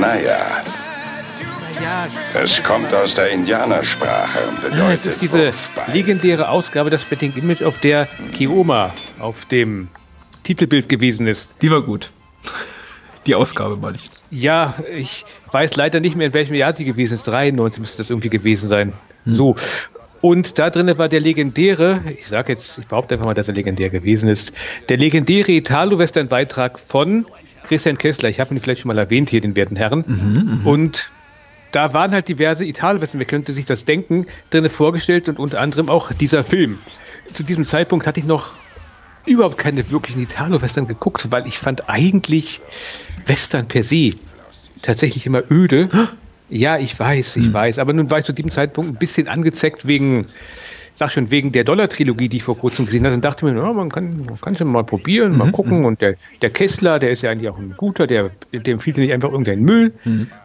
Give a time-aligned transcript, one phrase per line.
[0.00, 0.64] Manaya.
[2.34, 5.92] Es kommt aus der Indianersprache und bedeutet Ja, es ist diese Wurfball.
[5.92, 9.88] legendäre Ausgabe des Betting Image, auf der Kioma auf dem
[10.42, 11.54] Titelbild gewesen ist.
[11.60, 12.10] Die war gut.
[13.26, 14.08] Die Ausgabe, meine ich.
[14.30, 17.24] Ja, ich weiß leider nicht mehr, in welchem Jahr die gewesen ist.
[17.24, 18.94] 93 müsste das irgendwie gewesen sein.
[19.26, 19.54] So.
[20.22, 23.54] Und da drinnen war der legendäre, ich sage jetzt, ich behaupte einfach mal, dass er
[23.54, 24.52] legendär gewesen ist,
[24.88, 27.26] der legendäre Italo-Western-Beitrag von
[27.70, 28.28] Christian Kessler.
[28.28, 30.60] Ich habe ihn vielleicht schon mal erwähnt hier, den werten Herren.
[30.64, 31.10] Und
[31.70, 35.88] da waren halt diverse Italo-Western, wer könnte sich das denken, drinnen vorgestellt und unter anderem
[35.88, 36.80] auch dieser Film.
[37.30, 38.54] Zu diesem Zeitpunkt hatte ich noch
[39.24, 42.60] überhaupt keine wirklichen Italo-Western geguckt, weil ich fand eigentlich
[43.26, 44.14] Western per se
[44.82, 45.88] tatsächlich immer öde.
[46.48, 47.78] Ja, ich weiß, ich weiß.
[47.78, 50.26] Aber nun war ich zu diesem Zeitpunkt ein bisschen angezeckt wegen,
[51.00, 53.72] sag schon, wegen der Dollar-Trilogie, die ich vor kurzem gesehen hatte und dachte mir, ja,
[53.72, 55.86] man kann es ja mal probieren, mal gucken.
[55.86, 59.10] Und der, der Kessler, der ist ja eigentlich auch ein guter, der, dem empfiehlt nicht
[59.10, 59.94] einfach irgendein Müll.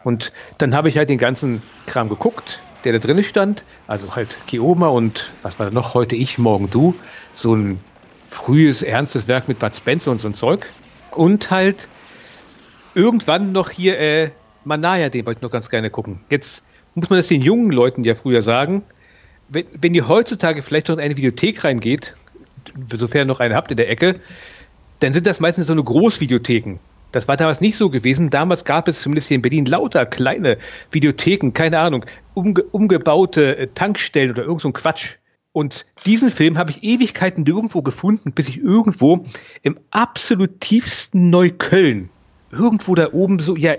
[0.02, 3.66] Und dann habe ich halt den ganzen Kram geguckt, der da drin stand.
[3.86, 5.92] Also halt Kioma und was war da noch?
[5.92, 6.94] Heute ich, morgen du.
[7.34, 7.78] So ein
[8.26, 10.64] frühes, ernstes Werk mit Bud Spencer und so ein Zeug.
[11.10, 11.86] Und halt
[12.94, 14.30] irgendwann noch hier äh,
[14.64, 16.20] Manaya, den wollte ich noch ganz gerne gucken.
[16.30, 18.84] Jetzt muss man das den jungen Leuten ja früher sagen.
[19.48, 22.14] Wenn, wenn ihr heutzutage vielleicht noch in eine Videothek reingeht,
[22.92, 24.20] sofern ihr noch eine habt in der Ecke,
[25.00, 26.78] dann sind das meistens so eine Großvideotheken.
[27.12, 28.30] Das war damals nicht so gewesen.
[28.30, 30.58] Damals gab es zumindest hier in Berlin lauter kleine
[30.90, 32.04] Videotheken, keine Ahnung,
[32.34, 35.16] umge umgebaute äh, Tankstellen oder irgend so ein Quatsch.
[35.52, 39.24] Und diesen Film habe ich Ewigkeiten nirgendwo gefunden, bis ich irgendwo
[39.62, 42.10] im absolut tiefsten Neukölln,
[42.50, 43.76] irgendwo da oben so, ja,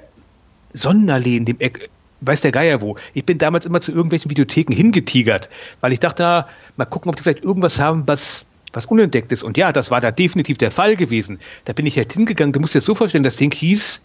[0.73, 1.89] Sonnenallee in dem Eck,
[2.21, 2.97] weiß der Geier wo.
[3.13, 5.49] Ich bin damals immer zu irgendwelchen Videotheken hingetigert,
[5.81, 6.45] weil ich dachte,
[6.75, 9.43] mal gucken, ob die vielleicht irgendwas haben, was, was unentdeckt ist.
[9.43, 11.39] Und ja, das war da definitiv der Fall gewesen.
[11.65, 14.01] Da bin ich halt hingegangen, du musst dir das so vorstellen, das Ding hieß,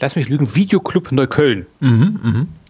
[0.00, 1.66] lass mich lügen, Videoclub Neukölln.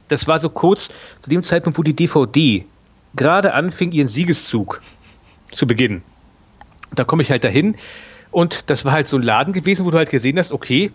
[0.08, 0.88] Das war so kurz
[1.20, 2.64] zu dem Zeitpunkt, wo die DVD
[3.16, 4.80] gerade anfing, ihren Siegeszug
[5.50, 6.02] zu beginnen.
[6.90, 7.76] Und da komme ich halt dahin
[8.30, 10.92] und das war halt so ein Laden gewesen, wo du halt gesehen hast, okay,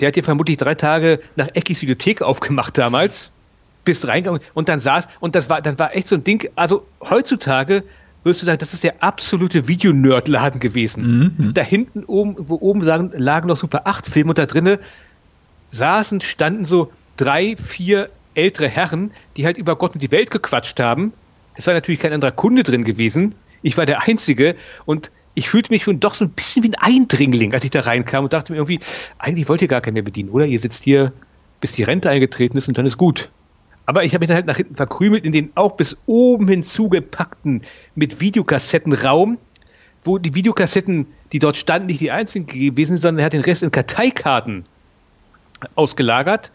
[0.00, 3.30] der hat dir vermutlich drei Tage nach Eckis Videothek aufgemacht damals,
[3.84, 6.86] bist reingegangen und dann saß, und das war, dann war echt so ein Ding, also
[7.00, 7.84] heutzutage
[8.24, 11.52] wirst du sagen, das ist der absolute Videonerd-Laden gewesen.
[11.54, 14.78] Da hinten oben, wo oben sagen, lagen noch Super 8 Filme und da drinnen
[15.72, 20.78] saßen, standen so drei, vier ältere Herren, die halt über Gott und die Welt gequatscht
[20.78, 21.12] haben.
[21.54, 23.34] Es war natürlich kein anderer Kunde drin gewesen.
[23.62, 26.74] Ich war der Einzige und ich fühlte mich schon doch so ein bisschen wie ein
[26.74, 28.80] Eindringling, als ich da reinkam und dachte mir irgendwie,
[29.18, 30.46] eigentlich wollt ihr gar keinen mehr bedienen, oder?
[30.46, 31.12] Ihr sitzt hier,
[31.60, 33.30] bis die Rente eingetreten ist und dann ist gut.
[33.86, 36.62] Aber ich habe mich dann halt nach hinten verkrümelt in den auch bis oben hin
[36.62, 37.62] zugepackten
[37.94, 39.38] mit Videokassettenraum,
[40.02, 43.42] wo die Videokassetten, die dort standen, nicht die einzigen gewesen sind, sondern er hat den
[43.42, 44.64] Rest in Karteikarten
[45.74, 46.52] ausgelagert.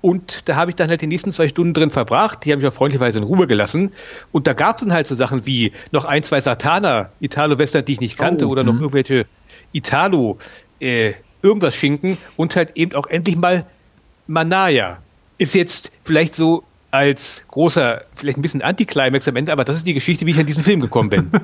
[0.00, 2.44] Und da habe ich dann halt die nächsten zwei Stunden drin verbracht.
[2.44, 3.90] Die habe ich auch freundlicherweise in Ruhe gelassen.
[4.30, 7.94] Und da gab es dann halt so Sachen wie noch ein, zwei Satana, Italo-Western, die
[7.94, 9.26] ich nicht kannte, Oh, oder noch irgendwelche
[9.72, 10.38] Italo,
[10.80, 13.66] äh, irgendwas Schinken und halt eben auch endlich mal
[14.26, 14.98] Manaya.
[15.36, 19.86] Ist jetzt vielleicht so als großer, vielleicht ein bisschen Antiklimax am Ende, aber das ist
[19.86, 21.30] die Geschichte, wie ich an diesen Film gekommen bin.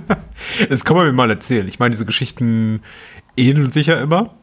[0.69, 1.67] Das kann man mir mal erzählen.
[1.69, 2.83] Ich meine, diese Geschichten
[3.37, 4.35] ähneln sich ja immer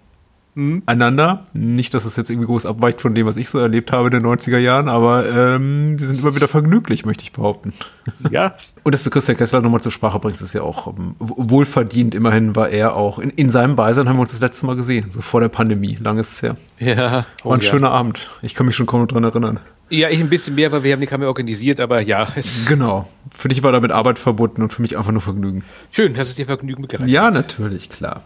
[0.85, 1.45] einander.
[1.53, 4.21] Nicht, dass es jetzt irgendwie groß abweicht von dem, was ich so erlebt habe in
[4.21, 7.73] den 90er Jahren, aber ähm, die sind immer wieder vergnüglich, möchte ich behaupten.
[8.31, 12.15] ja, Und dass du Christian Kessler nochmal zur Sprache bringst, ist ja auch ähm, wohlverdient.
[12.15, 15.09] Immerhin war er auch, in, in seinem Beisein haben wir uns das letzte Mal gesehen,
[15.09, 15.97] so vor der Pandemie.
[16.01, 16.55] Lang ist es her.
[16.79, 16.97] ja.
[17.11, 17.61] War ein Oh, ja.
[17.61, 18.29] schöner Abend.
[18.41, 19.59] Ich kann mich schon kaum noch dran erinnern.
[19.89, 22.27] Ja, ich ein bisschen mehr, weil wir haben die Kamera organisiert, aber ja,
[22.67, 23.07] Genau.
[23.33, 25.63] Für dich war damit Arbeit verbunden und für mich einfach nur Vergnügen.
[25.91, 28.21] schön, dass es dir Vergnügen mitgereicht Ja, natürlich, klar.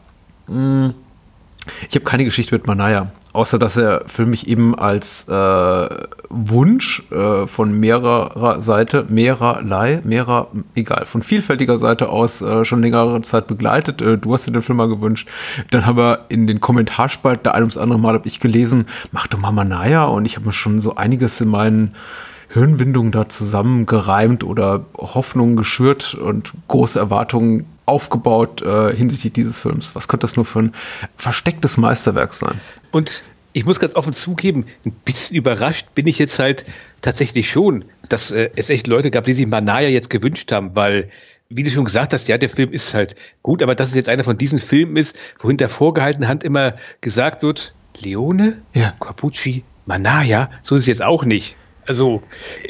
[0.47, 0.89] Mm.
[1.89, 5.89] Ich habe keine Geschichte mit Manaya, außer dass er für mich eben als äh,
[6.29, 13.21] Wunsch äh, von mehrerer Seite, mehrerlei, mehrer, egal, von vielfältiger Seite aus äh, schon längere
[13.21, 14.01] Zeit begleitet.
[14.01, 15.29] Äh, du hast dir den Film mal gewünscht.
[15.71, 19.27] Dann haben wir in den Kommentarspalten, da ein ums andere Mal habe ich gelesen, mach
[19.27, 21.95] doch mal Manaya und ich habe mir schon so einiges in meinen
[22.55, 29.93] Hirnwindungen da zusammengereimt oder Hoffnungen geschürt und große Erwartungen aufgebaut äh, hinsichtlich dieses Films.
[29.93, 30.73] Was könnte das nur für ein
[31.17, 32.61] verstecktes Meisterwerk sein?
[32.91, 36.65] Und ich muss ganz offen zugeben, ein bisschen überrascht bin ich jetzt halt
[37.01, 41.09] tatsächlich schon, dass äh, es echt Leute gab, die sich Manaya jetzt gewünscht haben, weil
[41.49, 44.07] wie du schon gesagt hast, ja, der Film ist halt gut, aber dass es jetzt
[44.07, 48.93] einer von diesen Filmen ist, wo hinter vorgehaltener Hand immer gesagt wird, Leone, ja.
[48.99, 51.57] Corbucci, Manaya, so ist es jetzt auch nicht.
[51.85, 52.23] Also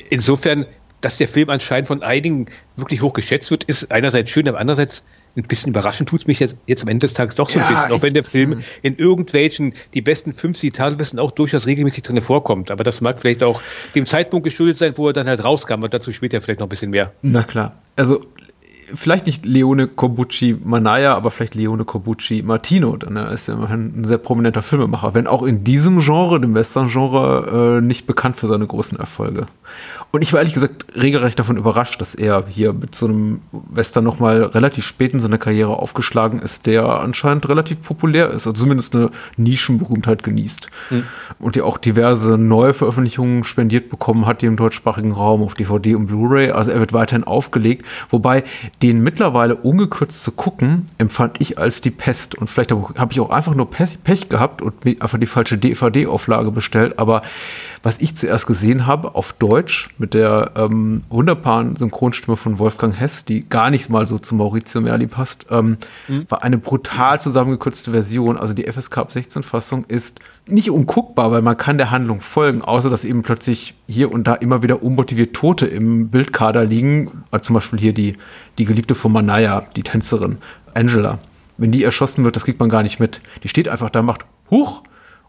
[0.09, 0.65] insofern,
[1.01, 5.03] dass der Film anscheinend von einigen wirklich hoch geschätzt wird, ist einerseits schön, aber andererseits
[5.37, 7.67] ein bisschen überraschend tut es mich jetzt, jetzt am Ende des Tages doch so ja,
[7.67, 8.63] ein bisschen, auch wenn der Film hm.
[8.81, 12.71] in irgendwelchen, die besten fünf Zitatlisten auch durchaus regelmäßig drin vorkommt.
[12.71, 13.61] Aber das mag vielleicht auch
[13.95, 16.69] dem Zeitpunkt geschuldet sein, wo er dann halt rauskam und dazu später vielleicht noch ein
[16.69, 17.11] bisschen mehr.
[17.21, 17.73] Na klar.
[17.97, 18.25] Also
[18.93, 22.97] vielleicht nicht Leone Corbucci Manaya, aber vielleicht Leone Corbucci Martino.
[22.97, 26.53] Dann er ist ja immerhin ein sehr prominenter Filmemacher, wenn auch in diesem Genre, dem
[26.53, 29.45] Western-Genre, äh, nicht bekannt für seine großen Erfolge.
[30.15, 34.05] Und ich war ehrlich gesagt regelrecht davon überrascht, dass er hier mit so einem Western
[34.05, 38.95] nochmal relativ spät in seiner Karriere aufgeschlagen ist, der anscheinend relativ populär ist, also zumindest
[38.95, 40.69] eine Nischenberühmtheit genießt.
[40.89, 41.03] Mhm.
[41.37, 45.95] Und der auch diverse neue Veröffentlichungen spendiert bekommen hat, die im deutschsprachigen Raum auf DVD
[45.95, 46.51] und Blu-ray.
[46.51, 47.85] Also er wird weiterhin aufgelegt.
[48.09, 48.45] Wobei
[48.81, 52.35] den mittlerweile ungekürzt zu gucken, empfand ich als die Pest.
[52.35, 56.99] Und vielleicht habe ich auch einfach nur Pech, gehabt und einfach die falsche DVD-Auflage bestellt.
[56.99, 57.21] Aber
[57.85, 63.25] was ich zuerst gesehen habe auf Deutsch mit der ähm, wunderbaren Synchronstimme von Wolfgang Hess,
[63.25, 65.77] die gar nicht mal so zu Maurizio Merli passt, ähm,
[66.07, 66.25] mhm.
[66.27, 68.37] war eine brutal zusammengekürzte Version.
[68.37, 72.63] Also die FSK ab 16 Fassung ist nicht unguckbar, weil man kann der Handlung folgen,
[72.63, 77.23] außer dass eben plötzlich hier und da immer wieder unmotiviert Tote im Bildkader liegen.
[77.29, 78.17] Also zum Beispiel hier die,
[78.57, 80.39] die Geliebte von Manaya, die Tänzerin,
[80.73, 81.19] Angela.
[81.59, 83.21] Wenn die erschossen wird, das kriegt man gar nicht mit.
[83.43, 84.81] Die steht einfach da, macht Huch!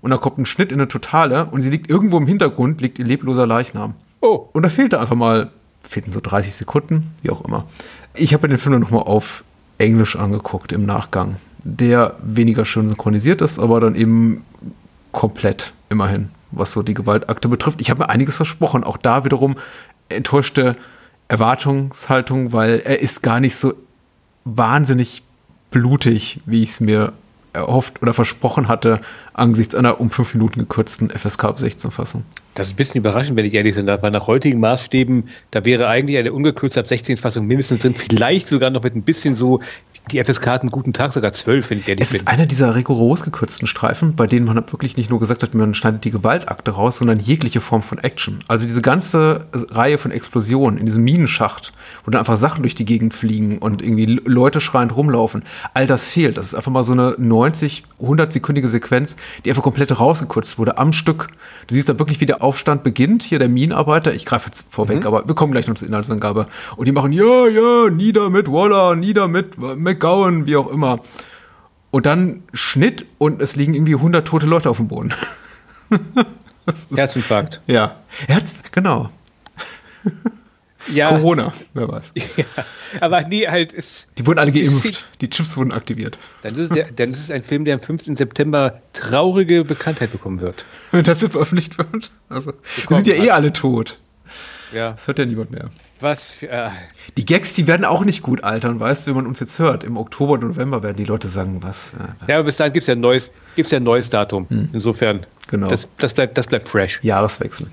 [0.06, 3.00] Und dann kommt ein Schnitt in eine Totale und sie liegt irgendwo im Hintergrund, liegt
[3.00, 3.94] ihr lebloser Leichnam.
[4.20, 4.46] Oh.
[4.52, 5.50] Und da fehlte einfach mal,
[5.82, 7.66] fehlten so 30 Sekunden, wie auch immer.
[8.14, 9.42] Ich habe mir den Film dann nochmal auf
[9.78, 14.44] Englisch angeguckt im Nachgang, der weniger schön synchronisiert ist, aber dann eben
[15.10, 17.80] komplett immerhin, was so die Gewaltakte betrifft.
[17.80, 19.56] Ich habe mir einiges versprochen, auch da wiederum
[20.08, 20.76] enttäuschte
[21.26, 23.74] Erwartungshaltung, weil er ist gar nicht so
[24.44, 25.24] wahnsinnig
[25.72, 27.12] blutig, wie ich es mir
[27.56, 29.00] erhofft oder versprochen hatte,
[29.34, 32.24] angesichts einer um fünf Minuten gekürzten FSK ab 16 Fassung.
[32.54, 35.88] Das ist ein bisschen überraschend, wenn ich ehrlich bin, weil nach heutigen Maßstäben, da wäre
[35.88, 39.60] eigentlich eine ungekürzte ab 16 Fassung mindestens drin, vielleicht sogar noch mit ein bisschen so
[40.12, 42.16] die FSK hat einen guten Tag, sogar zwölf, wenn ich ehrlich es bin.
[42.16, 45.54] Es ist einer dieser rigoros gekürzten Streifen, bei denen man wirklich nicht nur gesagt hat,
[45.54, 48.38] man schneidet die Gewaltakte raus, sondern jegliche Form von Action.
[48.46, 51.72] Also diese ganze Reihe von Explosionen in diesem Minenschacht,
[52.04, 55.42] wo dann einfach Sachen durch die Gegend fliegen und irgendwie Leute schreiend rumlaufen,
[55.74, 56.36] all das fehlt.
[56.36, 60.92] Das ist einfach mal so eine 90, 100-sekündige Sequenz, die einfach komplett rausgekürzt wurde am
[60.92, 61.28] Stück.
[61.66, 63.24] Du siehst da wirklich, wie der Aufstand beginnt.
[63.24, 65.06] Hier der Minenarbeiter, ich greife jetzt vorweg, mhm.
[65.06, 66.46] aber wir kommen gleich noch zur Inhaltsangabe.
[66.76, 69.56] Und die machen, ja, ja, nieder mit Waller, nieder mit
[69.96, 71.00] McGowan, wie auch immer.
[71.90, 75.14] Und dann Schnitt und es liegen irgendwie 100 tote Leute auf dem Boden.
[76.94, 77.62] Herzinfarkt.
[77.66, 79.08] Ja, Herz, genau.
[80.92, 81.08] Ja.
[81.08, 82.12] Corona, wer weiß.
[82.36, 82.44] Ja,
[83.00, 84.06] aber nee, halt ist.
[84.18, 86.18] Die wurden alle geimpft, die Chips wurden aktiviert.
[86.42, 88.14] Dann ist, es der, dann ist es ein Film, der am 15.
[88.14, 90.64] September traurige Bekanntheit bekommen wird.
[90.92, 92.10] Wenn das so veröffentlicht wird.
[92.28, 92.52] Also,
[92.88, 93.98] wir sind ja eh alle tot.
[94.72, 94.92] Ja.
[94.92, 95.68] Das hört ja niemand mehr.
[96.00, 96.70] Was für, äh.
[97.16, 99.82] Die Gags, die werden auch nicht gut altern, weißt du, wenn man uns jetzt hört.
[99.82, 101.94] Im Oktober und November werden die Leute sagen, was.
[101.94, 104.46] Äh, ja, aber bis dahin gibt es ja ein neues, gibt's ja ein neues Datum.
[104.48, 104.68] Hm.
[104.72, 105.68] Insofern, genau.
[105.68, 107.00] das, das, bleibt, das bleibt fresh.
[107.02, 107.68] Jahreswechsel.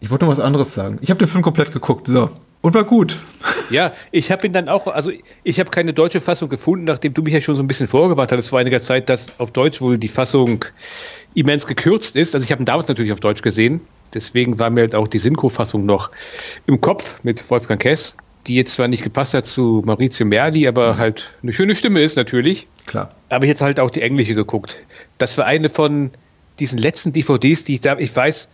[0.00, 0.98] Ich wollte noch was anderes sagen.
[1.02, 2.06] Ich habe den Film komplett geguckt.
[2.06, 2.30] So.
[2.62, 3.18] Und war gut.
[3.68, 5.10] Ja, ich habe ihn dann auch, also
[5.42, 8.34] ich habe keine deutsche Fassung gefunden, nachdem du mich ja schon so ein bisschen vorgewartet
[8.34, 10.64] hattest vor einiger Zeit, dass auf Deutsch wohl die Fassung
[11.36, 12.34] immens gekürzt ist.
[12.34, 13.82] Also ich habe ihn damals natürlich auf Deutsch gesehen.
[14.14, 16.10] Deswegen war mir halt auch die Synchro-Fassung noch
[16.66, 18.16] im Kopf mit Wolfgang Kess,
[18.46, 22.16] die jetzt zwar nicht gepasst hat zu Maurizio Merli, aber halt eine schöne Stimme ist
[22.16, 22.68] natürlich.
[22.86, 23.14] Klar.
[23.28, 24.78] Aber jetzt halt auch die englische geguckt.
[25.18, 26.12] Das war eine von
[26.58, 28.48] diesen letzten DVDs, die ich da, ich weiß,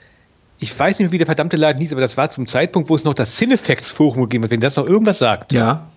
[0.59, 3.05] ich weiß nicht wie der verdammte Laden hieß, aber das war zum Zeitpunkt, wo es
[3.05, 5.53] noch das Cinefacts-Forum gegeben hat, wenn das noch irgendwas sagt.
[5.53, 5.92] Ja.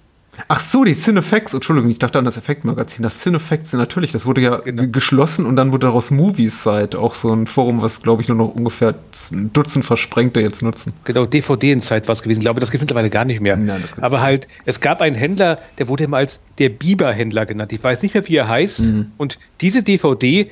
[0.48, 3.04] Ach so, die Cinefacts, Entschuldigung, ich dachte an das Effektmagazin.
[3.04, 4.84] Das Cinefacts, natürlich, das wurde ja genau.
[4.88, 8.38] geschlossen und dann wurde daraus Movies Site, auch so ein Forum, was, glaube ich, nur
[8.38, 8.96] noch ungefähr
[9.32, 10.94] ein Dutzend Versprengte jetzt nutzen.
[11.04, 12.40] Genau, DVD-Zeit war es gewesen.
[12.40, 13.56] Ich glaube, das gibt es mittlerweile gar nicht mehr.
[13.56, 17.74] Nein, das Aber halt, es gab einen Händler, der wurde immer als der Biber-Händler genannt.
[17.74, 18.82] Ich weiß nicht mehr, wie er heißt.
[18.82, 19.12] Mhm.
[19.18, 20.50] Und diese DVD,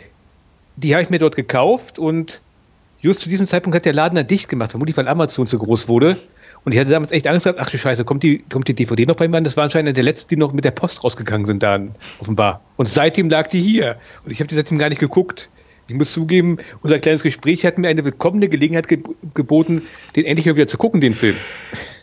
[0.75, 2.41] die habe ich mir dort gekauft und
[3.01, 5.87] just zu diesem Zeitpunkt hat der Laden dann dicht gemacht, vermutlich weil Amazon zu groß
[5.87, 6.17] wurde.
[6.65, 9.05] Und ich hatte damals echt Angst gehabt, ach du Scheiße, kommt die, kommt die DVD
[9.05, 9.43] noch bei mir an?
[9.43, 12.61] Das war anscheinend der letzte, die noch mit der Post rausgegangen sind dann, offenbar.
[12.77, 13.97] Und seitdem lag die hier.
[14.25, 15.49] Und ich habe die seitdem gar nicht geguckt.
[15.87, 18.99] Ich muss zugeben, unser kleines Gespräch hat mir eine willkommene Gelegenheit ge
[19.33, 19.81] geboten,
[20.15, 21.35] den endlich mal wieder zu gucken, den Film.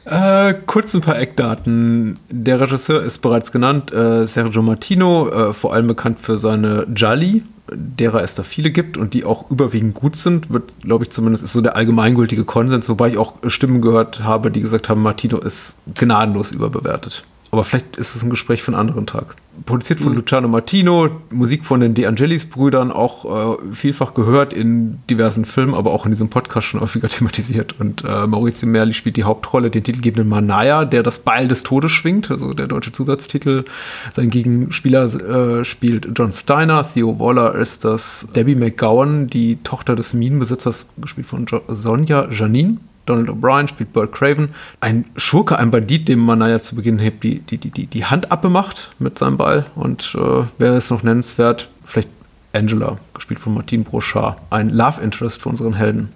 [0.05, 2.15] Äh, kurz ein paar Eckdaten.
[2.31, 7.43] Der Regisseur ist bereits genannt, äh, Sergio Martino, äh, vor allem bekannt für seine Jolly,
[7.73, 11.45] derer es da viele gibt und die auch überwiegend gut sind, wird, glaube ich, zumindest
[11.45, 15.39] ist so der allgemeingültige Konsens, wobei ich auch Stimmen gehört habe, die gesagt haben, Martino
[15.39, 17.25] ist gnadenlos überbewertet.
[17.53, 19.35] Aber vielleicht ist es ein Gespräch für einen anderen Tag.
[19.67, 20.19] Produziert von mhm.
[20.19, 25.91] Luciano Martino, Musik von den De Angelis-Brüdern, auch äh, vielfach gehört in diversen Filmen, aber
[25.91, 27.75] auch in diesem Podcast schon häufiger thematisiert.
[27.81, 31.91] Und äh, Maurizio Merli spielt die Hauptrolle, den titelgebenden Manaya, der das Beil des Todes
[31.91, 33.65] schwingt, also der deutsche Zusatztitel.
[34.13, 40.15] Sein Gegenspieler äh, spielt John Steiner, Theo Waller ist das Debbie McGowan, die Tochter des
[40.15, 42.79] Minenbesitzers, gespielt von jo Sonja Janine.
[43.07, 44.51] Donald O'Brien spielt Burt Craven.
[44.81, 48.31] Ein Schurke, ein Bandit, dem man ja zu Beginn hebt, die, die, die, die Hand
[48.31, 49.67] abgemacht mit seinem Ball.
[49.75, 52.09] Und äh, wäre es noch nennenswert, vielleicht
[52.53, 54.39] Angela, gespielt von Martin Brochard.
[54.51, 56.13] Ein Love Interest für unseren Helden.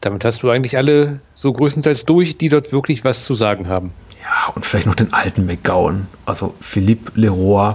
[0.00, 3.92] Damit hast du eigentlich alle so größtenteils durch, die dort wirklich was zu sagen haben.
[4.22, 6.06] Ja, und vielleicht noch den alten McGowan.
[6.26, 7.74] Also Philippe Leroy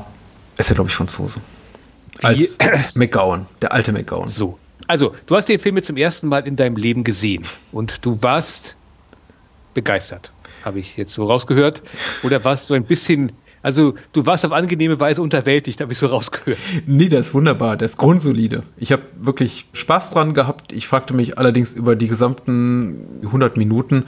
[0.58, 1.40] ist ja, glaube ich, Franzose.
[2.22, 2.58] Als
[2.94, 4.30] McGowan, der alte McGowan.
[4.30, 4.60] So,
[4.90, 8.24] also, du hast den Film jetzt zum ersten Mal in deinem Leben gesehen und du
[8.24, 8.76] warst
[9.76, 10.34] begeistert,
[10.66, 11.84] habe ich jetzt so rausgehört.
[12.24, 13.32] Oder warst du ein bisschen
[13.62, 16.58] also du warst auf angenehme Weise unterwältigt, habe ich so rausgehört.
[16.88, 18.64] Nee, der ist wunderbar, der ist grundsolide.
[18.78, 20.72] Ich habe wirklich Spaß dran gehabt.
[20.72, 24.06] Ich fragte mich allerdings über die gesamten 100 Minuten,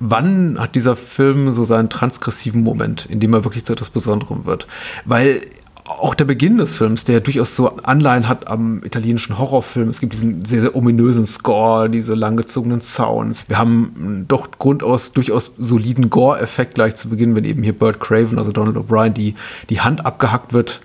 [0.00, 4.44] wann hat dieser Film so seinen transgressiven Moment, in dem er wirklich zu etwas Besonderem
[4.44, 4.66] wird.
[5.06, 5.40] Weil
[5.84, 9.88] auch der Beginn des Films, der durchaus so Anleihen hat am italienischen Horrorfilm.
[9.88, 13.48] Es gibt diesen sehr, sehr ominösen Score, diese langgezogenen Sounds.
[13.48, 18.38] Wir haben doch grundaus durchaus soliden Gore-Effekt gleich zu Beginn, wenn eben hier Burt Craven,
[18.38, 19.34] also Donald O'Brien, die,
[19.68, 20.80] die Hand abgehackt wird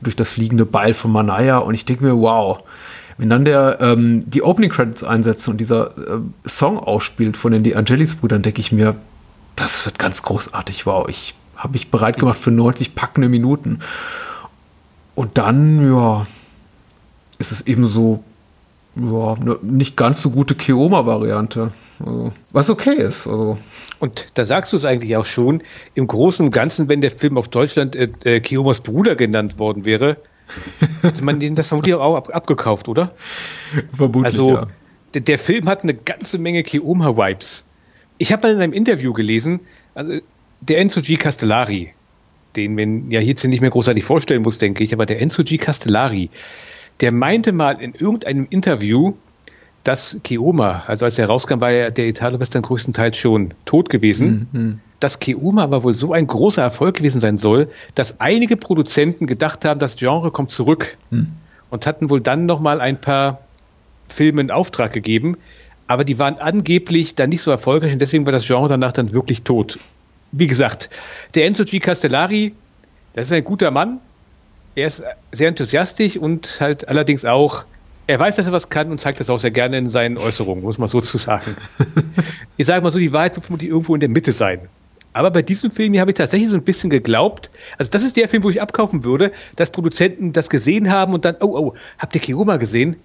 [0.00, 1.58] durch das fliegende Beil von Manaya.
[1.58, 2.60] Und ich denke mir, wow.
[3.16, 7.64] Wenn dann der ähm, die Opening Credits einsetzt und dieser äh, Song ausspielt von den
[7.64, 8.94] De Angelis Brüdern, denke ich mir,
[9.56, 10.86] das wird ganz großartig.
[10.86, 13.80] Wow, ich habe mich bereit gemacht für 90 packende Minuten.
[15.18, 16.28] Und dann, ja,
[17.40, 18.22] ist es eben so,
[18.94, 21.72] ja, eine nicht ganz so gute Keoma-Variante.
[21.98, 23.26] Also, was okay ist.
[23.26, 23.58] Also.
[23.98, 25.64] Und da sagst du es eigentlich auch schon,
[25.96, 29.84] im Großen und Ganzen, wenn der Film auf Deutschland äh, äh, Keomas Bruder genannt worden
[29.84, 30.18] wäre,
[31.02, 33.12] hätte man den das vermutlich auch ab, abgekauft, oder?
[33.92, 34.66] Vermutlich, also, ja.
[35.14, 37.64] Der, der Film hat eine ganze Menge Keoma-Vibes.
[38.18, 39.58] Ich habe mal in einem Interview gelesen,
[39.96, 40.20] also
[40.60, 41.16] der Enzo G.
[41.16, 41.92] Castellari,
[42.58, 45.58] den man ja hierzu nicht mehr großartig vorstellen muss, denke ich, aber der Enzo G.
[45.58, 46.30] Castellari,
[47.00, 49.14] der meinte mal in irgendeinem Interview,
[49.84, 54.48] dass Keoma, also als er rauskam, war ja der Italo-Western größtenteils schon tot gewesen.
[54.52, 54.80] Mhm.
[55.00, 59.64] Dass Keoma aber wohl so ein großer Erfolg gewesen sein soll, dass einige Produzenten gedacht
[59.64, 61.28] haben, das Genre kommt zurück mhm.
[61.70, 63.42] und hatten wohl dann nochmal ein paar
[64.08, 65.36] Filme in Auftrag gegeben.
[65.86, 69.12] Aber die waren angeblich dann nicht so erfolgreich und deswegen war das Genre danach dann
[69.12, 69.78] wirklich tot
[70.32, 70.90] wie gesagt,
[71.34, 71.78] der Enzo G.
[71.78, 72.54] Castellari,
[73.14, 74.00] das ist ein guter Mann.
[74.74, 77.64] Er ist sehr enthusiastisch und halt allerdings auch,
[78.06, 80.62] er weiß, dass er was kann und zeigt das auch sehr gerne in seinen Äußerungen,
[80.62, 81.56] muss man so zu sagen.
[82.56, 84.68] ich sage mal so, die Wahrheit wird vermutlich irgendwo in der Mitte sein.
[85.12, 88.16] Aber bei diesem Film hier habe ich tatsächlich so ein bisschen geglaubt, also das ist
[88.16, 91.74] der Film, wo ich abkaufen würde, dass Produzenten das gesehen haben und dann, oh, oh,
[91.98, 92.96] habt ihr Kiroma gesehen?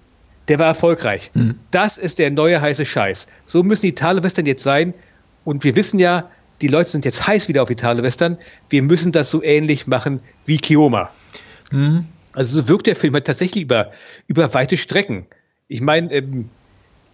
[0.48, 1.32] Der war erfolgreich.
[1.34, 1.56] Mhm.
[1.72, 3.28] Das ist der neue heiße Scheiß.
[3.46, 4.94] So müssen die Italo-Western jetzt sein.
[5.46, 6.30] Und wir wissen ja,
[6.64, 8.38] die Leute sind jetzt heiß wieder auf Italo-Western,
[8.70, 11.12] wir müssen das so ähnlich machen wie Kioma.
[11.72, 12.06] Mhm.
[12.32, 13.92] Also so wirkt der Film halt tatsächlich über,
[14.28, 15.26] über weite Strecken.
[15.68, 16.50] Ich meine, ähm,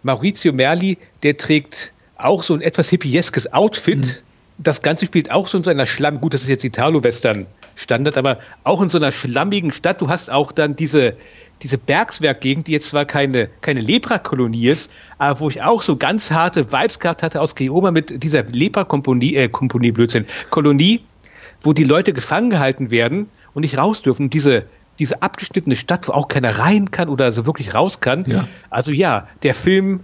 [0.04, 4.06] Maurizio Merli, der trägt auch so ein etwas hippieskes Outfit.
[4.06, 4.62] Mhm.
[4.62, 8.38] Das Ganze spielt auch so in so einer Schlamm, gut, das ist jetzt Italo-Western-Standard, aber
[8.62, 10.00] auch in so einer schlammigen Stadt.
[10.00, 11.16] Du hast auch dann diese,
[11.62, 16.30] diese Bergswerkgegend, die jetzt zwar keine, keine Lepra-Kolonie ist, aber wo ich auch so ganz
[16.30, 21.02] harte Vibes gehabt hatte aus Geoma mit dieser Lepra-Kompanie, äh, Kompanie, Blödsinn, Kolonie,
[21.60, 24.30] wo die Leute gefangen gehalten werden und nicht raus dürfen.
[24.30, 24.64] Diese,
[24.98, 28.24] diese abgeschnittene Stadt, wo auch keiner rein kann oder so wirklich raus kann.
[28.26, 28.48] Ja.
[28.70, 30.00] Also ja, der Film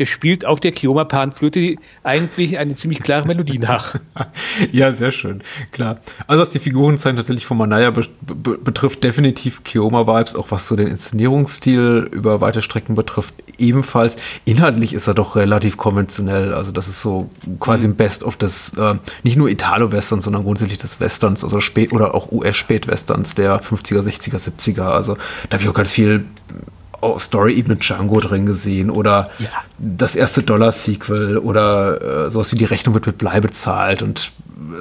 [0.00, 3.96] der spielt auf der Kioma Panflöte eigentlich eine ziemlich klare Melodie nach.
[4.72, 5.42] ja, sehr schön,
[5.72, 6.00] klar.
[6.26, 10.74] Also was die Figurenzeichen tatsächlich von Manaya be be betrifft, definitiv Kioma-Vibes, auch was so
[10.74, 14.16] den Inszenierungsstil über weite Strecken betrifft, ebenfalls.
[14.46, 17.28] Inhaltlich ist er doch relativ konventionell, also das ist so
[17.58, 22.14] quasi ein Best-of des, äh, nicht nur Italo-Westerns, sondern grundsätzlich des Westerns, also spät oder
[22.14, 25.18] auch US-Spätwesterns der 50er, 60er, 70er, also
[25.50, 26.24] da habe ich auch ganz viel
[27.18, 29.48] Story-Ebene Django drin gesehen oder ja.
[29.78, 34.32] das erste Dollar-Sequel oder äh, sowas wie die Rechnung wird mit Blei bezahlt und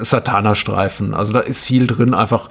[0.02, 1.14] Satana-Streifen.
[1.14, 2.50] Also da ist viel drin, einfach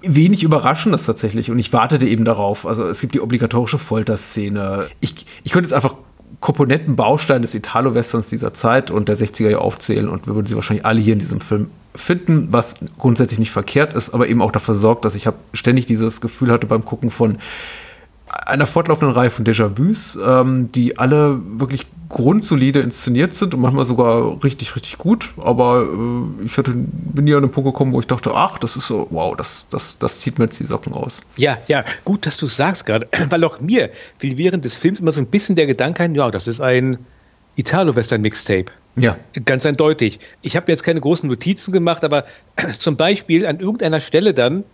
[0.00, 2.66] wenig Überraschendes tatsächlich und ich wartete eben darauf.
[2.66, 4.86] Also es gibt die obligatorische Folterszene.
[5.00, 5.94] Ich, ich könnte jetzt einfach
[6.40, 10.54] Komponenten, Bausteine des Italo-Westerns dieser Zeit und der 60er Jahre aufzählen und wir würden sie
[10.54, 14.52] wahrscheinlich alle hier in diesem Film finden, was grundsätzlich nicht verkehrt ist, aber eben auch
[14.52, 17.38] dafür sorgt, dass ich ständig dieses Gefühl hatte beim Gucken von
[18.28, 24.42] einer fortlaufenden Reihe von Déjà-vus, ähm, die alle wirklich grundsolide inszeniert sind und manchmal sogar
[24.42, 25.30] richtig, richtig gut.
[25.36, 28.76] Aber äh, ich hatte, bin hier an den Punkt gekommen, wo ich dachte, ach, das
[28.76, 31.20] ist so, wow, das, das, das zieht mir jetzt die Socken aus.
[31.36, 35.00] Ja, ja, gut, dass du es sagst gerade, weil auch mir fiel während des Films
[35.00, 36.98] immer so ein bisschen der Gedanke ein, ja, das ist ein
[37.56, 38.66] Italo-Western-Mixtape.
[38.96, 39.16] Ja.
[39.44, 40.20] Ganz eindeutig.
[40.42, 42.24] Ich habe jetzt keine großen Notizen gemacht, aber
[42.78, 44.64] zum Beispiel an irgendeiner Stelle dann,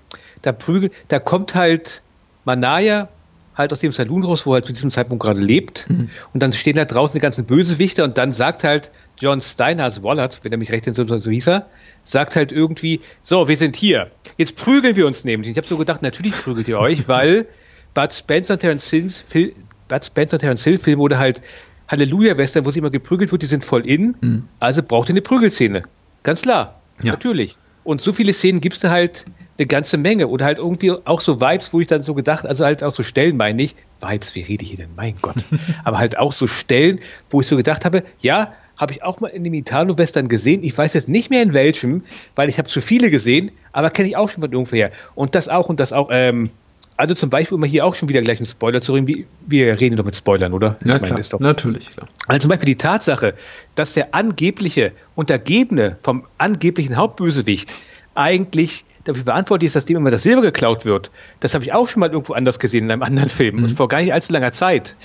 [0.42, 2.02] da prügelt, da kommt halt
[2.44, 3.08] Manaya
[3.54, 5.88] halt aus dem Saloon raus, wo er halt zu diesem Zeitpunkt gerade lebt.
[5.88, 6.10] Mhm.
[6.32, 10.40] Und dann stehen da draußen die ganzen Bösewichter und dann sagt halt John Steinhardt Wallert,
[10.42, 11.66] wenn er mich recht entsinnt, so hieß er,
[12.04, 14.10] sagt halt irgendwie, so, wir sind hier.
[14.36, 15.50] Jetzt prügeln wir uns nämlich.
[15.50, 17.46] Ich habe so gedacht, natürlich prügelt ihr euch, weil
[17.94, 19.52] Bud Spencer und Terence Hills Film,
[19.88, 21.40] Bud Spencer und Terence Hill Film oder halt
[21.88, 24.16] Halleluja-Western, wo sie immer geprügelt wird, die sind voll in.
[24.20, 24.44] Mhm.
[24.58, 25.84] Also braucht ihr eine Prügelszene.
[26.22, 26.80] Ganz klar.
[27.02, 27.12] Ja.
[27.12, 27.56] Natürlich.
[27.84, 29.26] Und so viele Szenen gibt es da halt
[29.58, 30.28] eine ganze Menge.
[30.28, 33.02] Oder halt irgendwie auch so Vibes, wo ich dann so gedacht, also halt auch so
[33.02, 34.90] Stellen meine ich, Vibes, wie rede ich hier denn?
[34.96, 35.36] Mein Gott.
[35.84, 39.28] Aber halt auch so Stellen, wo ich so gedacht habe, ja, habe ich auch mal
[39.28, 40.64] in dem Italo-Western gesehen.
[40.64, 44.08] Ich weiß jetzt nicht mehr in welchem, weil ich habe zu viele gesehen, aber kenne
[44.08, 44.90] ich auch schon von irgendwoher.
[45.14, 46.08] Und das auch und das auch.
[46.10, 46.50] Ähm,
[46.96, 49.26] also zum Beispiel, um mal hier auch schon wieder gleich einen Spoiler zu reden, wie,
[49.46, 50.76] wir reden doch mit Spoilern, oder?
[50.84, 51.90] Ja, klar, doch, natürlich.
[51.90, 52.08] Klar.
[52.28, 53.34] Also zum Beispiel die Tatsache,
[53.74, 57.72] dass der angebliche Untergebene vom angeblichen Hauptbösewicht
[58.14, 61.10] eigentlich dafür verantwortlich ist, dass dem immer das Silber geklaut wird.
[61.40, 63.64] Das habe ich auch schon mal irgendwo anders gesehen in einem anderen Film mhm.
[63.64, 64.96] und vor gar nicht allzu langer Zeit.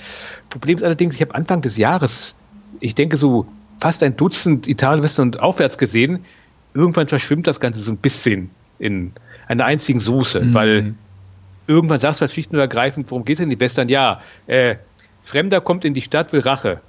[0.48, 2.34] Problem ist allerdings, ich habe Anfang des Jahres,
[2.80, 3.46] ich denke so
[3.80, 6.24] fast ein Dutzend Italien, Westen und aufwärts gesehen.
[6.74, 9.12] Irgendwann verschwimmt das Ganze so ein bisschen in
[9.48, 10.54] einer einzigen Soße, mhm.
[10.54, 10.94] weil
[11.66, 13.88] irgendwann sagst du halt schlicht und ergreifend, worum geht es in die Western?
[13.88, 14.76] Ja, äh,
[15.22, 16.80] Fremder kommt in die Stadt, will Rache.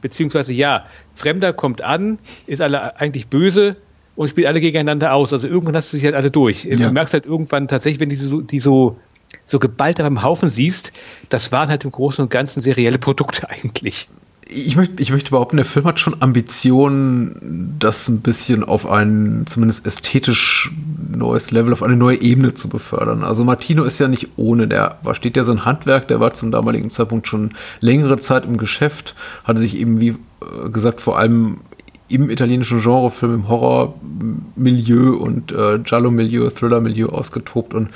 [0.00, 3.76] Beziehungsweise ja, Fremder kommt an, ist alle eigentlich böse,
[4.18, 5.32] und spielt alle gegeneinander aus.
[5.32, 6.64] Also irgendwann hast du sich halt alle durch.
[6.64, 6.74] Ja.
[6.74, 8.96] Du merkst halt irgendwann tatsächlich, wenn du die so, die so,
[9.46, 10.92] so geballt am Haufen siehst,
[11.28, 14.08] das waren halt im Großen und Ganzen serielle Produkte eigentlich.
[14.48, 19.44] Ich möchte, ich möchte behaupten, der Film hat schon Ambitionen, das ein bisschen auf ein
[19.46, 20.72] zumindest ästhetisch
[21.16, 23.22] neues Level, auf eine neue Ebene zu befördern.
[23.22, 26.34] Also Martino ist ja nicht ohne, der war, steht ja so ein Handwerk, der war
[26.34, 31.18] zum damaligen Zeitpunkt schon längere Zeit im Geschäft, hatte sich eben, wie äh, gesagt, vor
[31.18, 31.58] allem
[32.08, 37.90] im italienischen Genrefilm, im Horror-Milieu und äh, Giallo-Milieu, Thriller-Milieu ausgetobt und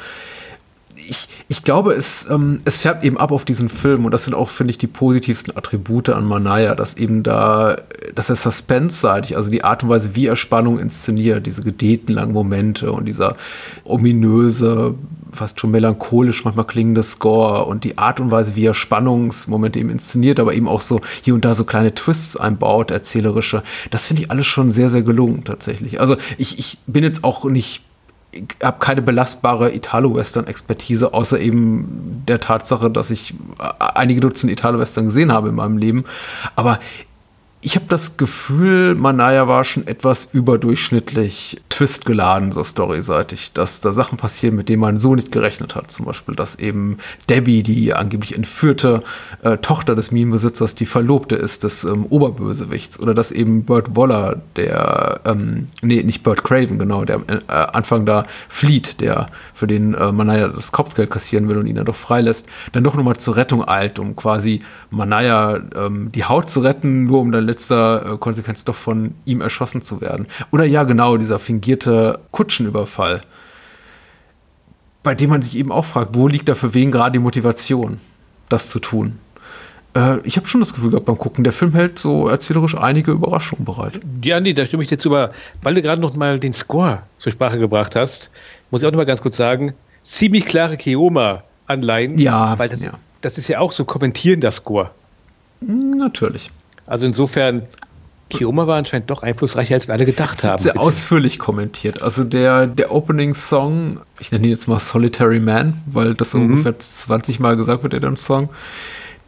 [1.09, 4.35] ich, ich glaube, es, ähm, es färbt eben ab auf diesen Film und das sind
[4.35, 7.77] auch, finde ich, die positivsten Attribute an Manaya, dass eben da,
[8.15, 12.33] dass er suspense-seitig, also die Art und Weise, wie er Spannung inszeniert, diese gedehten langen
[12.33, 13.37] Momente und dieser
[13.85, 14.95] ominöse,
[15.31, 19.89] fast schon melancholisch manchmal klingende Score und die Art und Weise, wie er Spannungsmomente eben
[19.89, 24.23] inszeniert, aber eben auch so hier und da so kleine Twists einbaut, erzählerische, das finde
[24.23, 26.01] ich alles schon sehr, sehr gelungen tatsächlich.
[26.01, 27.81] Also ich, ich bin jetzt auch nicht ich
[28.63, 33.35] habe keine belastbare Italo-Western-Expertise, außer eben der Tatsache, dass ich
[33.79, 36.05] einige Dutzend Italo-Western gesehen habe in meinem Leben.
[36.57, 36.79] Aber
[37.65, 44.19] ich habe das Gefühl, Manaya war schon etwas überdurchschnittlich twistgeladen, so storyseitig, dass da Sachen
[44.19, 45.89] passieren, mit denen man so nicht gerechnet hat.
[45.93, 46.99] Zum Beispiel, dass eben
[47.31, 49.05] Debbie, die angeblich entführte
[49.43, 52.99] äh, Tochter des Minenbesitzers, die Verlobte ist des ähm, Oberbösewichts.
[52.99, 58.05] Oder dass eben Burt Waller, der, ähm, nee, nicht Burt Craven, genau, der äh, Anfang
[58.07, 61.95] da flieht, der für den äh, Manaya das Kopfgeld kassieren will und ihn dann doch
[61.95, 67.05] freilässt, dann doch nochmal zur Rettung eilt, um quasi Manaya ähm, die Haut zu retten,
[67.05, 70.27] nur um dann letzter äh, Konsequenz doch von ihm erschossen zu werden.
[70.51, 73.23] Oder ja, genau, dieser fingierte Kutschenüberfall,
[75.03, 78.01] bei dem man sich eben auch fragt, wo liegt da für wen gerade die Motivation,
[78.49, 79.19] das zu tun?
[79.95, 83.13] Äh, ich habe schon das Gefühl gehabt beim Gucken, der Film hält so erzählerisch einige
[83.13, 84.01] Überraschungen bereit.
[84.23, 87.03] Ja, nee, da stimme ich dir zu, aber weil du gerade noch mal den Score
[87.17, 88.31] zur Sprache gebracht hast,
[88.71, 92.19] muss ich auch noch mal ganz kurz sagen, ziemlich klare Keoma-Anleihen.
[92.19, 92.93] Ja, weil das, ja.
[93.21, 94.91] das ist ja auch so kommentierender Score.
[95.61, 96.51] Natürlich.
[96.93, 97.63] Also insofern,
[98.29, 100.59] Kioma war anscheinend doch einflussreicher, als wir alle gedacht das haben.
[100.59, 102.03] Sehr ausführlich kommentiert.
[102.03, 106.43] Also der, der Opening-Song, ich nenne ihn jetzt mal Solitary Man, weil das mhm.
[106.43, 108.51] ungefähr 20 Mal gesagt wird in dem Song,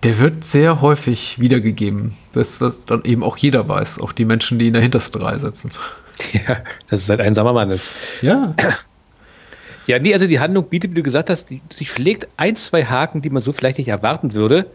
[0.03, 4.59] der wird sehr häufig wiedergegeben, bis das dann eben auch jeder weiß, auch die Menschen,
[4.59, 5.71] die in der hintersten Reihe sitzen.
[6.33, 7.91] Ja, dass es halt ein Mann ist.
[8.23, 8.55] Ja.
[9.89, 12.85] Ja, nee, also die Handlung bietet, wie du gesagt hast, die, sie schlägt ein, zwei
[12.85, 14.71] Haken, die man so vielleicht nicht erwarten würde.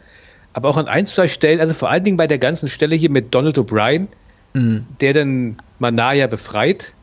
[0.53, 3.09] Aber auch an ein, zwei Stellen, also vor allen Dingen bei der ganzen Stelle hier
[3.09, 4.07] mit Donald O'Brien,
[4.53, 4.85] mhm.
[4.99, 6.93] der dann Manaya befreit.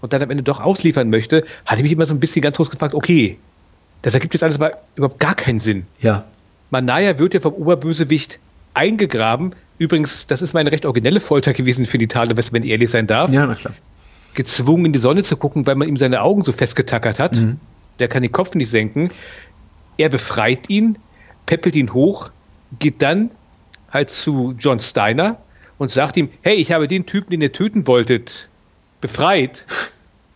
[0.00, 2.56] und dann am Ende doch ausliefern möchte, hatte ich mich immer so ein bisschen ganz
[2.56, 3.38] groß gefragt, okay,
[4.02, 5.86] das ergibt jetzt alles aber überhaupt gar keinen Sinn.
[6.00, 6.24] Ja.
[6.70, 8.40] Manaya wird ja vom Oberbösewicht
[8.74, 9.54] eingegraben.
[9.78, 13.06] Übrigens, das ist meine recht originelle Folter gewesen für die Tale, wenn ich ehrlich sein
[13.06, 13.30] darf.
[13.30, 13.74] Ja, na klar.
[14.34, 17.36] Gezwungen in die Sonne zu gucken, weil man ihm seine Augen so festgetackert hat.
[17.36, 17.60] Mhm.
[17.98, 19.10] Der kann den Kopf nicht senken.
[19.98, 20.98] Er befreit ihn,
[21.44, 22.30] peppelt ihn hoch,
[22.78, 23.30] geht dann
[23.90, 25.38] halt zu John Steiner
[25.78, 28.48] und sagt ihm, hey, ich habe den Typen, den ihr töten wolltet,
[29.00, 29.66] befreit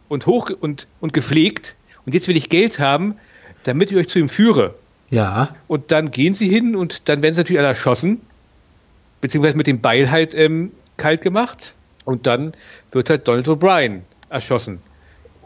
[0.08, 3.16] und hoch und, und gepflegt und jetzt will ich Geld haben,
[3.64, 4.74] damit ich euch zu ihm führe.
[5.10, 5.54] Ja.
[5.68, 8.20] Und dann gehen sie hin und dann werden sie natürlich alle erschossen,
[9.20, 12.52] beziehungsweise mit dem Beil halt ähm, kalt gemacht und dann
[12.92, 14.80] wird halt Donald O'Brien erschossen.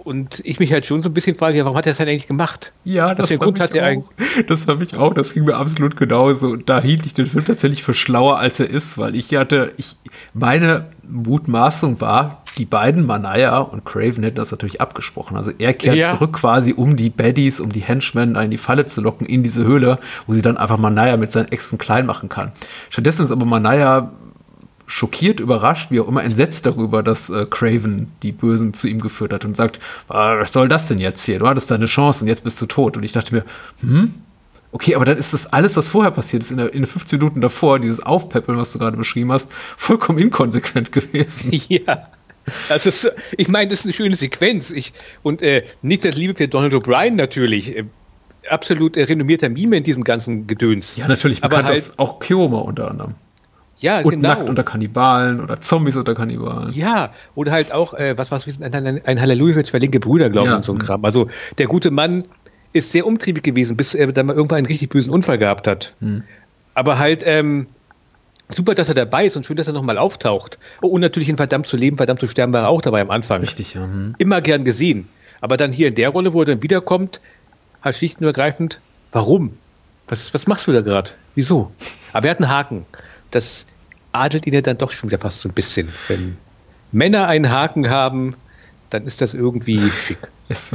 [0.04, 2.26] Und ich mich halt schon so ein bisschen frage, warum hat er das denn eigentlich
[2.26, 2.72] gemacht?
[2.84, 4.04] Ja, das, habe ich, auch.
[4.46, 5.14] das hab ich auch.
[5.14, 6.56] Das ging mir absolut genauso.
[6.56, 9.96] Da hielt ich den Film tatsächlich für schlauer, als er ist, weil ich hatte, ich,
[10.32, 15.36] meine Mutmaßung war, die beiden, Manaya und Craven, hätten das natürlich abgesprochen.
[15.36, 16.10] Also er kehrt ja.
[16.10, 19.64] zurück quasi, um die Baddies, um die Henchmen in die Falle zu locken, in diese
[19.64, 22.52] Höhle, wo sie dann einfach Manaya mit seinen Exen klein machen kann.
[22.88, 24.10] Stattdessen ist aber Manaya
[24.90, 29.32] schockiert, überrascht, wie auch immer entsetzt darüber, dass äh, Craven die Bösen zu ihm geführt
[29.32, 31.38] hat und sagt, ah, was soll das denn jetzt hier?
[31.38, 32.96] Du hattest deine Chance und jetzt bist du tot.
[32.96, 33.44] Und ich dachte mir,
[33.80, 34.14] hm?
[34.72, 37.18] Okay, aber dann ist das alles, was vorher passiert ist, in, der, in den 15
[37.18, 41.50] Minuten davor, dieses Aufpäppeln, was du gerade beschrieben hast, vollkommen inkonsequent gewesen.
[41.68, 42.08] Ja.
[42.68, 44.70] Also, ich meine, das ist eine schöne Sequenz.
[44.70, 47.76] Ich, und äh, nichts als Liebe für Donald O'Brien natürlich.
[47.76, 47.84] Äh,
[48.48, 50.96] absolut äh, renommierter Mime in diesem ganzen Gedöns.
[50.96, 51.44] Ja, natürlich.
[51.44, 53.14] Aber halt, auch Kioma unter anderem.
[53.80, 54.28] Ja, und genau.
[54.28, 56.70] nackt unter Kannibalen oder Zombies unter Kannibalen.
[56.72, 60.30] Ja, oder halt auch, äh, was was ein, ein, ein Halleluja für zwei linke Brüder,
[60.30, 60.56] glaube ich, ja.
[60.56, 61.04] und so ein Kram.
[61.04, 62.24] Also der gute Mann
[62.72, 65.94] ist sehr umtriebig gewesen, bis er dann mal irgendwann einen richtig bösen Unfall gehabt hat.
[66.00, 66.22] Hm.
[66.74, 67.66] Aber halt, ähm,
[68.48, 70.58] super, dass er dabei ist und schön, dass er nochmal auftaucht.
[70.82, 73.10] Oh, und natürlich in Verdammt zu leben, Verdammt zu sterben war er auch dabei am
[73.10, 73.40] Anfang.
[73.40, 73.82] Richtig, ja.
[73.82, 74.14] Hm.
[74.18, 75.08] Immer gern gesehen.
[75.40, 77.20] Aber dann hier in der Rolle, wo er dann wiederkommt,
[77.82, 78.80] halt schlicht und ergreifend,
[79.12, 79.56] warum?
[80.08, 81.10] Was, was machst du da gerade?
[81.34, 81.72] Wieso?
[82.12, 82.84] Aber er hat einen Haken.
[83.30, 83.66] Das
[84.12, 85.88] adelt ihn ja dann doch schon wieder fast so ein bisschen.
[86.08, 86.36] Wenn
[86.92, 88.34] Männer einen Haken haben,
[88.90, 90.18] dann ist das irgendwie schick.
[90.50, 90.72] Es,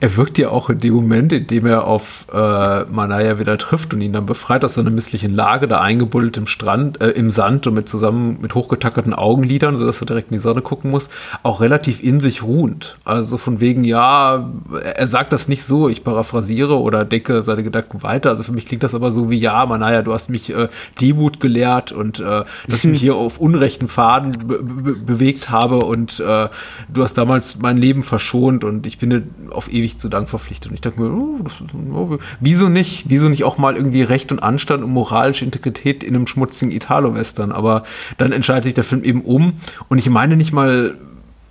[0.00, 3.92] er wirkt ja auch in dem Moment, in dem er auf äh, Manaya wieder trifft
[3.92, 7.66] und ihn dann befreit aus seiner misslichen Lage, da eingebuddelt im Strand, äh, im Sand
[7.66, 11.10] und mit zusammen mit hochgetackerten Augenlidern, sodass er direkt in die Sonne gucken muss,
[11.42, 12.96] auch relativ in sich ruhend.
[13.04, 14.50] Also von wegen, ja,
[14.94, 18.30] er sagt das nicht so, ich paraphrasiere oder decke seine Gedanken weiter.
[18.30, 20.68] Also für mich klingt das aber so wie, ja, Manaya, du hast mich äh,
[21.02, 25.80] Demut gelehrt und äh, dass ich mich hier auf unrechten Faden be be bewegt habe
[25.80, 26.48] und äh,
[26.88, 29.17] du hast damals mein Leben verschont und ich bin
[29.50, 30.70] auf ewig zu Dank verpflichtet.
[30.70, 31.54] Und ich dachte mir, oh, das,
[31.92, 33.04] oh, wieso nicht?
[33.08, 37.52] Wieso nicht auch mal irgendwie Recht und Anstand und moralische Integrität in einem schmutzigen Italo-Western?
[37.52, 37.84] Aber
[38.16, 39.54] dann entscheidet sich der Film eben um.
[39.88, 40.96] Und ich meine nicht mal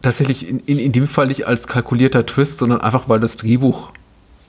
[0.01, 3.91] tatsächlich in, in, in dem Fall nicht als kalkulierter Twist, sondern einfach, weil das Drehbuch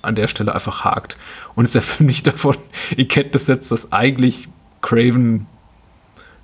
[0.02, 1.16] an der Stelle einfach hakt.
[1.54, 2.56] Und es der Film nicht davon
[2.96, 4.48] in Kenntnis setzt, dass eigentlich
[4.80, 5.46] Craven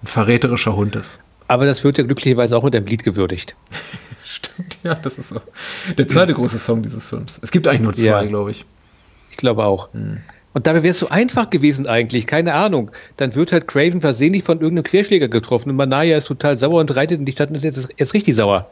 [0.02, 1.20] ein verräterischer Hund ist.
[1.46, 3.54] Aber das wird ja glücklicherweise auch mit einem Lied gewürdigt.
[4.34, 5.40] Stimmt, ja, das ist so.
[5.96, 7.38] Der zweite große Song dieses Films.
[7.40, 8.24] Es gibt eigentlich nur zwei, ja.
[8.24, 8.64] glaube ich.
[9.30, 9.92] Ich glaube auch.
[9.92, 10.18] Hm.
[10.54, 12.90] Und dabei wäre es so einfach gewesen eigentlich, keine Ahnung.
[13.16, 16.94] Dann wird halt Craven versehentlich von irgendeinem Querschläger getroffen und Manaya ist total sauer und
[16.94, 18.70] reitet in die Stadt und ist jetzt erst richtig sauer.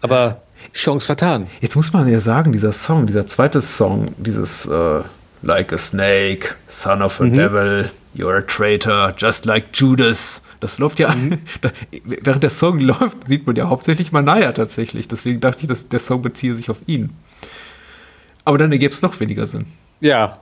[0.00, 1.46] Aber Chance vertan.
[1.60, 5.02] Jetzt muss man ja sagen, dieser Song, dieser zweite Song, dieses äh,
[5.42, 7.34] Like a Snake, Son of a mhm.
[7.34, 10.42] Devil, You're a Traitor, Just like Judas.
[10.64, 11.40] Das läuft ja, mhm.
[12.04, 15.06] während der Song läuft, sieht man ja hauptsächlich Manaya tatsächlich.
[15.06, 17.10] Deswegen dachte ich, dass der Song beziehe sich auf ihn.
[18.46, 19.66] Aber dann ergibt es noch weniger Sinn.
[20.00, 20.38] Ja.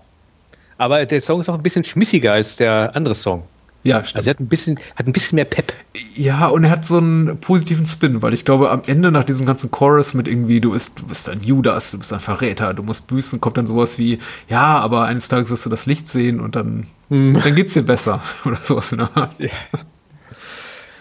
[0.79, 3.43] Aber der Song ist auch ein bisschen schmissiger als der andere Song.
[3.83, 4.19] Ja, stimmt.
[4.19, 5.73] Also er hat ein bisschen, hat ein bisschen mehr Pep.
[6.15, 9.45] Ja, und er hat so einen positiven Spin, weil ich glaube, am Ende nach diesem
[9.45, 12.85] ganzen Chorus mit irgendwie, du bist, du bist ein Judas, du bist ein Verräter, du
[12.85, 16.39] musst büßen, kommt dann sowas wie, ja, aber eines Tages wirst du das Licht sehen
[16.39, 17.33] und dann, hm.
[17.43, 18.23] dann geht's dir besser.
[18.45, 19.35] Oder sowas in der Art.
[19.41, 19.51] Ja.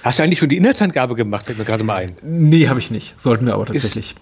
[0.04, 2.18] Hast du eigentlich schon die Inhaltsangabe gemacht, fällt mir gerade mal ein?
[2.24, 3.20] Nee, habe ich nicht.
[3.20, 4.16] Sollten wir aber tatsächlich.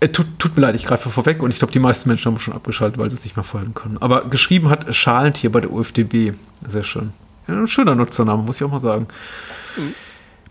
[0.00, 2.40] Äh, tut, tut, mir leid, ich greife vorweg und ich glaube, die meisten Menschen haben
[2.40, 3.98] schon abgeschaltet, weil sie es nicht mehr folgen können.
[4.00, 6.32] Aber geschrieben hat Schalentier bei der UFDB.
[6.66, 7.12] Sehr schön.
[7.48, 9.06] Ja, ein schöner Nutzername, muss ich auch mal sagen.
[9.76, 9.94] Mhm.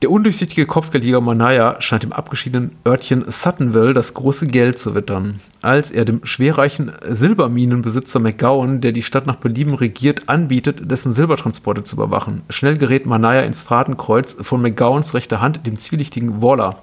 [0.01, 5.39] Der undurchsichtige Kopfgeldjäger Manaya scheint im abgeschiedenen Örtchen Suttonville das große Geld zu wittern.
[5.61, 11.85] Als er dem schwerreichen Silberminenbesitzer McGowan, der die Stadt nach Belieben regiert, anbietet, dessen Silbertransporte
[11.85, 12.41] zu überwachen.
[12.49, 16.81] Schnell gerät Manaya ins Fadenkreuz von McGowans rechter Hand, dem zwielichtigen Waller.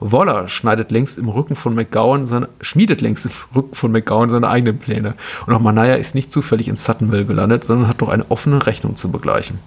[0.00, 4.48] Waller schneidet längst im Rücken von McGowan seine, schmiedet längst im Rücken von McGowan seine
[4.48, 5.14] eigenen Pläne.
[5.46, 8.96] Und auch Manaya ist nicht zufällig in Suttonville gelandet, sondern hat noch eine offene Rechnung
[8.96, 9.58] zu begleichen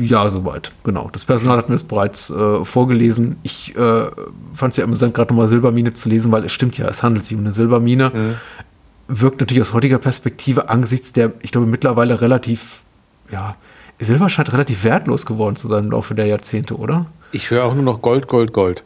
[0.00, 1.10] Ja, soweit, genau.
[1.12, 3.36] Das Personal hat mir das bereits äh, vorgelesen.
[3.42, 4.06] Ich äh,
[4.52, 7.24] fand es ja amüsant, gerade nochmal Silbermine zu lesen, weil es stimmt ja, es handelt
[7.24, 8.10] sich um eine Silbermine.
[8.14, 8.34] Mhm.
[9.08, 12.82] Wirkt natürlich aus heutiger Perspektive angesichts der, ich glaube, mittlerweile relativ,
[13.30, 13.56] ja,
[13.98, 17.06] Silber scheint relativ wertlos geworden zu sein im Laufe der Jahrzehnte, oder?
[17.32, 18.84] Ich höre auch nur noch Gold, Gold, Gold.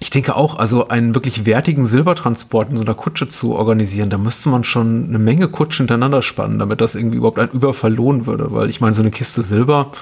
[0.00, 4.18] Ich denke auch, also einen wirklich wertigen Silbertransport in so einer Kutsche zu organisieren, da
[4.18, 8.26] müsste man schon eine Menge Kutschen hintereinander spannen, damit das irgendwie überhaupt ein Überfall lohnen
[8.26, 8.52] würde.
[8.52, 9.92] Weil ich meine, so eine Kiste Silber,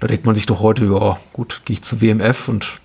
[0.00, 2.80] da denkt man sich doch heute, ja, gut, gehe ich zu WMF und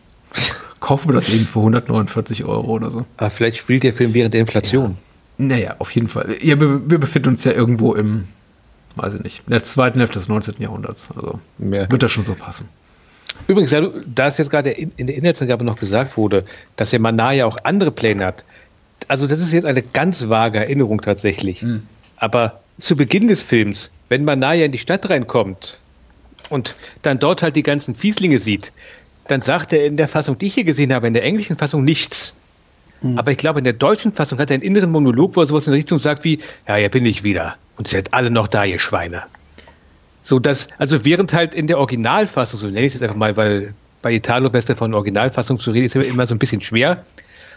[0.80, 3.06] kaufe mir das eben für 149 Euro oder so.
[3.18, 4.92] Aber vielleicht spielt der Film während der Inflation.
[5.38, 5.46] Ja.
[5.46, 6.36] Naja, auf jeden Fall.
[6.42, 8.28] Ja, wir, wir befinden uns ja irgendwo im,
[8.96, 10.56] weiß ich nicht, in der zweiten Hälfte des 19.
[10.60, 11.10] Jahrhunderts.
[11.16, 11.90] Also ja.
[11.90, 12.70] wird das schon so passen.
[13.52, 16.46] Übrigens, da es jetzt gerade in der Inhaltsangabe noch gesagt wurde,
[16.78, 18.46] dass der Manaya auch andere Pläne hat.
[19.10, 21.62] Also das ist jetzt eine ganz vage Erinnerung tatsächlich.
[21.62, 21.84] Mhm.
[22.16, 25.80] Aber zu Beginn des Films, wenn Manaya in die Stadt reinkommt
[26.50, 28.72] und dann dort halt die ganzen Fieslinge sieht,
[29.28, 31.84] dann sagt er in der Fassung, die ich hier gesehen habe, in der englischen Fassung
[31.84, 32.34] nichts.
[33.02, 33.18] Mhm.
[33.18, 35.68] Aber ich glaube, in der deutschen Fassung hat er einen inneren Monolog, wo er sowas
[35.68, 37.58] in Richtung sagt wie, ja, hier bin ich wieder.
[37.76, 39.24] Und ihr seid alle noch da, ihr Schweine.
[40.22, 43.36] So dass, also während halt in der Originalfassung, so nenne ich es jetzt einfach mal,
[43.38, 47.04] weil bei Italo-Western von Originalfassung zu reden, ist immer so ein bisschen schwer.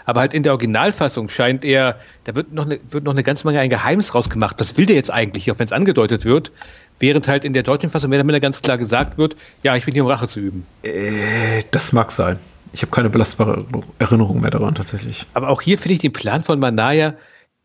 [0.06, 3.46] Aber halt in der Originalfassung scheint er, da wird noch, eine, wird noch eine ganze
[3.46, 4.60] Menge ein Geheimnis rausgemacht.
[4.60, 6.52] Was will der jetzt eigentlich, auch wenn es angedeutet wird?
[7.00, 9.84] Während halt in der deutschen Fassung mehr oder weniger ganz klar gesagt wird, ja, ich
[9.84, 10.66] bin hier, um Rache zu üben.
[10.82, 12.38] Äh, das mag sein.
[12.72, 13.64] Ich habe keine belastbare
[13.98, 15.26] Erinnerung mehr daran tatsächlich.
[15.32, 17.14] Aber auch hier finde ich den Plan von Manaya,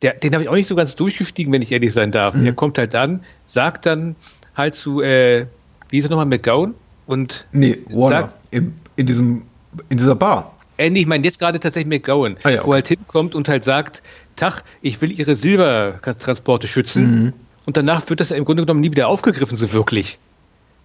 [0.01, 2.35] der, den habe ich auch nicht so ganz durchgestiegen, wenn ich ehrlich sein darf.
[2.35, 2.45] Mhm.
[2.45, 4.15] Er kommt halt an, sagt dann,
[4.59, 5.47] halt zu, äh,
[5.89, 6.75] wie ist er nochmal, McGowan?
[7.07, 8.21] Und nee, Warner.
[8.21, 9.41] Sagt, in, in, diesem,
[9.89, 10.55] in dieser Bar.
[10.77, 12.67] Äh, nee, ich meine jetzt gerade tatsächlich McGowan, ah, ja, okay.
[12.67, 14.03] wo halt hinkommt und halt sagt,
[14.35, 17.23] Tach, ich will ihre Silbertransporte schützen.
[17.23, 17.33] Mhm.
[17.65, 20.17] Und danach wird das im Grunde genommen nie wieder aufgegriffen, so wirklich.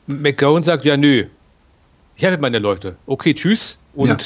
[0.08, 1.26] McGowan sagt, ja, nö,
[2.16, 2.96] ich habe meine Leute.
[3.06, 3.78] Okay, tschüss.
[3.94, 4.16] Und ja.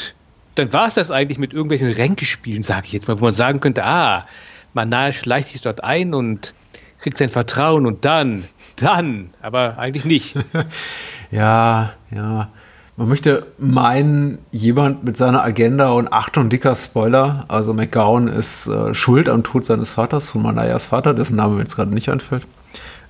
[0.55, 3.61] dann war es das eigentlich mit irgendwelchen Ränkespielen, sage ich jetzt mal, wo man sagen
[3.61, 4.27] könnte, ah,
[4.73, 6.55] man schleicht sich dort ein und
[7.01, 8.45] kriegt sein Vertrauen und dann,
[8.77, 10.37] dann, aber eigentlich nicht.
[11.31, 12.49] ja, ja.
[12.97, 18.93] Man möchte meinen, jemand mit seiner Agenda und Achtung, dicker Spoiler, also McGowan ist äh,
[18.93, 22.45] schuld am Tod seines Vaters, von Manayas Vater, dessen Name mir jetzt gerade nicht einfällt,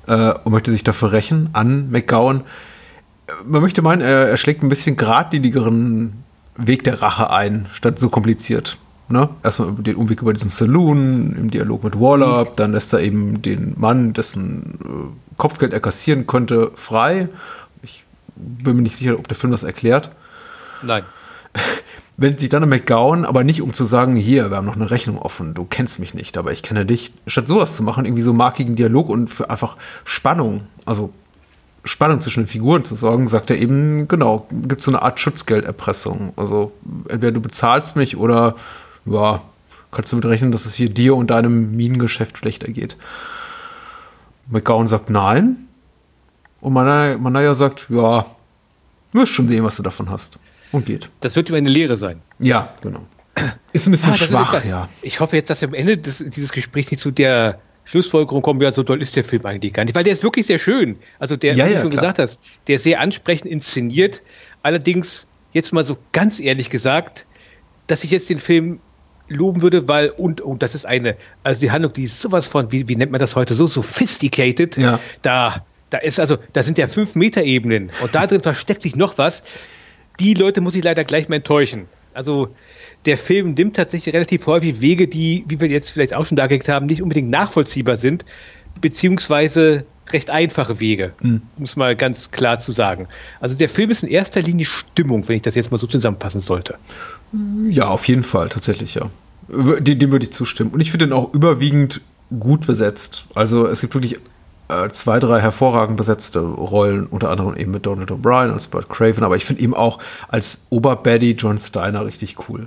[0.07, 2.42] äh, und möchte sich dafür rächen an McGowan.
[3.46, 6.22] Man möchte meinen, er, er schlägt ein bisschen geradlinigeren
[6.59, 8.77] Weg der Rache ein, statt so kompliziert.
[9.11, 9.29] Ne?
[9.42, 12.49] Erstmal den Umweg über diesen Saloon, im Dialog mit Waller, mhm.
[12.57, 17.29] dann lässt er eben den Mann, dessen äh, Kopfgeld er kassieren könnte, frei.
[17.83, 18.05] Ich
[18.37, 20.11] bin mir nicht sicher, ob der Film das erklärt.
[20.83, 21.05] Nein.
[22.18, 24.90] Wendet sich dann an McGowan, aber nicht um zu sagen, hier, wir haben noch eine
[24.90, 27.12] Rechnung offen, du kennst mich nicht, aber ich kenne dich.
[27.29, 31.12] Statt sowas zu machen, irgendwie so markigen Dialog und für einfach Spannung, also
[31.85, 36.33] Spannung zwischen den Figuren zu sorgen, sagt er eben, genau, gibt so eine Art Schutzgelderpressung.
[36.37, 36.73] Also
[37.09, 38.57] entweder du bezahlst mich oder
[39.12, 39.42] ja,
[39.90, 42.97] kannst du mit rechnen, dass es hier dir und deinem Minengeschäft schlechter geht.
[44.49, 45.68] McGowan sagt nein.
[46.61, 48.27] Und Manaya, Manaya sagt, ja,
[49.12, 50.38] du wirst schon sehen, was du davon hast.
[50.73, 51.09] Und geht.
[51.21, 52.21] Das wird ihm eine Lehre sein.
[52.38, 53.07] Ja, genau.
[53.73, 54.88] Ist ein bisschen ah, schwach, ja.
[55.03, 58.61] Ich hoffe jetzt, dass wir am Ende des, dieses Gesprächs nicht zu der Schlussfolgerung kommen,
[58.61, 59.94] ja, so toll ist der Film eigentlich gar nicht.
[59.94, 60.99] Weil der ist wirklich sehr schön.
[61.18, 62.03] Also der, ja, wie du schon klar.
[62.03, 64.23] gesagt hast, der ist sehr ansprechend inszeniert.
[64.62, 67.27] Allerdings, jetzt mal so ganz ehrlich gesagt,
[67.87, 68.81] dass ich jetzt den Film
[69.29, 72.73] loben würde, weil, und, und das ist eine, also die Handlung, die ist sowas von,
[72.73, 74.99] wie, wie nennt man das heute, so sophisticated, ja.
[75.23, 78.97] da, da ist also, da sind ja fünf Meter Ebenen und da drin versteckt sich
[78.97, 79.43] noch was.
[80.21, 81.87] Die Leute muss ich leider gleich mal enttäuschen.
[82.14, 82.49] Also,
[83.05, 86.69] der Film nimmt tatsächlich relativ häufig Wege, die, wie wir jetzt vielleicht auch schon dargelegt
[86.69, 88.25] haben, nicht unbedingt nachvollziehbar sind,
[88.81, 91.43] beziehungsweise recht einfache Wege, mhm.
[91.57, 93.09] um es mal ganz klar zu sagen.
[93.41, 96.41] Also der Film ist in erster Linie Stimmung, wenn ich das jetzt mal so zusammenfassen
[96.41, 96.77] sollte.
[97.69, 99.11] Ja, auf jeden Fall, tatsächlich, ja.
[99.49, 100.71] Dem, dem würde ich zustimmen.
[100.71, 102.01] Und ich finde ihn auch überwiegend
[102.38, 103.25] gut besetzt.
[103.35, 104.19] Also es gibt wirklich
[104.69, 109.25] äh, zwei, drei hervorragend besetzte Rollen, unter anderem eben mit Donald O'Brien als Bert Craven,
[109.25, 112.67] aber ich finde eben auch als Oberbaddy John Steiner richtig cool.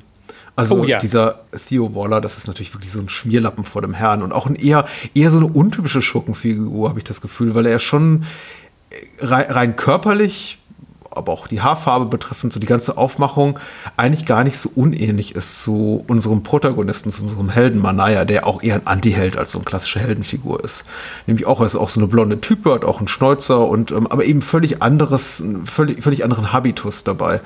[0.56, 0.98] Also oh, ja.
[0.98, 4.48] dieser Theo Waller, das ist natürlich wirklich so ein Schmierlappen vor dem Herrn und auch
[4.48, 8.26] ein eher, eher so eine untypische Schurkenfigur, habe ich das Gefühl, weil er schon
[9.20, 10.58] rein, rein körperlich
[11.12, 13.60] aber auch die Haarfarbe betreffend, so die ganze Aufmachung,
[13.98, 18.64] eigentlich gar nicht so unähnlich ist zu unserem Protagonisten, zu unserem Helden Manaya, der auch
[18.64, 20.86] eher ein Anti-Held als so eine klassische Heldenfigur ist.
[21.28, 24.08] Nämlich auch, er ist auch so eine blonde Type, hat auch einen Schnäuzer und, ähm,
[24.08, 27.42] aber eben völlig anderes, völlig, völlig anderen Habitus dabei.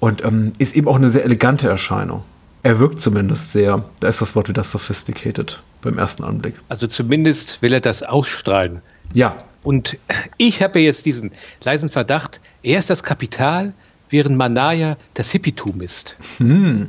[0.00, 2.22] Und ähm, ist eben auch eine sehr elegante Erscheinung.
[2.62, 6.54] Er wirkt zumindest sehr, da ist das Wort wieder sophisticated beim ersten Anblick.
[6.68, 8.82] Also zumindest will er das ausstrahlen.
[9.12, 9.98] Ja, Und
[10.36, 13.72] ich habe jetzt diesen leisen Verdacht, er ist das Kapital,
[14.10, 16.16] während Manaya das Hippietum ist.
[16.38, 16.88] Hm.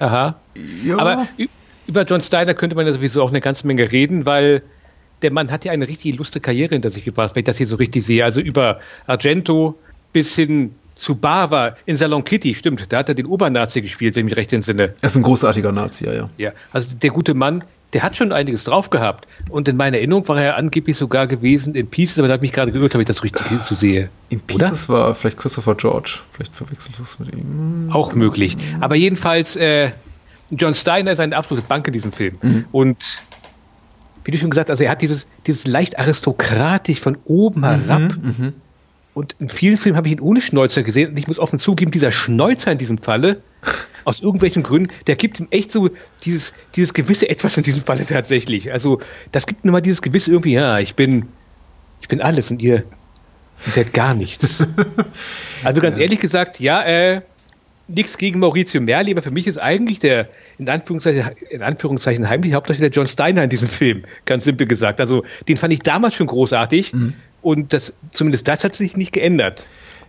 [0.00, 0.36] Aha.
[0.82, 0.98] Ja.
[0.98, 1.26] Aber
[1.86, 4.62] über John Steiner könnte man ja sowieso auch eine ganze Menge reden, weil
[5.22, 7.66] der Mann hat ja eine richtig lustige Karriere hinter sich gebracht, wenn ich das hier
[7.66, 8.24] so richtig sehe.
[8.24, 9.78] Also über Argento
[10.12, 14.26] bis hin zu Bava in Salon Kitty, stimmt, da hat er den Obernazi gespielt, wenn
[14.26, 14.94] ich mich recht entsinne.
[15.00, 16.30] Er ist ein großartiger Nazi, ja, ja.
[16.36, 19.28] Ja, also der gute Mann, der hat schon einiges drauf gehabt.
[19.48, 22.50] Und in meiner Erinnerung war er angeblich sogar gewesen in Pieces, aber da habe ich
[22.50, 24.10] mich gerade geirrt, ob ich das richtig so sehe.
[24.30, 25.00] In Pieces Oder?
[25.00, 26.18] war vielleicht Christopher George.
[26.32, 27.90] Vielleicht verwechselst du es mit ihm.
[27.92, 28.56] Auch möglich.
[28.80, 29.92] Aber jedenfalls, äh,
[30.50, 32.38] John Steiner ist eine absolute Bank in diesem Film.
[32.42, 32.64] Mhm.
[32.72, 33.22] Und
[34.24, 37.64] wie du schon gesagt hast, also er hat dieses, dieses leicht aristokratisch von oben mhm,
[37.64, 38.00] herab.
[38.20, 38.54] Mhm,
[39.14, 41.10] und in vielen Filmen habe ich ihn ohne Schnäuzer gesehen.
[41.10, 43.40] Und ich muss offen zugeben, dieser Schnäuzer in diesem Falle,
[44.04, 45.90] aus irgendwelchen Gründen, der gibt ihm echt so
[46.24, 48.72] dieses, dieses gewisse Etwas in diesem Falle tatsächlich.
[48.72, 49.00] Also,
[49.32, 51.28] das gibt nur mal dieses gewisse irgendwie, ja, ich bin,
[52.00, 52.84] ich bin alles und ihr,
[53.64, 54.62] ihr seid gar nichts.
[55.64, 56.02] also ganz ja.
[56.02, 57.22] ehrlich gesagt, ja, äh,
[57.88, 62.56] nichts gegen Maurizio Merli, aber für mich ist eigentlich der, in Anführungszeichen, in Anführungszeichen heimliche
[62.56, 65.00] Hauptdarsteller John Steiner in diesem Film, ganz simpel gesagt.
[65.00, 66.92] Also, den fand ich damals schon großartig.
[66.92, 67.14] Mhm.
[67.42, 69.66] Und das, zumindest das hat sich nicht geändert.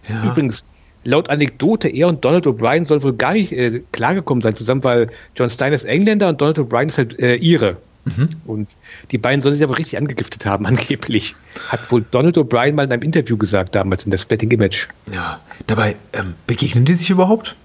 [0.07, 0.23] Ja.
[0.23, 0.63] Übrigens,
[1.05, 5.09] laut Anekdote, er und Donald O'Brien sollen wohl gar nicht äh, klargekommen sein zusammen, weil
[5.35, 7.77] John Steiner ist Engländer und Donald O'Brien ist halt äh, Ire.
[8.05, 8.29] Mhm.
[8.45, 8.75] Und
[9.11, 11.35] die beiden sollen sich aber richtig angegiftet haben, angeblich.
[11.69, 14.87] Hat wohl Donald O'Brien mal in einem Interview gesagt, damals in der Splitting Image.
[15.13, 17.55] Ja, dabei ähm, begegnen die sich überhaupt?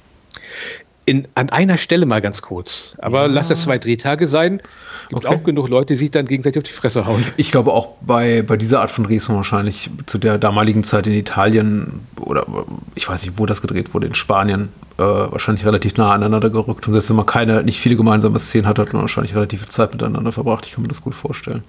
[1.10, 2.94] In, an einer Stelle mal ganz kurz.
[2.98, 3.26] Aber ja.
[3.26, 4.62] lass das zwei Drehtage sein.
[5.08, 5.34] Gibt okay.
[5.34, 7.24] auch genug Leute, die sich dann gegenseitig auf die Fresse hauen.
[7.36, 11.14] Ich glaube auch bei, bei dieser Art von Drehs wahrscheinlich zu der damaligen Zeit in
[11.14, 12.46] Italien oder
[12.94, 14.68] ich weiß nicht, wo das gedreht wurde, in Spanien,
[14.98, 16.86] äh, wahrscheinlich relativ nah aneinander gerückt.
[16.86, 19.68] Und selbst wenn man keine, nicht viele gemeinsame Szenen hat, hat man wahrscheinlich relativ viel
[19.68, 20.64] Zeit miteinander verbracht.
[20.66, 21.64] Ich kann mir das gut vorstellen.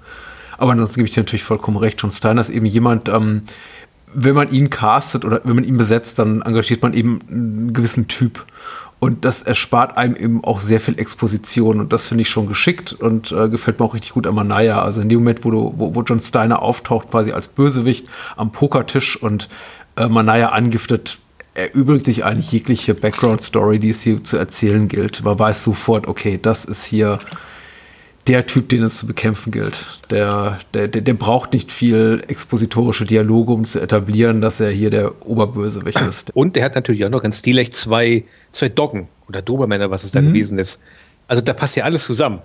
[0.60, 2.00] Aber ansonsten gebe ich dir natürlich vollkommen recht.
[2.00, 3.42] John Steiner ist eben jemand, ähm,
[4.14, 8.08] wenn man ihn castet oder wenn man ihn besetzt, dann engagiert man eben einen gewissen
[8.08, 8.46] Typ.
[9.04, 11.80] Und das erspart einem eben auch sehr viel Exposition.
[11.80, 14.84] Und das finde ich schon geschickt und äh, gefällt mir auch richtig gut an Manaya.
[14.84, 18.52] Also in dem Moment, wo, du, wo, wo John Steiner auftaucht, quasi als Bösewicht am
[18.52, 19.50] Pokertisch und
[19.96, 21.18] äh, Manaya angiftet,
[21.56, 25.24] erübrigt sich eigentlich jegliche Background-Story, die es hier zu erzählen gilt.
[25.24, 27.18] Man weiß sofort, okay, das ist hier
[28.32, 29.86] der Typ, den es zu bekämpfen gilt.
[30.10, 34.90] Der, der, der, der, braucht nicht viel expositorische Dialoge, um zu etablieren, dass er hier
[34.90, 36.34] der Oberbösewicht ist.
[36.34, 40.12] Und er hat natürlich auch noch in Stilecht zwei, zwei Doggen oder Dobermänner, was es
[40.12, 40.28] da mhm.
[40.28, 40.80] gewesen ist.
[41.28, 42.40] Also da passt ja alles zusammen.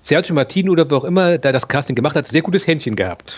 [0.00, 3.34] Sergio Martino oder wer auch immer da das Casting gemacht hat, sehr gutes Händchen gehabt.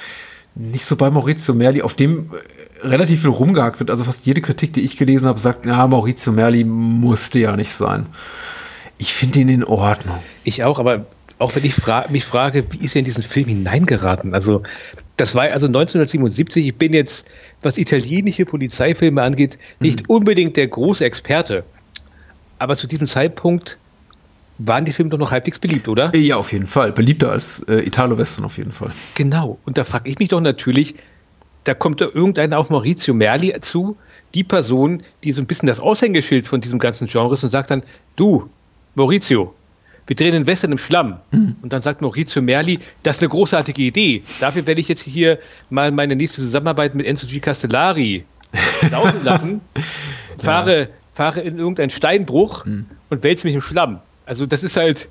[0.57, 3.91] Nicht so bei Maurizio Merli, auf dem äh, relativ viel rumgehakt wird.
[3.91, 7.75] Also fast jede Kritik, die ich gelesen habe, sagt, ja, Maurizio Merli musste ja nicht
[7.75, 8.07] sein.
[8.99, 10.19] Ich finde ihn in Ordnung.
[10.43, 11.07] Ich auch, aber
[11.43, 14.33] auch wenn ich fra mich frage, wie ist er in diesen Film hineingeraten?
[14.33, 14.63] Also,
[15.17, 16.69] das war also 1977.
[16.69, 17.27] Ich bin jetzt,
[17.63, 20.15] was italienische Polizeifilme angeht, nicht mhm.
[20.17, 21.65] unbedingt der große Experte.
[22.59, 23.77] Aber zu diesem Zeitpunkt
[24.59, 26.15] waren die Filme doch noch halbwegs beliebt, oder?
[26.15, 26.93] Ja, auf jeden Fall.
[26.93, 28.93] Beliebter als äh, Italo-Western auf jeden Fall.
[29.17, 29.59] Genau.
[29.65, 30.95] Und da frage ich mich doch natürlich,
[31.65, 33.97] da kommt da irgendeiner auf Maurizio Merli zu,
[34.35, 37.73] die Person, die so ein bisschen das Aushängeschild von diesem ganzen Genre ist und sagt
[37.73, 37.83] dann,
[38.15, 38.49] du,
[38.95, 39.55] Maurizio,
[40.07, 41.21] wir drehen den Western im Schlamm.
[41.31, 41.57] Mhm.
[41.63, 44.23] Und dann sagt Maurizio Merli, das ist eine großartige Idee.
[44.41, 45.39] Dafür werde ich jetzt hier
[45.71, 47.41] mal meine nächste Zusammenarbeit mit Enzo G.
[47.41, 48.25] Castellari
[48.91, 49.61] sausen lassen,
[50.39, 50.87] fahre, ja.
[51.13, 52.87] fahre in irgendeinen Steinbruch mhm.
[53.11, 54.01] und wälze mich im Schlamm.
[54.27, 55.09] Also das ist halt,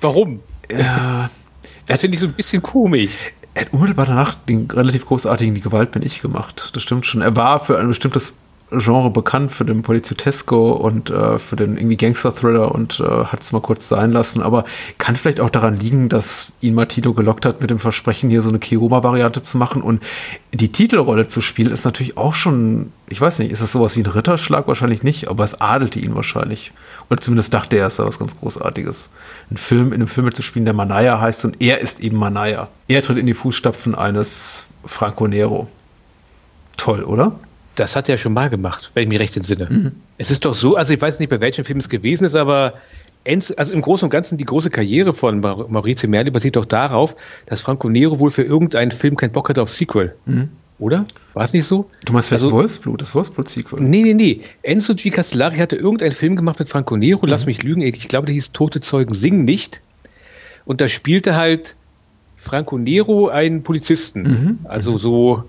[0.00, 0.40] warum?
[0.70, 1.30] Ja.
[1.86, 3.10] Das finde ich so ein bisschen komisch.
[3.52, 6.70] Er hat unmittelbar danach den relativ großartigen Die Gewalt bin ich gemacht.
[6.72, 7.20] Das stimmt schon.
[7.20, 8.38] Er war für ein bestimmtes
[8.78, 13.52] Genre bekannt für den Poliziottesco und äh, für den irgendwie Gangster-Thriller und äh, hat es
[13.52, 14.42] mal kurz sein lassen.
[14.42, 14.64] Aber
[14.98, 18.48] kann vielleicht auch daran liegen, dass ihn Martino gelockt hat mit dem Versprechen, hier so
[18.48, 19.82] eine Kiroma-Variante zu machen.
[19.82, 20.02] Und
[20.52, 24.02] die Titelrolle zu spielen ist natürlich auch schon, ich weiß nicht, ist das sowas wie
[24.02, 24.68] ein Ritterschlag?
[24.68, 26.72] Wahrscheinlich nicht, aber es adelte ihn wahrscheinlich.
[27.10, 29.12] Oder zumindest dachte er, es sei was ganz Großartiges.
[29.50, 32.68] Ein Film, in einem Film mitzuspielen, der Manaya heißt und er ist eben Manaya.
[32.88, 35.68] Er tritt in die Fußstapfen eines Franco Nero.
[36.76, 37.32] Toll, oder?
[37.74, 39.68] Das hat er schon mal gemacht, wenn ich mich recht entsinne.
[39.68, 39.92] Mhm.
[40.18, 42.74] Es ist doch so, also ich weiß nicht, bei welchem Film es gewesen ist, aber
[43.26, 47.16] also im Großen und Ganzen die große Karriere von Maurizio Merli basiert doch darauf,
[47.46, 50.14] dass Franco Nero wohl für irgendeinen Film keinen Bock hatte auf Sequel.
[50.26, 50.50] Mhm.
[50.78, 51.04] Oder?
[51.34, 51.88] War es nicht so?
[52.04, 53.80] Du meinst also, Wolfsblut, das Wolfsblut-Sequel?
[53.80, 54.40] Nee, nee, nee.
[54.62, 55.10] Enzo G.
[55.10, 57.28] Castellari hatte irgendeinen Film gemacht mit Franco Nero, mhm.
[57.28, 59.82] lass mich lügen, ich glaube, der hieß Tote Zeugen singen nicht.
[60.64, 61.76] Und da spielte halt
[62.36, 64.22] Franco Nero einen Polizisten.
[64.22, 64.58] Mhm.
[64.64, 65.44] Also so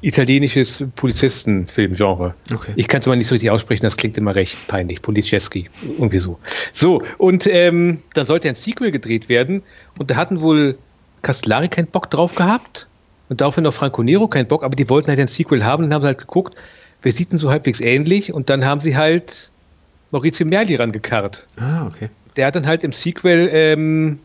[0.00, 2.34] italienisches Polizistenfilmgenre.
[2.52, 2.72] Okay.
[2.76, 5.02] Ich kann es aber nicht so richtig aussprechen, das klingt immer recht peinlich.
[5.02, 6.38] Policeski, irgendwie so.
[6.72, 9.62] So, und ähm, da sollte ein Sequel gedreht werden
[9.98, 10.78] und da hatten wohl
[11.22, 12.86] Castellari keinen Bock drauf gehabt
[13.28, 15.94] Und daraufhin auch Franco Nero keinen Bock, aber die wollten halt ein Sequel haben und
[15.94, 16.54] haben halt geguckt,
[17.02, 18.32] wer sieht denn so halbwegs ähnlich?
[18.32, 19.50] Und dann haben sie halt
[20.10, 21.46] Maurizio Merli rangekarrt.
[21.56, 22.10] Ah, okay.
[22.36, 24.18] Der hat dann halt im Sequel ähm,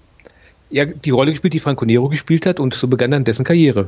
[0.69, 3.87] ja, die Rolle gespielt, die Franco Nero gespielt hat und so begann dann dessen Karriere.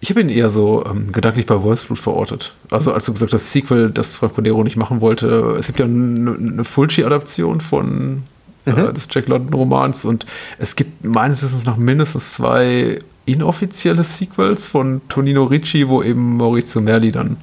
[0.00, 2.54] Ich habe ihn eher so ähm, gedanklich bei Wolfsblut verortet.
[2.70, 5.56] Also als du gesagt hast, das Sequel, das Franco Nero nicht machen wollte.
[5.58, 8.22] Es gibt ja eine, eine Fulci-Adaption von
[8.64, 8.78] äh, mhm.
[8.78, 10.24] äh, des Jack London-Romans und
[10.58, 16.80] es gibt meines Wissens noch mindestens zwei inoffizielle Sequels von Tonino Ricci, wo eben Maurizio
[16.80, 17.36] Merli dann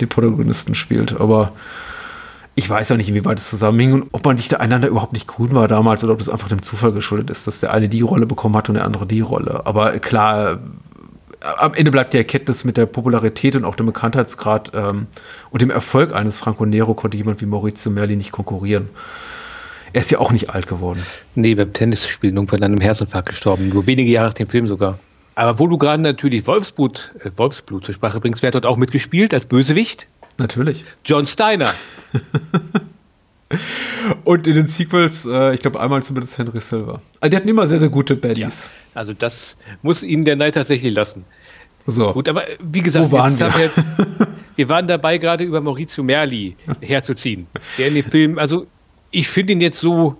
[0.00, 1.20] den Protagonisten spielt.
[1.20, 1.52] Aber
[2.54, 5.26] ich weiß ja nicht, inwieweit es zusammenhing und ob man sich da einander überhaupt nicht
[5.26, 8.00] grün war damals oder ob das einfach dem Zufall geschuldet ist, dass der eine die
[8.00, 9.66] Rolle bekommen hat und der andere die Rolle.
[9.66, 10.58] Aber klar,
[11.58, 15.06] am Ende bleibt die Erkenntnis mit der Popularität und auch dem Bekanntheitsgrad ähm,
[15.50, 18.88] und dem Erfolg eines Franco Nero konnte jemand wie Maurizio Merli nicht konkurrieren.
[19.92, 21.02] Er ist ja auch nicht alt geworden.
[21.34, 23.68] Nee, beim Tennisspielen irgendwann an einem Herzinfarkt gestorben.
[23.68, 24.98] Nur wenige Jahre nach dem Film sogar.
[25.34, 28.76] Aber wo du gerade natürlich Wolfsblut, äh, Wolfsblut zur Sprache bringst, wer hat dort auch
[28.76, 30.08] mitgespielt als Bösewicht?
[30.38, 30.84] Natürlich.
[31.04, 31.72] John Steiner.
[34.24, 37.00] Und in den Sequels, äh, ich glaube einmal zumindest Henry Silver.
[37.20, 38.70] Also die hatten immer sehr, sehr gute Baddies.
[38.94, 41.24] Ja, also das muss ihnen der Neid tatsächlich lassen.
[41.86, 42.12] So.
[42.12, 43.52] Gut, aber wie gesagt, Wo waren wir?
[43.58, 43.80] jetzt,
[44.56, 47.46] wir waren dabei, gerade über Maurizio Merli herzuziehen.
[47.78, 48.66] Der in dem Film, also
[49.12, 50.16] ich finde ihn jetzt so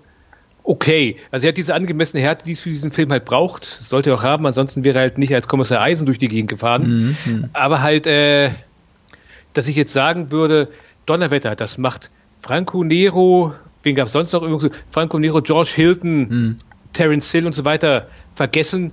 [0.63, 1.17] okay.
[1.33, 3.65] Also er hat diese angemessene Härte, die es für diesen Film halt braucht.
[3.65, 6.51] Sollte er auch haben, ansonsten wäre er halt nicht als Kommissar Eisen durch die Gegend
[6.51, 7.15] gefahren.
[7.27, 7.51] Mhm.
[7.53, 8.51] Aber halt, äh,
[9.53, 10.69] dass ich jetzt sagen würde,
[11.07, 12.11] Donnerwetter, das macht
[12.41, 14.43] Franco Nero, wen gab es sonst noch?
[14.91, 16.57] Franco Nero, George Hilton, mhm.
[16.93, 18.93] Terence Hill und so weiter vergessen.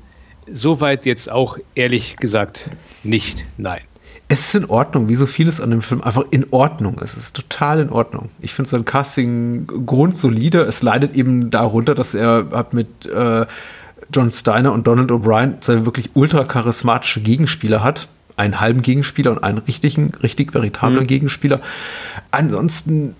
[0.50, 2.70] Soweit jetzt auch ehrlich gesagt
[3.04, 3.46] nicht.
[3.58, 3.82] Nein.
[4.28, 6.98] Es ist in Ordnung, wie so vieles an dem Film einfach in Ordnung.
[7.02, 8.30] Es ist total in Ordnung.
[8.42, 10.62] Ich finde sein Casting grundsolide.
[10.62, 13.46] Es leidet eben darunter, dass er hat mit äh,
[14.14, 18.08] John Steiner und Donald O'Brien zwei wirklich ultra charismatische Gegenspieler hat.
[18.36, 21.08] Einen halben Gegenspieler und einen richtigen, richtig veritablen mhm.
[21.08, 21.62] Gegenspieler.
[22.32, 23.16] Ansonsten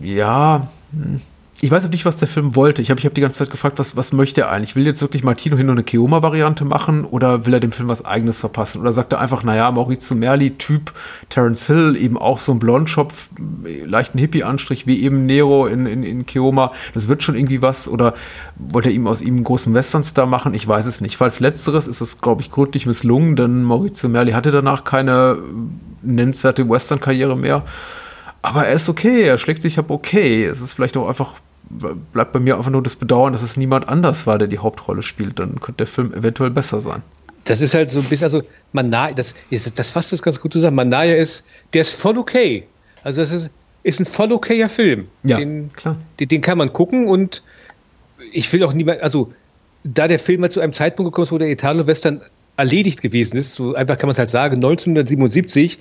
[0.00, 1.20] ja, hm.
[1.60, 2.82] ich weiß nicht, was der Film wollte.
[2.82, 4.74] Ich habe ich hab die ganze Zeit gefragt, was, was möchte er eigentlich?
[4.74, 8.04] Will jetzt wirklich Martino hin und eine Keoma-Variante machen oder will er dem Film was
[8.04, 8.80] Eigenes verpassen?
[8.80, 10.92] Oder sagt er einfach, naja, Maurizio Merli, Typ
[11.28, 13.28] Terence Hill, eben auch so ein Blondschopf,
[13.84, 17.86] leichten Hippie-Anstrich wie eben Nero in, in, in Keoma, das wird schon irgendwie was?
[17.86, 18.14] Oder
[18.56, 20.54] wollte er ihm aus ihm einen großen Westernstar machen?
[20.54, 21.16] Ich weiß es nicht.
[21.16, 25.38] Falls letzteres ist es, glaube ich, gründlich misslungen, denn Maurizio Merli hatte danach keine
[26.02, 27.64] nennenswerte Western-Karriere mehr.
[28.42, 30.44] Aber er ist okay, er schlägt sich ab okay.
[30.44, 31.34] Es ist vielleicht auch einfach,
[32.12, 35.02] bleibt bei mir einfach nur das Bedauern, dass es niemand anders war, der die Hauptrolle
[35.02, 35.38] spielt.
[35.38, 37.02] Dann könnte der Film eventuell besser sein.
[37.44, 39.34] Das ist halt so ein bisschen, also Manaya, das,
[39.74, 40.76] das fasst das ganz gut zusammen.
[40.76, 42.66] Manaya ist, der ist voll okay.
[43.02, 43.50] Also das ist,
[43.82, 45.08] ist ein voll okayer Film.
[45.24, 45.96] Ja, den, klar.
[46.20, 47.42] Den, den kann man gucken und
[48.32, 49.32] ich will auch niemand, also
[49.84, 52.22] da der Film halt zu einem Zeitpunkt gekommen ist, wo der Italo-Western
[52.62, 55.78] erledigt gewesen ist, so einfach kann man es halt sagen, 1977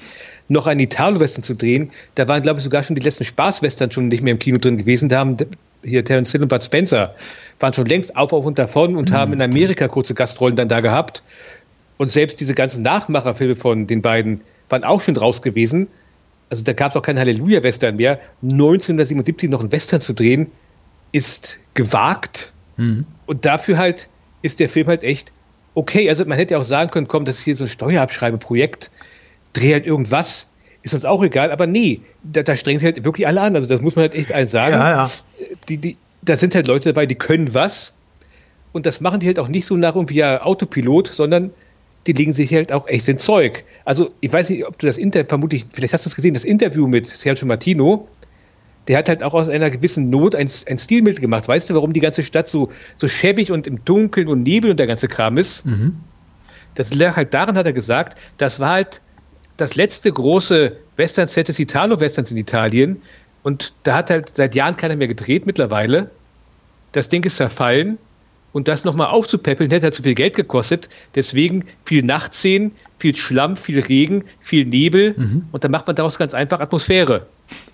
[0.48, 4.08] noch einen Italo-Western zu drehen, da waren, glaube ich, sogar schon die letzten Spaß-Western schon
[4.08, 5.08] nicht mehr im Kino drin gewesen.
[5.08, 5.38] Da haben
[5.84, 7.16] hier Terence Hill und Bud Spencer
[7.60, 9.14] waren schon längst auf, auf und davon und mhm.
[9.14, 11.24] haben in Amerika kurze Gastrollen dann da gehabt.
[11.98, 15.88] Und selbst diese ganzen Nachmacherfilme von den beiden waren auch schon draus gewesen.
[16.50, 18.20] Also da gab es auch keinen Halleluja-Western mehr.
[18.42, 20.52] 1977 noch einen Western zu drehen,
[21.12, 22.54] ist gewagt.
[22.78, 23.06] Mhm.
[23.28, 24.10] Und dafür halt
[24.42, 25.32] ist der Film halt echt
[25.74, 28.92] okay, also man hätte ja auch sagen können, komm, das ist hier so ein Steuerabschreibeprojekt,
[29.54, 30.48] dreh halt irgendwas,
[30.84, 33.68] ist uns auch egal, aber nee, da, da strengen sie halt wirklich alle an, also
[33.68, 34.74] das muss man halt echt eins sagen.
[34.74, 35.12] Ja, ja.
[35.70, 37.94] Die, die, da sind halt Leute dabei, die können was
[38.72, 41.52] und das machen die halt auch nicht so nach irgendwie ja Autopilot, sondern
[42.08, 43.64] die legen sich halt auch echt ins Zeug.
[43.86, 46.46] Also ich weiß nicht, ob du das Interview, vermutlich, vielleicht hast du es gesehen, das
[46.46, 48.08] Interview mit Sergio Martino,
[48.88, 51.48] der hat halt auch aus einer gewissen Not ein, ein Stilmittel gemacht.
[51.48, 54.78] Weißt du, warum die ganze Stadt so, so schäbig und im Dunkeln und Nebel und
[54.78, 55.66] der ganze Kram ist?
[55.66, 55.98] Mhm.
[56.76, 59.02] Das lag halt daran, hat er gesagt, das war halt
[59.58, 63.02] das letzte große Western-Set des Italo-Westerns in Italien.
[63.44, 66.10] Und da hat halt seit Jahren keiner mehr gedreht mittlerweile.
[66.92, 67.98] Das Ding ist zerfallen.
[68.54, 70.90] Und das nochmal aufzupäppeln, hätte halt zu viel Geld gekostet.
[71.16, 75.16] Deswegen viel Nachtszenen, viel Schlamm, viel Regen, viel Nebel.
[75.18, 75.46] Mhm.
[75.52, 77.28] Und dann macht man daraus ganz einfach Atmosphäre.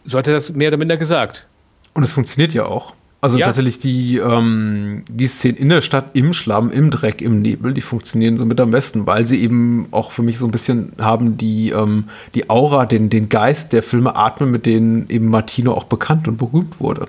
[0.04, 1.48] So hat er das mehr oder minder gesagt.
[1.94, 2.94] Und es funktioniert ja auch.
[3.20, 3.46] Also ja.
[3.46, 7.82] tatsächlich die, ähm, die Szenen in der Stadt im Schlamm, im Dreck, im Nebel, die
[7.82, 11.36] funktionieren so mit am besten, weil sie eben auch für mich so ein bisschen haben
[11.36, 12.06] die, ähm,
[12.36, 16.38] die Aura, den, den Geist der Filme atmen, mit denen eben Martino auch bekannt und
[16.38, 17.08] berühmt wurde.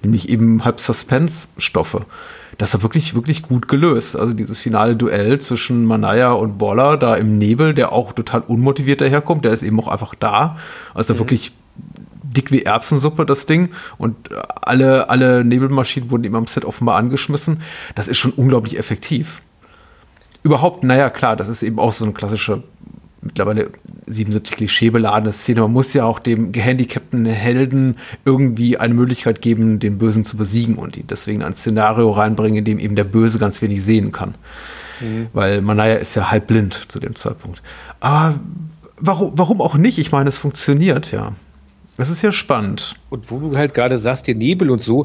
[0.00, 2.06] Nämlich eben halb Suspense-Stoffe.
[2.56, 4.16] Das war wirklich, wirklich gut gelöst.
[4.16, 9.00] Also dieses finale Duell zwischen Manaya und Boller da im Nebel, der auch total unmotiviert
[9.00, 10.56] daherkommt, der ist eben auch einfach da.
[10.94, 11.18] Also mhm.
[11.18, 11.52] wirklich
[12.22, 13.70] dick wie Erbsensuppe, das Ding.
[13.98, 17.60] Und alle, alle Nebelmaschinen wurden ihm am Set offenbar angeschmissen.
[17.94, 19.42] Das ist schon unglaublich effektiv.
[20.42, 22.62] Überhaupt, naja, klar, das ist eben auch so eine klassische,
[23.20, 23.70] mittlerweile
[24.06, 25.62] 77 klischeebeladene Szene.
[25.62, 30.76] Man muss ja auch dem gehandicapten Helden irgendwie eine Möglichkeit geben, den Bösen zu besiegen
[30.76, 34.34] und ihn deswegen ein Szenario reinbringen, in dem eben der Böse ganz wenig sehen kann.
[35.00, 35.28] Mhm.
[35.32, 37.62] Weil Manaya ist ja halb blind zu dem Zeitpunkt.
[38.00, 38.38] Aber
[38.96, 39.98] warum, warum auch nicht?
[39.98, 41.32] Ich meine, es funktioniert ja.
[41.96, 42.94] Das ist ja spannend.
[43.10, 45.04] Und wo du halt gerade sagst, der Nebel und so,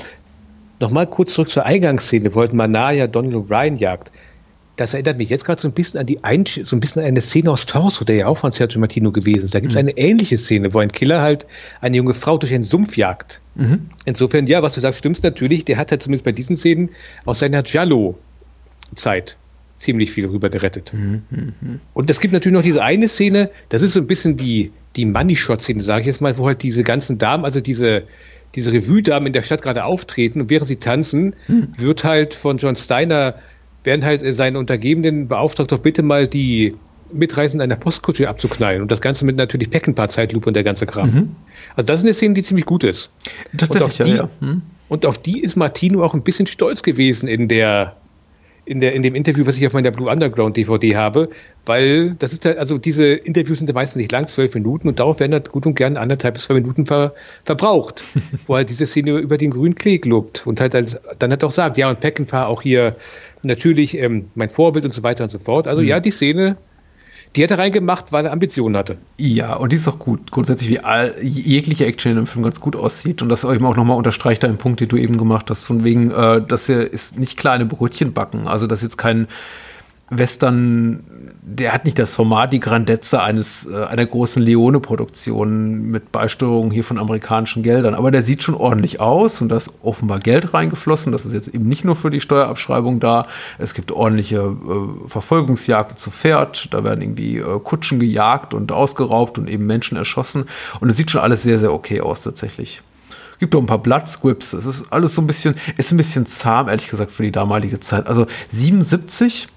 [0.80, 4.12] nochmal kurz zurück zur Eingangsszene, wo halt Manaya Donald O'Brien jagt.
[4.76, 7.08] Das erinnert mich jetzt gerade so ein bisschen an die Einsch so ein bisschen an
[7.08, 9.54] eine Szene aus Torso, der ja auch von Sergio Martino gewesen ist.
[9.54, 9.90] Da gibt es mhm.
[9.90, 11.46] eine ähnliche Szene, wo ein Killer halt
[11.80, 13.42] eine junge Frau durch einen Sumpf jagt.
[13.56, 13.90] Mhm.
[14.06, 15.64] Insofern, ja, was du sagst, stimmt natürlich.
[15.66, 16.90] Der hat halt zumindest bei diesen Szenen
[17.26, 19.38] aus seiner Giallo-Zeit
[19.76, 20.94] ziemlich viel rüber gerettet.
[20.94, 21.80] Mhm, mhm.
[21.94, 25.06] Und es gibt natürlich noch diese eine Szene, das ist so ein bisschen die, die
[25.06, 28.04] Money-Shot-Szene, sage ich jetzt mal, wo halt diese ganzen Damen, also diese,
[28.56, 31.70] diese Revue-Damen in der Stadt gerade auftreten und während sie tanzen, mhm.
[31.78, 33.36] wird halt von John Steiner,
[33.84, 36.76] werden halt seine Untergebenen beauftragt, doch bitte mal die
[37.12, 41.12] Mitreisenden einer Postkutsche abzuknallen und das Ganze mit natürlich Peckenpaar-Zeitlupe und der ganze Kram.
[41.12, 41.36] Mhm.
[41.76, 43.12] Also das ist eine Szene, die ziemlich gut ist.
[43.56, 44.30] Tatsächlich, und die, ja.
[44.42, 44.58] ja.
[44.90, 47.96] Und auf die ist Martino auch ein bisschen stolz gewesen in der
[48.66, 51.30] in, der, in dem Interview, was ich auf meiner Blue Underground DVD habe,
[51.66, 55.00] weil das ist halt, also diese Interviews sind ja meistens nicht lang, zwölf Minuten und
[55.00, 57.14] darauf werden halt gut und gern anderthalb bis zwei Minuten ver,
[57.46, 58.04] verbraucht,
[58.48, 61.52] wo halt diese Szene über den grünen Klee lobt und halt als, dann halt auch
[61.52, 62.96] sagt, ja und Peckinpah auch hier
[63.44, 65.68] natürlich ähm, mein Vorbild und so weiter und so fort.
[65.68, 65.88] Also mhm.
[65.88, 66.58] ja, die Szene
[67.36, 68.98] die hat er reingemacht, weil er Ambitionen hatte.
[69.18, 70.32] Ja, und die ist auch gut.
[70.32, 73.24] Grundsätzlich, wie all, jegliche Action in dem Film ganz gut aussieht.
[73.24, 76.12] Und das eben auch nochmal unterstreicht deinen Punkt, den du eben gemacht hast, von wegen,
[76.12, 78.48] äh, dass er ist nicht kleine Brötchen backen.
[78.48, 79.28] Also, das ist jetzt kein
[80.18, 81.04] Western,
[81.42, 86.84] der hat nicht das Format, die Grandezza eines äh, einer großen Leone-Produktion mit Beisteuerung hier
[86.84, 87.96] von amerikanischen Geldern.
[87.96, 91.12] Aber der sieht schon ordentlich aus und da ist offenbar Geld reingeflossen.
[91.12, 93.28] Das ist jetzt eben nicht nur für die Steuerabschreibung da.
[93.58, 96.74] Es gibt ordentliche äh, Verfolgungsjagden zu Pferd.
[96.74, 100.46] Da werden irgendwie äh, Kutschen gejagt und ausgeraubt und eben Menschen erschossen.
[100.80, 102.82] Und es sieht schon alles sehr, sehr okay aus tatsächlich
[103.44, 104.54] gibt auch ein paar Blood-Squips.
[104.54, 107.82] Es ist alles so ein bisschen, ist ein bisschen zahm, ehrlich gesagt, für die damalige
[107.82, 108.08] Zeit.
[108.08, 109.48] Also 77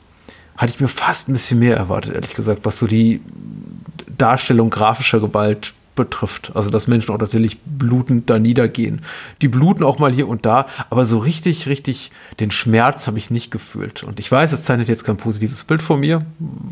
[0.57, 3.21] hatte ich mir fast ein bisschen mehr erwartet, ehrlich gesagt, was so die
[4.17, 6.53] Darstellung grafischer Gewalt betrifft.
[6.55, 9.01] Also, dass Menschen auch tatsächlich blutend da niedergehen.
[9.43, 13.31] Die bluten auch mal hier und da, aber so richtig, richtig den Schmerz habe ich
[13.31, 14.05] nicht gefühlt.
[14.05, 16.25] Und ich weiß, es zeichnet jetzt kein positives Bild von mir.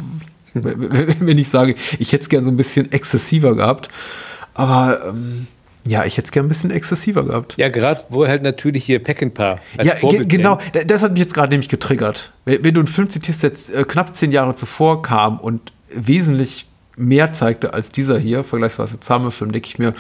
[0.55, 3.89] Wenn ich sage, ich hätte es gerne so ein bisschen exzessiver gehabt.
[4.53, 5.49] Aber ähm,
[5.87, 7.57] ja, ich hätte es gerne ein bisschen exzessiver gehabt.
[7.57, 10.59] Ja, gerade wo halt natürlich hier Peckinpah als Ja, genau.
[10.87, 12.33] Das hat mich jetzt gerade nämlich getriggert.
[12.45, 15.73] Wenn, wenn, du einen Film zitierst, der jetzt äh, knapp zehn Jahre zuvor kam und
[15.95, 16.67] wesentlich
[16.97, 19.95] mehr zeigte als dieser hier, vergleichsweise zahme Film, denke ich mir,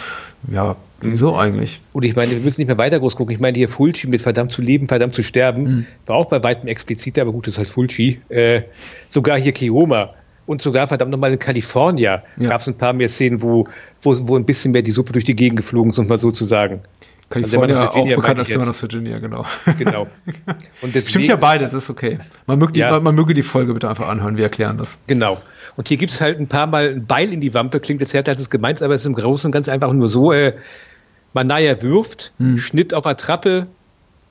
[0.51, 1.81] ja, wieso eigentlich?
[1.93, 3.35] Und ich meine, wir müssen nicht mehr weiter groß gucken.
[3.35, 5.87] Ich meine, hier Fulci mit verdammt zu leben, verdammt zu sterben, mhm.
[6.07, 8.21] war auch bei weitem expliziter, aber gut, das ist halt Fulci.
[8.29, 8.63] Äh,
[9.09, 10.15] sogar hier Kioma
[10.47, 12.49] und sogar verdammt nochmal in Kalifornien ja.
[12.49, 13.67] gab es ein paar mehr Szenen, wo,
[14.03, 16.31] wo, wo ein bisschen mehr die Suppe durch die Gegend geflogen ist, um mal so
[16.31, 16.83] zu sagen.
[17.31, 19.47] Kalifornien also auch bekannt als Mann aus Virginia, genau.
[19.79, 20.07] Genau.
[20.83, 22.19] Und deswegen, Stimmt ja beides, ist okay.
[22.47, 23.01] Man möge, die, ja.
[23.01, 24.99] man, möge die Folge bitte einfach anhören, wir erklären das.
[25.07, 25.41] Genau.
[25.77, 28.15] Und hier gibt es halt ein paar Mal ein Beil in die Wampe, klingt jetzt
[28.15, 30.33] härter als es gemeint ist, aber es ist im Großen und ganz einfach nur so,
[30.33, 30.55] äh,
[31.33, 32.59] Manaya wirft, hm.
[32.59, 33.67] Schnitt auf der Trappe,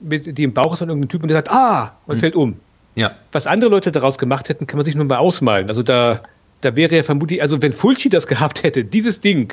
[0.00, 2.20] mit, die im Bauch ist von irgendeinem Typ und der sagt, ah, und hm.
[2.20, 2.56] fällt um.
[2.94, 3.16] Ja.
[3.32, 5.68] Was andere Leute daraus gemacht hätten, kann man sich nur mal ausmalen.
[5.68, 6.22] Also da,
[6.60, 9.52] da wäre ja vermutlich, also wenn Fulci das gehabt hätte, dieses Ding,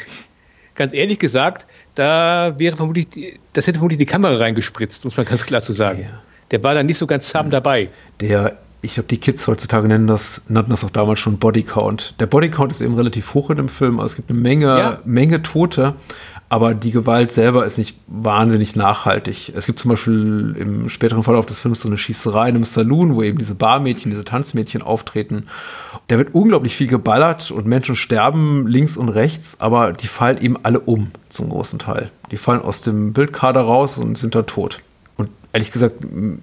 [0.75, 5.45] ganz ehrlich gesagt, da wäre vermutlich, das hätte vermutlich die Kamera reingespritzt, muss man ganz
[5.45, 6.03] klar zu sagen.
[6.03, 6.21] Ja.
[6.51, 7.89] Der war dann nicht so ganz zahm dabei.
[8.19, 12.15] Der, ich glaube, die Kids heutzutage nennen das, nannten das auch damals schon Bodycount.
[12.19, 14.99] Der Bodycount ist eben relativ hoch in dem Film, also es gibt eine Menge, ja.
[15.05, 15.95] Menge Tote
[16.51, 19.53] aber die Gewalt selber ist nicht wahnsinnig nachhaltig.
[19.55, 23.15] Es gibt zum Beispiel im späteren Verlauf des Films so eine Schießerei in einem Saloon,
[23.15, 25.47] wo eben diese Barmädchen, diese Tanzmädchen auftreten.
[26.09, 30.57] Da wird unglaublich viel geballert und Menschen sterben links und rechts, aber die fallen eben
[30.61, 32.11] alle um zum großen Teil.
[32.31, 34.79] Die fallen aus dem Bildkader raus und sind dann tot.
[35.15, 35.99] Und ehrlich gesagt,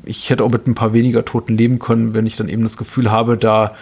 [0.07, 2.79] ich hätte auch mit ein paar weniger Toten leben können, wenn ich dann eben das
[2.79, 3.75] Gefühl habe, da,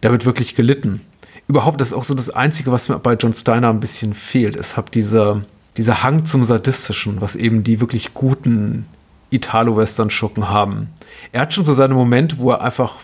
[0.00, 1.00] da wird wirklich gelitten
[1.48, 4.54] überhaupt, das ist auch so das Einzige, was mir bei John Steiner ein bisschen fehlt.
[4.54, 5.42] Es hat dieser,
[5.76, 8.86] dieser Hang zum Sadistischen, was eben die wirklich guten
[9.30, 10.88] Italo-Western-Schurken haben.
[11.32, 12.94] Er hat schon so seine Momente, wo er einfach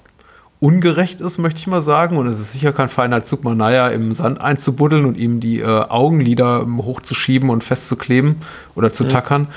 [0.61, 2.17] ungerecht ist, möchte ich mal sagen.
[2.17, 5.65] Und es ist sicher kein feiner Zug, Manaya im Sand einzubuddeln und ihm die äh,
[5.65, 8.37] Augenlider hochzuschieben und festzukleben
[8.75, 9.49] oder zu tackern.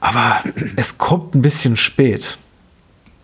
[0.00, 0.42] Aber
[0.76, 2.38] es kommt ein bisschen spät.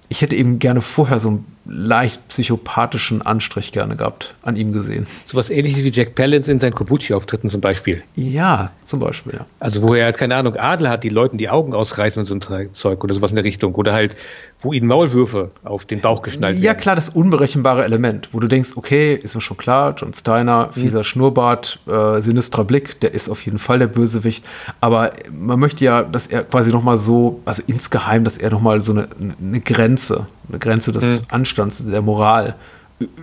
[0.09, 5.07] Ich hätte eben gerne vorher so ein leicht psychopathischen Anstrich gerne gehabt, an ihm gesehen.
[5.25, 8.03] So was ähnliches wie Jack Palance in seinen Kobuchi-Auftritten zum Beispiel.
[8.15, 9.47] Ja, zum Beispiel, ja.
[9.61, 12.35] Also wo er halt, keine Ahnung, Adler hat, die Leuten die Augen ausreißen und so
[12.35, 13.75] ein Zeug oder sowas in der Richtung.
[13.75, 14.17] Oder halt,
[14.59, 16.65] wo ihnen Maulwürfe auf den Bauch geschnallt werden.
[16.65, 20.71] Ja, klar, das unberechenbare Element, wo du denkst, okay, ist mir schon klar, John Steiner,
[20.75, 20.81] mhm.
[20.81, 21.05] fieser mhm.
[21.05, 24.45] Schnurrbart, äh, sinistrer Blick, der ist auf jeden Fall der Bösewicht.
[24.81, 28.93] Aber man möchte ja, dass er quasi nochmal so, also insgeheim, dass er nochmal so
[28.93, 29.09] eine,
[29.41, 31.27] eine Grenze, eine Grenze des mhm.
[31.31, 32.57] Anstands, der Moral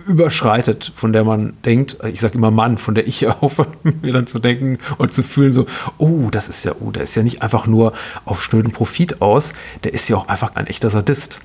[0.06, 3.66] überschreitet, von der man denkt, ich sage immer Mann, von der ich hoffe,
[4.02, 5.66] mir dann zu denken und zu fühlen, so,
[5.98, 7.92] oh, das ist ja, oh, der ist ja nicht einfach nur
[8.24, 9.54] auf schnöden Profit aus,
[9.84, 11.40] der ist ja auch einfach ein echter Sadist.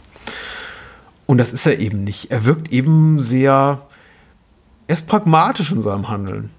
[1.25, 2.31] Und das ist er eben nicht.
[2.31, 3.81] Er wirkt eben sehr,
[4.87, 6.51] er ist pragmatisch in seinem Handeln.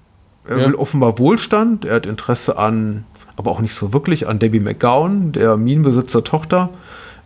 [0.46, 0.66] Er ja.
[0.66, 3.04] will offenbar Wohlstand, er hat Interesse an,
[3.36, 6.70] aber auch nicht so wirklich, an Debbie McGowan, der Minenbesitzer Tochter,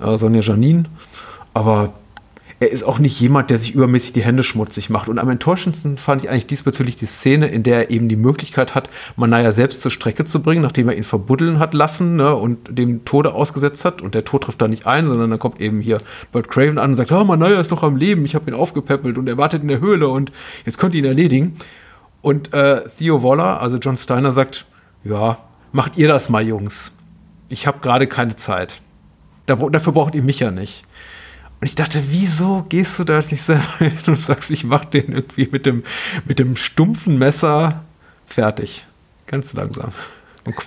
[0.01, 0.85] äh, Sonja Janine.
[1.55, 1.93] Aber
[2.63, 5.09] er ist auch nicht jemand, der sich übermäßig die Hände schmutzig macht.
[5.09, 8.77] Und am enttäuschendsten fand ich eigentlich diesbezüglich die Szene, in der er eben die Möglichkeit
[8.77, 12.79] hat, Manaya selbst zur Strecke zu bringen, nachdem er ihn verbuddeln hat lassen ne, und
[12.79, 14.01] dem Tode ausgesetzt hat.
[14.01, 15.99] Und der Tod trifft da nicht ein, sondern dann kommt eben hier
[16.31, 19.19] Bert Craven an und sagt, oh, Manaya ist doch am Leben, ich habe ihn aufgepäppelt
[19.19, 20.31] und er wartet in der Höhle und
[20.65, 21.57] jetzt könnt ihr ihn erledigen.
[22.21, 24.67] Und äh, Theo Waller, also John Steiner, sagt,
[25.03, 25.39] ja,
[25.73, 26.93] macht ihr das mal, Jungs.
[27.49, 28.81] Ich habe gerade keine Zeit.
[29.47, 30.85] dafür braucht ihr mich ja nicht.
[31.63, 34.85] Und ich dachte, wieso gehst du da jetzt nicht selber hin und sagst, ich mach
[34.85, 35.85] den irgendwie mit dem,
[36.25, 37.85] mit dem stumpfen Messer
[38.27, 38.85] fertig.
[39.29, 39.93] Ganz langsam.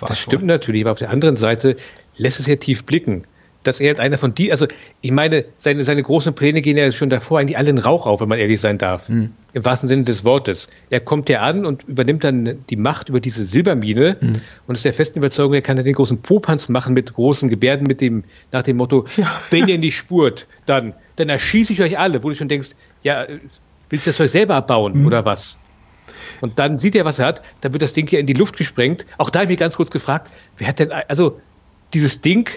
[0.00, 1.76] das stimmt natürlich, aber auf der anderen Seite
[2.16, 3.26] lässt es ja tief blicken
[3.66, 4.66] dass er einer von die, also
[5.00, 8.20] ich meine, seine, seine großen Pläne gehen ja schon davor eigentlich alle in Rauch auf,
[8.20, 9.08] wenn man ehrlich sein darf.
[9.08, 9.32] Mhm.
[9.52, 10.68] Im wahrsten Sinne des Wortes.
[10.90, 14.32] Er kommt ja an und übernimmt dann die Macht über diese Silbermine mhm.
[14.66, 17.86] und ist der festen Überzeugung, er kann dann den großen Popanz machen mit großen Gebärden,
[17.86, 19.40] mit dem, nach dem Motto, ja.
[19.50, 22.70] wenn ihr nicht spurt, dann, dann erschieße ich euch alle, wo du schon denkst,
[23.02, 23.26] ja,
[23.88, 25.06] willst du das Zeug selber abbauen mhm.
[25.06, 25.58] oder was?
[26.40, 28.56] Und dann sieht er, was er hat, dann wird das Ding hier in die Luft
[28.56, 29.06] gesprengt.
[29.18, 31.40] Auch da habe ich mich ganz kurz gefragt, wer hat denn, also
[31.94, 32.50] dieses Ding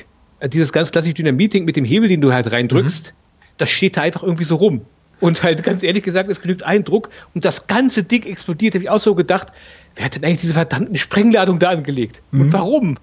[0.48, 3.46] dieses ganz klassische Dynamiting mit dem Hebel, den du halt reindrückst, mhm.
[3.58, 4.82] das steht da einfach irgendwie so rum.
[5.20, 8.76] Und halt ganz ehrlich gesagt, es genügt Eindruck und das ganze Ding explodiert.
[8.76, 9.50] Habe ich auch so gedacht,
[9.96, 12.22] wer hat denn eigentlich diese verdammten Sprengladung da angelegt?
[12.32, 12.42] Mhm.
[12.42, 12.98] Und warum?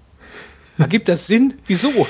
[0.79, 1.55] Ergibt das Sinn?
[1.65, 2.07] Wieso?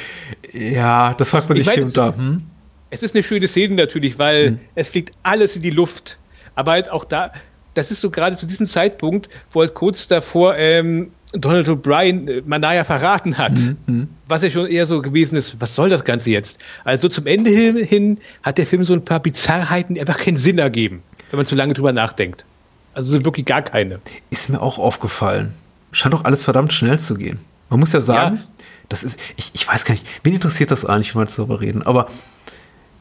[0.51, 2.15] Ja, das sagt man sich hier und da.
[2.15, 2.43] Hm?
[2.89, 4.59] Es ist eine schöne Szene natürlich, weil mhm.
[4.75, 6.19] es fliegt alles in die Luft.
[6.55, 7.34] Aber halt auch da,
[7.73, 12.41] das ist so gerade zu diesem Zeitpunkt, wo halt kurz davor ähm, Donald O'Brien äh,
[12.45, 14.07] Manaya verraten hat, mhm, mhm.
[14.28, 16.59] was ja schon eher so gewesen ist, was soll das Ganze jetzt?
[16.84, 20.57] Also zum Ende hin hat der Film so ein paar Bizarrheiten, die einfach keinen Sinn
[20.57, 22.45] ergeben, wenn man zu lange drüber nachdenkt.
[22.93, 23.99] Also so wirklich gar keine.
[24.30, 25.53] Ist mir auch aufgefallen.
[25.91, 27.39] Scheint doch alles verdammt schnell zu gehen.
[27.69, 28.43] Man muss ja sagen, ja.
[28.89, 31.59] das ist, ich, ich weiß gar nicht, wen interessiert das eigentlich, wenn wir jetzt darüber
[31.59, 32.07] reden, aber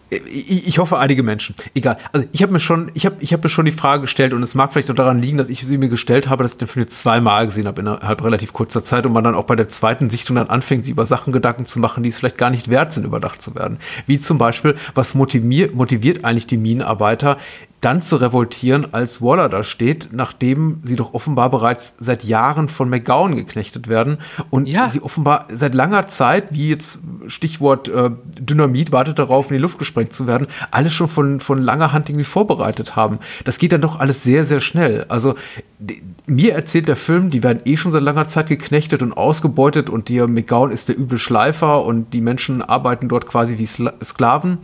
[0.08, 1.56] ich hoffe einige Menschen.
[1.74, 1.98] Egal.
[2.12, 4.42] Also ich habe mir schon, ich habe, ich habe mir schon die Frage gestellt und
[4.42, 6.68] es mag vielleicht auch daran liegen, dass ich sie mir gestellt habe, dass ich den
[6.68, 9.66] Film jetzt zweimal gesehen habe innerhalb relativ kurzer Zeit und man dann auch bei der
[9.66, 12.68] zweiten Sichtung dann anfängt, sich über Sachen Gedanken zu machen, die es vielleicht gar nicht
[12.68, 13.78] wert sind, überdacht zu werden.
[14.06, 17.36] Wie zum Beispiel, was motiviert, motiviert eigentlich die Minenarbeiter,
[17.80, 22.88] dann zu revoltieren, als Waller da steht, nachdem sie doch offenbar bereits seit Jahren von
[22.88, 24.18] McGowan geknechtet werden
[24.50, 24.88] und ja.
[24.88, 29.78] sie offenbar seit langer Zeit, wie jetzt Stichwort äh, Dynamit, wartet darauf, in die Luft
[29.96, 33.18] gesprengt zu werden, alles schon von, von langer Hand irgendwie vorbereitet haben.
[33.44, 35.06] Das geht dann doch alles sehr, sehr schnell.
[35.08, 35.34] Also
[35.78, 39.88] die, mir erzählt der Film, die werden eh schon seit langer Zeit geknechtet und ausgebeutet
[39.88, 44.58] und der McGowan ist der üble Schleifer und die Menschen arbeiten dort quasi wie Sklaven.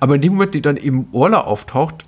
[0.00, 2.04] Aber in dem Moment, die dann eben Orla auftaucht,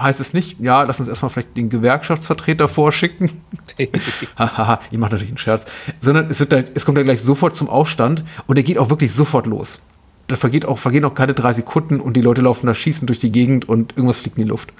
[0.00, 3.42] heißt es nicht, ja, lass uns erstmal vielleicht den Gewerkschaftsvertreter vorschicken.
[4.38, 5.66] Hahaha, ich mache natürlich einen Scherz.
[6.00, 8.90] Sondern es, wird dann, es kommt dann gleich sofort zum Aufstand und er geht auch
[8.90, 9.80] wirklich sofort los.
[10.28, 13.18] Da vergeht auch, vergehen auch keine drei Sekunden und die Leute laufen da schießen durch
[13.18, 14.72] die Gegend und irgendwas fliegt in die Luft.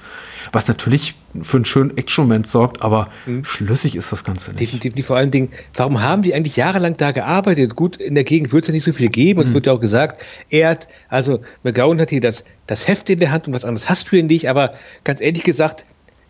[0.52, 3.44] Was natürlich für einen schönen Action-Moment sorgt, aber mhm.
[3.44, 4.60] schlüssig ist das Ganze nicht.
[4.60, 7.74] Definitiv, vor allen Dingen, warum haben die eigentlich jahrelang da gearbeitet?
[7.74, 9.46] Gut, in der Gegend wird es ja nicht so viel geben, mhm.
[9.46, 13.18] es wird ja auch gesagt, er hat, also McGowan hat hier das, das Heft in
[13.18, 14.74] der Hand und was anderes hast du hier nicht, aber
[15.04, 15.84] ganz ehrlich gesagt,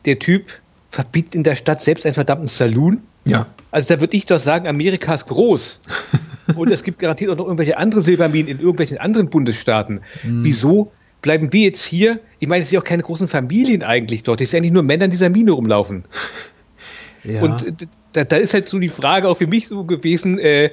[0.04, 0.46] der Typ
[0.90, 3.02] verbietet in der Stadt selbst einen verdammten Saloon.
[3.24, 3.46] Ja.
[3.70, 5.80] Also da würde ich doch sagen, Amerika ist groß.
[6.56, 10.00] und es gibt garantiert auch noch irgendwelche andere Silberminen in irgendwelchen anderen Bundesstaaten.
[10.22, 10.44] Mhm.
[10.44, 10.92] Wieso
[11.22, 12.20] bleiben wir jetzt hier?
[12.38, 14.40] Ich meine, es sind ja auch keine großen Familien eigentlich dort.
[14.40, 16.04] Es sind eigentlich nur Männer in dieser Mine rumlaufen.
[17.24, 17.42] Ja.
[17.42, 17.66] Und
[18.12, 20.70] da, da, ist halt so die Frage auch für mich so gewesen, äh,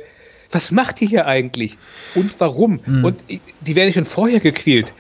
[0.51, 1.78] was macht ihr hier eigentlich?
[2.13, 2.80] Und warum?
[2.86, 3.03] Mhm.
[3.03, 3.19] Und
[3.61, 4.93] die werden schon vorher gequält.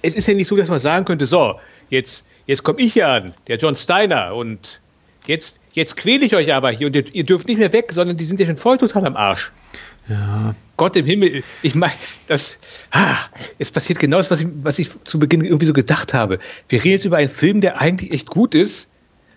[0.00, 1.56] Es ist ja nicht so, dass man sagen könnte, so,
[1.90, 4.80] jetzt, jetzt komme ich hier an, der John Steiner, und
[5.26, 8.16] jetzt, jetzt quäle ich euch aber hier und ihr, ihr dürft nicht mehr weg, sondern
[8.16, 9.52] die sind ja schon voll total am Arsch.
[10.10, 10.54] Ja.
[10.76, 11.92] Gott im Himmel, ich meine,
[12.26, 12.58] das,
[12.90, 13.16] ah,
[13.58, 16.40] es passiert genau das, was ich, was ich zu Beginn irgendwie so gedacht habe.
[16.68, 18.88] Wir reden jetzt über einen Film, der eigentlich echt gut ist,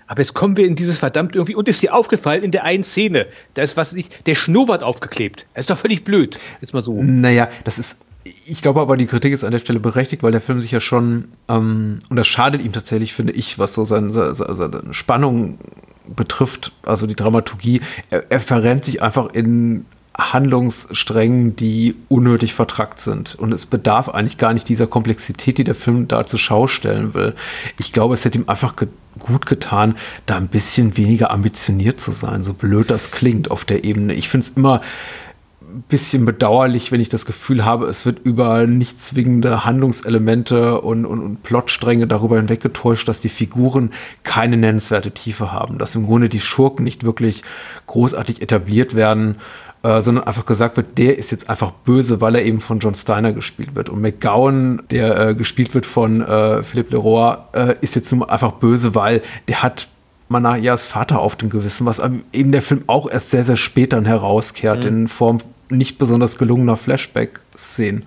[0.07, 2.83] aber jetzt kommen wir in dieses verdammt irgendwie, und ist dir aufgefallen in der einen
[2.83, 5.45] Szene, da ist was nicht, der Schnurrbart aufgeklebt.
[5.53, 6.39] Das ist doch völlig blöd.
[6.59, 7.01] Jetzt mal so.
[7.03, 10.41] Naja, das ist, ich glaube aber, die Kritik ist an der Stelle berechtigt, weil der
[10.41, 14.11] Film sich ja schon, ähm, und das schadet ihm tatsächlich, finde ich, was so seine,
[14.11, 15.59] seine Spannung
[16.07, 19.85] betrifft, also die Dramaturgie, er, er verrennt sich einfach in
[20.17, 23.35] Handlungssträngen, die unnötig vertrackt sind.
[23.35, 27.13] Und es bedarf eigentlich gar nicht dieser Komplexität, die der Film da zur Schau stellen
[27.13, 27.33] will.
[27.79, 28.87] Ich glaube, es hätte ihm einfach ge
[29.19, 29.95] gut getan,
[30.25, 34.15] da ein bisschen weniger ambitioniert zu sein, so blöd das klingt auf der Ebene.
[34.15, 34.81] Ich finde es immer
[35.61, 41.05] ein bisschen bedauerlich, wenn ich das Gefühl habe, es wird über nicht zwingende Handlungselemente und,
[41.05, 43.91] und, und Plotstränge darüber hinweggetäuscht, dass die Figuren
[44.23, 47.43] keine nennenswerte Tiefe haben, dass im Grunde die Schurken nicht wirklich
[47.85, 49.35] großartig etabliert werden
[49.83, 52.95] äh, sondern einfach gesagt wird, der ist jetzt einfach böse, weil er eben von John
[52.95, 53.89] Steiner gespielt wird.
[53.89, 58.53] Und McGowan, der äh, gespielt wird von äh, Philippe Leroy, äh, ist jetzt nur einfach
[58.53, 59.89] böse, weil der hat
[60.29, 61.99] Manayas Vater auf dem Gewissen, was
[62.31, 64.89] eben der Film auch erst sehr, sehr spät dann herauskehrt, mhm.
[64.89, 68.03] in Form nicht besonders gelungener Flashback-Szenen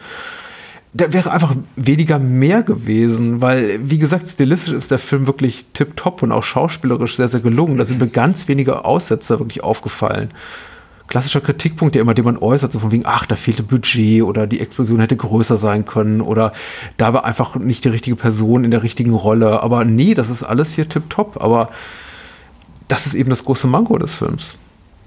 [0.94, 6.22] da wäre einfach weniger mehr gewesen, weil, wie gesagt, stilistisch ist der Film wirklich tipptopp
[6.22, 7.76] und auch schauspielerisch sehr, sehr gelungen.
[7.76, 10.30] Da sind mir ganz wenige Aussetzer wirklich aufgefallen
[11.08, 14.46] klassischer Kritikpunkt, der immer, den man äußert, so von wegen, ach, da fehlte Budget oder
[14.46, 16.52] die Explosion hätte größer sein können oder
[16.96, 19.62] da war einfach nicht die richtige Person in der richtigen Rolle.
[19.62, 21.40] Aber nee, das ist alles hier tipptopp.
[21.40, 21.70] Aber
[22.88, 24.56] das ist eben das große Mango des Films.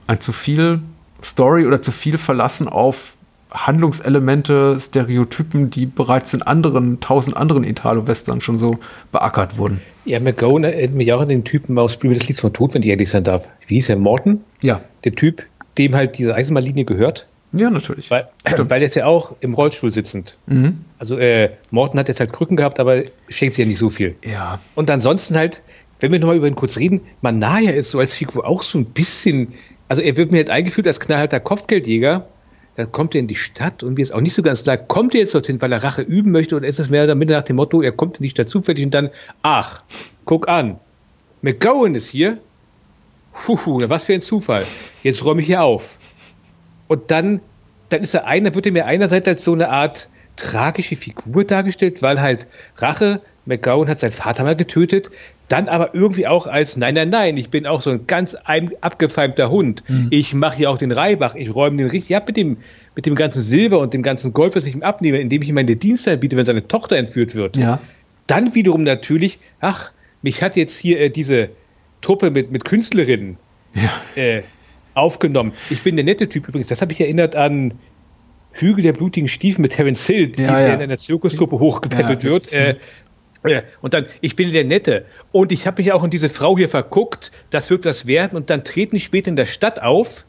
[0.08, 0.82] Ein zu viel
[1.24, 3.18] Story oder zu viel Verlassen auf
[3.52, 8.78] Handlungselemente, Stereotypen, die bereits in anderen, tausend anderen Italo-Western schon so
[9.12, 9.82] beackert wurden.
[10.06, 12.84] Ja, McGowan erinnert mich auch an den Typen aus Spiel des Lieds von Tod, wenn
[12.84, 13.47] ich ehrlich sein darf.
[13.66, 13.95] Wie hieß er?
[13.95, 14.41] Morton?
[14.62, 14.82] Ja.
[15.04, 15.43] Der Typ,
[15.80, 17.26] dem halt diese Eisenbahnlinie gehört.
[17.52, 18.12] Ja, natürlich.
[18.12, 20.38] Weil, weil er ist ja auch im Rollstuhl sitzend.
[20.46, 20.86] Mhm.
[21.00, 24.16] Also äh, Morten hat jetzt halt Krücken gehabt, aber schenkt sich ja nicht so viel.
[24.24, 24.60] Ja.
[24.76, 25.64] Und ansonsten halt,
[26.00, 28.86] wenn wir nochmal über ihn kurz reden, Manaya ist so als Figur auch so ein
[28.86, 29.54] bisschen,
[29.88, 32.28] also er wird mir halt eingeführt als knallharter Kopfgeldjäger.
[32.76, 35.16] Dann kommt er in die Stadt und mir ist auch nicht so ganz klar, kommt
[35.16, 37.44] er jetzt dorthin, weil er Rache üben möchte oder ist es mehr oder minder nach
[37.44, 39.10] dem Motto, er kommt nicht dazu fertig und dann,
[39.42, 39.84] ach,
[40.24, 40.80] guck an,
[41.42, 42.38] McGowan ist hier,
[43.48, 44.66] Huhu, was für ein Zufall.
[45.04, 45.98] Jetzt räume ich hier auf.
[46.88, 47.40] Und dann,
[47.90, 52.02] dann ist er einer, wird er mir einerseits als so eine Art tragische Figur dargestellt,
[52.02, 55.10] weil halt Rache, McGowan hat seinen Vater mal getötet,
[55.50, 58.36] dann aber irgendwie auch als, nein, nein, nein, ich bin auch so ein ganz
[58.82, 59.84] abgefeimter Hund.
[59.88, 60.08] Mhm.
[60.12, 62.58] Ich mache hier auch den Reibach, ich räume den richtig ab mit dem,
[62.96, 65.56] mit dem ganzen Silber und dem ganzen Gold, was ich ihm abnehme, indem ich ihm
[65.56, 67.58] meine Dienste anbiete, wenn seine Tochter entführt wird.
[67.58, 67.82] Ja.
[68.28, 71.50] Dann wiederum natürlich, ach, mich hat jetzt hier äh, diese,
[72.02, 73.38] Truppe mit, mit Künstlerinnen
[73.74, 74.22] ja.
[74.22, 74.43] äh,
[74.93, 75.54] aufgenommen.
[75.70, 76.68] Ich bin der nette Typ übrigens.
[76.68, 77.74] Das habe ich erinnert an
[78.52, 80.66] Hügel der blutigen Stiefel mit Terence Hill, die, ja, ja.
[80.66, 82.52] der in einer Zirkustruppe hochgepäppelt wird.
[82.52, 82.76] Äh,
[83.43, 85.06] äh, und dann, ich bin der Nette.
[85.32, 87.32] Und ich habe mich auch in diese Frau hier verguckt.
[87.50, 88.36] Das wird was werden.
[88.36, 90.26] Und dann treten die später in der Stadt auf.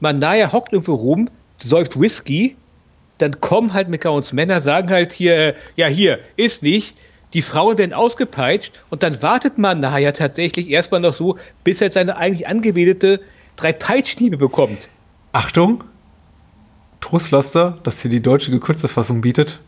[0.00, 2.56] Manaya hockt irgendwo rum, säuft Whisky.
[3.18, 6.96] Dann kommen halt McCowans Männer, sagen halt hier, äh, ja, hier, ist nicht
[7.34, 11.90] die Frauen werden ausgepeitscht und dann wartet man nachher tatsächlich erstmal noch so, bis er
[11.90, 13.20] seine eigentlich angebetete
[13.56, 14.88] drei Peitschniebe bekommt.
[15.32, 15.84] Achtung!
[17.00, 19.60] Trostpflaster, das hier die deutsche gekürzte Fassung bietet,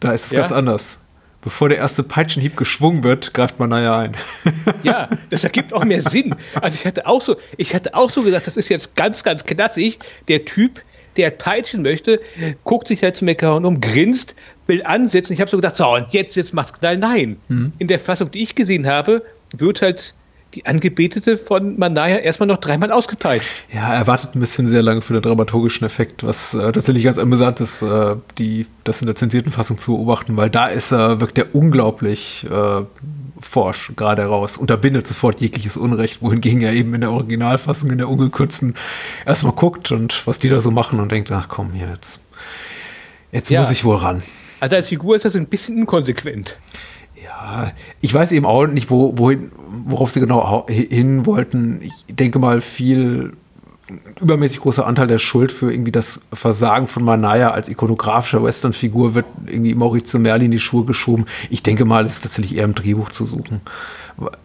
[0.00, 0.40] da ist es ja.
[0.40, 1.00] ganz anders.
[1.42, 4.16] Bevor der erste Peitschenhieb geschwungen wird, greift man nachher ein.
[4.84, 6.34] Ja, das ergibt auch mehr Sinn.
[6.60, 9.44] Also ich hatte auch so, ich hatte auch so gedacht, das ist jetzt ganz, ganz
[9.44, 9.98] klassisch.
[10.28, 10.82] Der Typ,
[11.16, 12.20] der peitschen möchte,
[12.64, 14.36] guckt sich halt zu McCown um, grinst,
[14.66, 15.32] will ansetzen.
[15.32, 16.96] Ich habe so gedacht, so, und jetzt, jetzt macht's knall.
[16.96, 17.36] Nein.
[17.48, 17.72] Mhm.
[17.78, 19.22] In der Fassung, die ich gesehen habe,
[19.56, 20.14] wird halt
[20.54, 23.64] die Angebetete von Manaya erstmal noch dreimal ausgepeitscht.
[23.72, 27.18] Ja, er wartet ein bisschen sehr lange für den dramaturgischen Effekt, was äh, tatsächlich ganz
[27.18, 31.20] amüsant ist, äh, die, das in der zensierten Fassung zu beobachten, weil da ist er,
[31.20, 32.84] wirkt er unglaublich äh,
[33.40, 38.08] forsch gerade raus, unterbindet sofort jegliches Unrecht, wohingegen er eben in der Originalfassung, in der
[38.08, 38.74] ungekürzten,
[39.26, 42.20] erstmal guckt und was die da so machen und denkt, ach komm, hier jetzt,
[43.32, 43.60] jetzt ja.
[43.60, 44.22] muss ich wohl ran.
[44.62, 46.56] Also als Figur ist das ein bisschen inkonsequent.
[47.20, 49.50] Ja, ich weiß eben auch nicht, wo, wohin,
[49.86, 51.80] worauf sie genau hin wollten.
[51.82, 53.32] Ich denke mal, viel
[54.20, 59.26] übermäßig großer Anteil der Schuld für irgendwie das Versagen von Manaya als ikonografischer Western-Figur wird
[59.46, 61.26] irgendwie Maurizio Merli in die Schuhe geschoben.
[61.50, 63.62] Ich denke mal, es ist tatsächlich eher im Drehbuch zu suchen,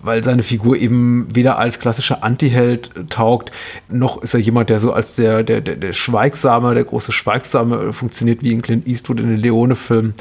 [0.01, 3.51] weil seine Figur eben weder als klassischer Antiheld taugt,
[3.89, 7.93] noch ist er jemand, der so als der, der, der, der Schweigsame, der große Schweigsame
[7.93, 10.13] funktioniert wie in Clint Eastwood in den Leone-Filmen.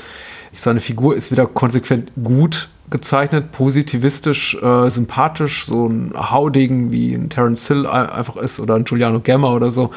[0.52, 7.28] Seine Figur ist wieder konsequent gut gezeichnet, positivistisch, äh, sympathisch, so ein Haudegen wie ein
[7.28, 9.90] Terence Hill einfach ist oder ein Giuliano Gamma oder so.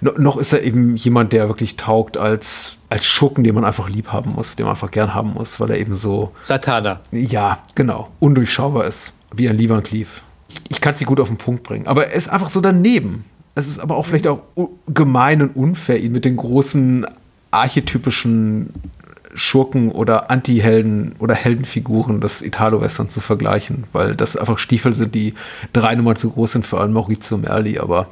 [0.00, 3.88] No, noch ist er eben jemand, der wirklich taugt als, als Schurken, den man einfach
[3.88, 6.32] lieb haben muss, den man einfach gern haben muss, weil er eben so.
[6.42, 7.00] Satana.
[7.12, 8.08] Ja, genau.
[8.20, 10.22] Undurchschaubar ist, wie ein Lee Van Cleef.
[10.48, 12.60] Ich, ich kann es nicht gut auf den Punkt bringen, aber er ist einfach so
[12.60, 13.24] daneben.
[13.54, 14.40] Es ist aber auch vielleicht auch
[14.86, 17.06] gemein und unfair, ihn mit den großen
[17.50, 18.72] archetypischen
[19.34, 25.34] Schurken oder Anti-Helden oder Heldenfiguren des Italo-Western zu vergleichen, weil das einfach Stiefel sind, die
[25.72, 27.78] drei Nummer zu groß sind für einen Maurizio Merli.
[27.78, 28.08] Aber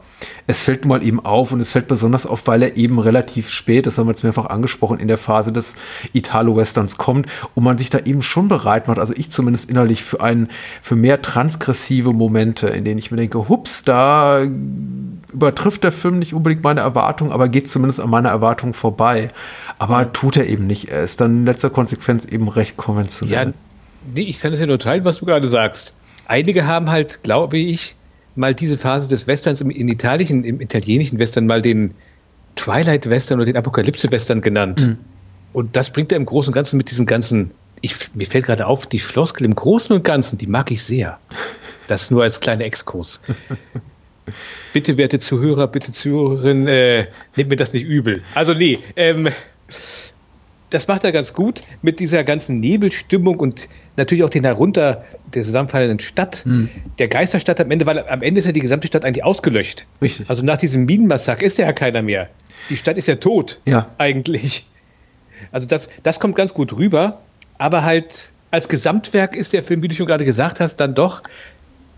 [0.49, 3.87] es fällt mal eben auf und es fällt besonders auf, weil er eben relativ spät,
[3.87, 5.77] das haben wir jetzt mehrfach angesprochen, in der Phase des
[6.15, 10.23] Italo-Westerns kommt und man sich da eben schon bereit macht, also ich zumindest innerlich für
[10.23, 10.49] einen,
[10.81, 14.43] für mehr transgressive Momente, in denen ich mir denke, hups, da
[15.31, 19.29] übertrifft der Film nicht unbedingt meine Erwartung, aber geht zumindest an meiner Erwartung vorbei.
[19.79, 20.89] Aber tut er eben nicht.
[20.89, 23.49] Er ist dann in letzter Konsequenz eben recht konventionell.
[23.49, 23.53] Ja,
[24.15, 25.93] nee, ich kann das ja nur teilen, was du gerade sagst.
[26.27, 27.97] Einige haben halt, glaube ich,
[28.35, 31.95] mal diese Phase des Westerns im, in Italien, im italienischen Western mal den
[32.57, 34.87] Twilight Western oder den Apokalypse Western genannt.
[34.87, 34.99] Mhm.
[35.53, 38.67] Und das bringt er im Großen und Ganzen mit diesem ganzen, ich, mir fällt gerade
[38.67, 41.19] auf, die Floskel im Großen und Ganzen, die mag ich sehr.
[41.87, 43.21] Das nur als kleiner Exkurs.
[44.73, 47.07] bitte, werte Zuhörer, bitte Zuhörerin, äh,
[47.37, 48.23] nehmt mir das nicht übel.
[48.35, 49.29] Also nee, ähm,
[50.71, 55.05] das macht er ganz gut mit dieser ganzen Nebelstimmung und natürlich auch den herunter
[55.35, 56.69] der zusammenfallenden Stadt, hm.
[56.99, 59.87] der Geisterstadt am Ende, weil am Ende ist ja die gesamte Stadt eigentlich ausgelöscht.
[60.03, 60.29] Richtig.
[60.29, 62.29] Also nach diesem Minenmassaker ist ja keiner mehr.
[62.71, 63.61] Die Stadt ist ja tot.
[63.65, 63.91] Ja.
[63.99, 64.67] Eigentlich.
[65.53, 67.21] Also das, das kommt ganz gut rüber,
[67.57, 71.23] aber halt als Gesamtwerk ist der Film, wie du schon gerade gesagt hast, dann doch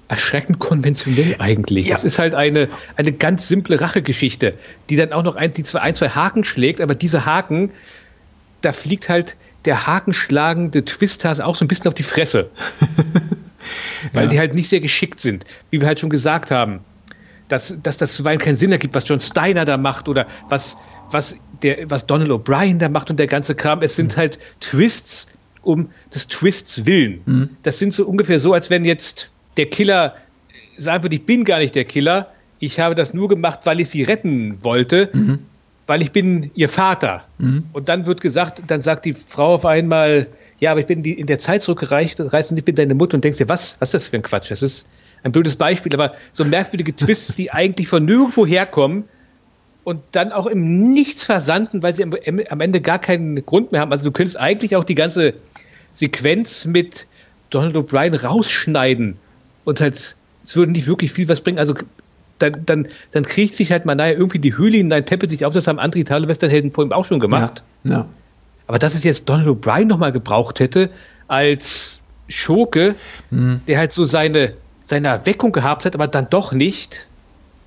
[0.08, 1.88] erschreckend konventionell eigentlich.
[1.88, 1.94] Ja.
[1.94, 4.54] Es ist halt eine, eine ganz simple Rachegeschichte,
[4.88, 7.70] die dann auch noch ein, die zwei, ein, zwei Haken schlägt, aber diese Haken,
[8.60, 12.50] da fliegt halt der hakenschlagende Twisthase auch so ein bisschen auf die Fresse.
[14.12, 14.30] Weil ja.
[14.30, 16.80] die halt nicht sehr geschickt sind, wie wir halt schon gesagt haben.
[17.48, 20.76] Dass, dass das zuweilen keinen Sinn ergibt, was John Steiner da macht oder was,
[21.10, 23.82] was, der, was Donald O'Brien da macht und der ganze Kram.
[23.82, 24.20] Es sind mhm.
[24.20, 25.28] halt Twists
[25.62, 27.20] um des Twists willen.
[27.26, 27.50] Mhm.
[27.62, 30.14] Das sind so ungefähr so, als wenn jetzt der Killer
[30.78, 33.88] sagen würde, ich bin gar nicht der Killer, ich habe das nur gemacht, weil ich
[33.88, 35.40] sie retten wollte, mhm.
[35.90, 37.24] Weil ich bin ihr Vater.
[37.38, 37.64] Mhm.
[37.72, 40.28] Und dann wird gesagt, dann sagt die Frau auf einmal,
[40.60, 43.38] ja, aber ich bin in der Zeit zurückgereist, reißen ich bin deine Mutter und denkst
[43.38, 44.52] dir, was, was ist das für ein Quatsch?
[44.52, 44.88] Das ist
[45.24, 49.08] ein blödes Beispiel, aber so merkwürdige Twists, die eigentlich von nirgendwo herkommen
[49.82, 52.12] und dann auch im Nichts versanden, weil sie am,
[52.48, 53.90] am Ende gar keinen Grund mehr haben.
[53.90, 55.34] Also du könntest eigentlich auch die ganze
[55.92, 57.08] Sequenz mit
[57.50, 59.16] Donald O'Brien rausschneiden
[59.64, 60.14] und halt,
[60.44, 61.58] es würde nicht wirklich viel was bringen.
[61.58, 61.74] Also
[62.42, 65.54] dann, dann, dann kriegt sich halt mal naja irgendwie die Höhle hinein, peppelt sich auf,
[65.54, 67.62] das haben andere Italo-Western-Helden vor ihm auch schon gemacht.
[67.84, 68.06] Ja, ja.
[68.66, 70.90] Aber dass es jetzt Donald O'Brien nochmal gebraucht hätte,
[71.28, 72.94] als Schurke,
[73.30, 73.60] mhm.
[73.66, 77.06] der halt so seine, seine Erweckung gehabt hat, aber dann doch nicht.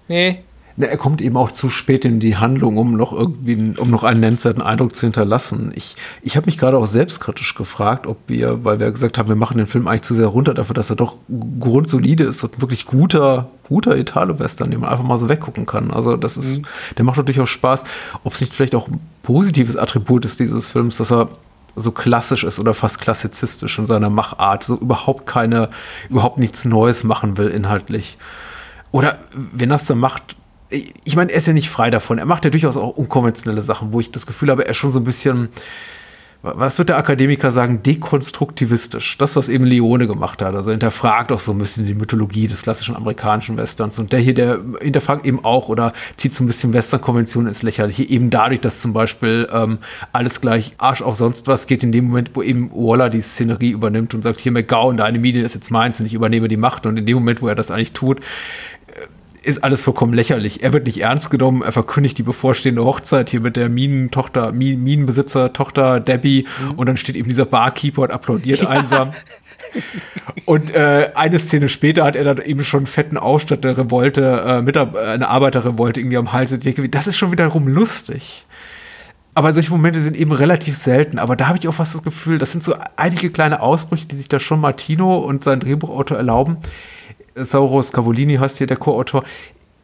[0.07, 0.43] Nee.
[0.75, 4.03] Na, er kommt eben auch zu spät in die Handlung, um noch irgendwie, um noch
[4.03, 5.71] einen nennenswerten Eindruck zu hinterlassen.
[5.75, 9.35] Ich, ich habe mich gerade auch selbstkritisch gefragt, ob wir, weil wir gesagt haben, wir
[9.35, 11.17] machen den Film eigentlich zu sehr runter dafür, dass er doch
[11.59, 15.91] grundsolide ist und wirklich guter, guter Italo-Western, den man einfach mal so weggucken kann.
[15.91, 16.65] Also das ist, mhm.
[16.97, 17.83] der macht natürlich auch Spaß.
[18.23, 21.29] Ob es nicht vielleicht auch ein positives Attribut ist dieses Films, dass er
[21.75, 25.69] so klassisch ist oder fast klassizistisch in seiner Machart, so überhaupt keine,
[26.09, 28.17] überhaupt nichts Neues machen will inhaltlich.
[28.91, 30.35] Oder wenn er es dann macht,
[30.73, 32.17] ich meine, er ist ja nicht frei davon.
[32.17, 34.91] Er macht ja durchaus auch unkonventionelle Sachen, wo ich das Gefühl habe, er ist schon
[34.91, 35.49] so ein bisschen,
[36.41, 39.17] was wird der Akademiker sagen, dekonstruktivistisch.
[39.17, 40.55] Das, was eben Leone gemacht hat.
[40.55, 43.97] Also hinterfragt auch so ein bisschen die Mythologie des klassischen amerikanischen Westerns.
[43.97, 48.03] Und der hier, der hinterfragt eben auch oder zieht so ein bisschen Western-Konventionen ins Lächerliche.
[48.03, 49.77] Eben dadurch, dass zum Beispiel ähm,
[50.11, 53.71] alles gleich Arsch auf sonst was geht, in dem Moment, wo eben Waller die Szenerie
[53.71, 56.85] übernimmt und sagt, hier McGowan, deine Medien ist jetzt meins und ich übernehme die Macht.
[56.85, 58.19] Und in dem Moment, wo er das eigentlich tut,
[59.43, 60.63] ist alles vollkommen lächerlich.
[60.63, 65.53] Er wird nicht ernst genommen, er verkündigt die bevorstehende Hochzeit hier mit der Minentochter, Minenbesitzer,
[65.53, 66.71] Tochter Debbie mhm.
[66.71, 68.69] und dann steht eben dieser Barkeeper und applaudiert ja.
[68.69, 69.11] einsam.
[70.45, 74.77] Und äh, eine Szene später hat er dann eben schon einen fetten Ausstatterrevolte, äh, mit
[74.77, 76.55] eine Arbeiterrevolte irgendwie am Hals.
[76.91, 78.45] Das ist schon wiederum lustig.
[79.35, 81.17] Aber solche Momente sind eben relativ selten.
[81.17, 84.15] Aber da habe ich auch fast das Gefühl, das sind so einige kleine Ausbrüche, die
[84.15, 86.57] sich da schon Martino und sein Drehbuchautor erlauben,
[87.35, 89.23] Sauros Cavolini heißt hier der Co-Autor,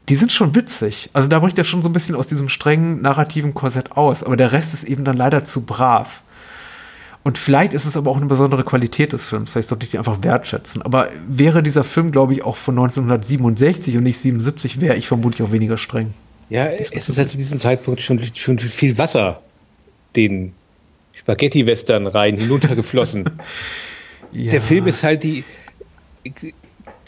[0.07, 1.09] die sind schon witzig.
[1.13, 4.23] Also da bricht er schon so ein bisschen aus diesem strengen narrativen Korsett aus.
[4.23, 6.23] Aber der Rest ist eben dann leider zu brav.
[7.23, 9.51] Und vielleicht ist es aber auch eine besondere Qualität des Films.
[9.51, 10.81] Vielleicht sollte ich die einfach wertschätzen.
[10.81, 15.47] Aber wäre dieser Film, glaube ich, auch von 1967 und nicht 77, wäre ich vermutlich
[15.47, 16.13] auch weniger streng.
[16.49, 19.41] Ja, es ist halt zu diesem Zeitpunkt schon, schon viel Wasser
[20.15, 20.53] den
[21.13, 23.29] Spaghetti-Western rein hinuntergeflossen.
[24.31, 24.51] ja.
[24.51, 25.43] Der Film ist halt die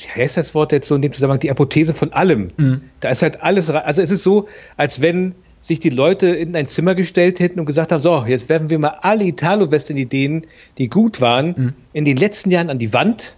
[0.09, 2.49] heißt das Wort jetzt so in dem Zusammenhang, die Apothese von allem.
[2.57, 2.81] Mhm.
[2.99, 4.47] Da ist halt alles, also es ist so,
[4.77, 8.49] als wenn sich die Leute in ein Zimmer gestellt hätten und gesagt haben, so, jetzt
[8.49, 10.47] werfen wir mal alle Italo-Western-Ideen,
[10.77, 11.73] die gut waren, mhm.
[11.93, 13.35] in den letzten Jahren an die Wand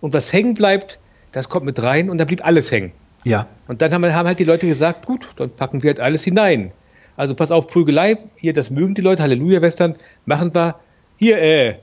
[0.00, 0.98] und was hängen bleibt,
[1.32, 2.92] das kommt mit rein und da blieb alles hängen.
[3.24, 3.48] Ja.
[3.68, 6.72] Und dann haben, haben halt die Leute gesagt, gut, dann packen wir halt alles hinein.
[7.16, 10.76] Also pass auf, Prügelei, hier, das mögen die Leute, Halleluja-Western, machen wir.
[11.18, 11.74] Hier, äh,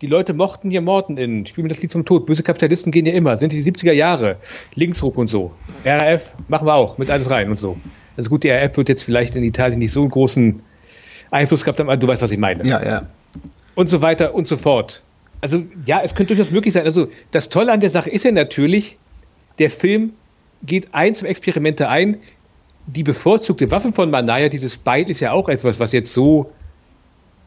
[0.00, 2.26] die Leute mochten hier Morten in, spielen wir das Lied zum Tod.
[2.26, 4.36] Böse Kapitalisten gehen ja immer, sind die 70er Jahre.
[4.74, 5.52] Linksruck und so.
[5.84, 7.76] RAF machen wir auch, mit alles rein und so.
[8.16, 10.60] Also gut, die RAF wird jetzt vielleicht in Italien nicht so einen großen
[11.30, 12.64] Einfluss gehabt haben, aber du weißt, was ich meine.
[12.66, 13.02] Ja, ja.
[13.74, 15.02] Und so weiter und so fort.
[15.40, 16.84] Also ja, es könnte durchaus möglich sein.
[16.84, 18.98] Also das Tolle an der Sache ist ja natürlich,
[19.58, 20.12] der Film
[20.62, 22.18] geht ein zum Experimente ein.
[22.86, 26.52] Die bevorzugte Waffe von Manaya, dieses Beil, ist ja auch etwas, was jetzt so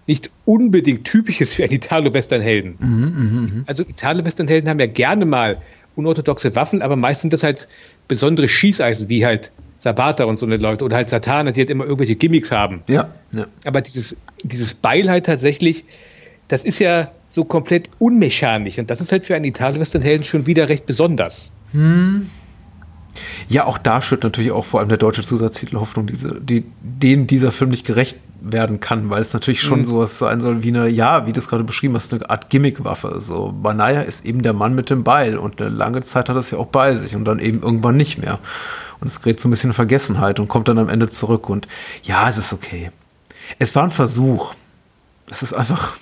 [0.10, 2.76] nicht unbedingt typisch ist für einen Italo-Western-Helden.
[2.80, 5.62] Mhm, also Italo-Western-Helden haben ja gerne mal
[5.96, 7.68] unorthodoxe Waffen, aber meist sind das halt
[8.08, 11.86] besondere Schießeisen, wie halt Sabata und so eine Leute oder halt Satana, die halt immer
[11.86, 12.82] irgendwelche Gimmicks haben.
[12.90, 13.46] Ja, ja.
[13.66, 15.86] Aber dieses, dieses Beil halt tatsächlich,
[16.48, 20.68] das ist ja so komplett unmechanisch und das ist halt für einen Italo-Western-Helden schon wieder
[20.68, 21.52] recht besonders.
[21.72, 22.30] Hm.
[23.48, 27.28] Ja, auch da steht natürlich auch vor allem der deutsche Zusatztitel Hoffnung, diese, die, denen
[27.28, 29.86] dieser Film nicht gerecht werden kann, weil es natürlich schon mhm.
[29.86, 33.20] sowas sein soll wie eine, ja, wie du es gerade beschrieben hast, eine Art Gimmickwaffe.
[33.20, 36.40] So, Banaya ist eben der Mann mit dem Beil und eine lange Zeit hat er
[36.40, 38.40] es ja auch bei sich und dann eben irgendwann nicht mehr.
[39.02, 41.68] Und es gerät so ein bisschen in Vergessenheit und kommt dann am Ende zurück und
[42.04, 42.92] ja, es ist okay.
[43.58, 44.54] Es war ein Versuch.
[45.30, 45.98] Es ist einfach.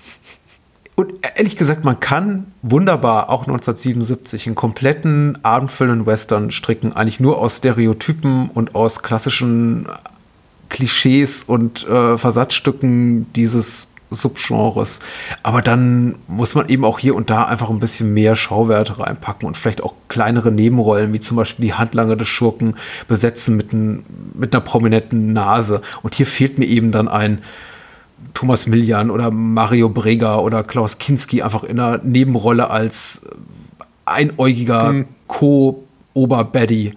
[0.99, 7.37] Und ehrlich gesagt, man kann wunderbar auch 1977 einen kompletten abendfüllenden Western stricken, eigentlich nur
[7.37, 9.87] aus Stereotypen und aus klassischen
[10.69, 14.99] Klischees und äh, Versatzstücken dieses Subgenres.
[15.43, 19.47] Aber dann muss man eben auch hier und da einfach ein bisschen mehr Schauwerte reinpacken
[19.47, 22.75] und vielleicht auch kleinere Nebenrollen, wie zum Beispiel die Handlanger des Schurken,
[23.07, 25.83] besetzen mit, ein, mit einer prominenten Nase.
[26.01, 27.43] Und hier fehlt mir eben dann ein
[28.33, 33.21] Thomas Millian oder Mario Brega oder Klaus Kinski einfach in einer Nebenrolle als
[34.05, 35.05] einäugiger mhm.
[35.27, 36.93] Co-Oberbaddy.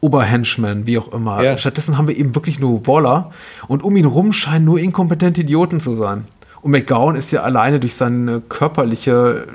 [0.00, 1.42] Oberhenchman, wie auch immer.
[1.42, 1.58] Ja.
[1.58, 3.32] Stattdessen haben wir eben wirklich nur Waller
[3.66, 6.24] und um ihn rum scheinen nur inkompetente Idioten zu sein.
[6.60, 9.46] Und McGowan ist ja alleine durch seine körperliche,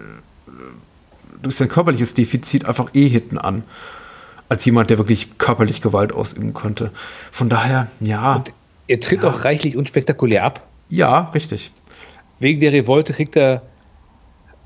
[1.41, 3.63] durch sein körperliches Defizit einfach eh hinten an.
[4.49, 6.91] Als jemand, der wirklich körperlich Gewalt ausüben könnte.
[7.31, 8.35] Von daher, ja.
[8.35, 8.53] Und
[8.87, 9.29] er tritt ja.
[9.29, 10.67] auch reichlich unspektakulär ab.
[10.89, 11.71] Ja, richtig.
[12.39, 13.63] Wegen der Revolte kriegt er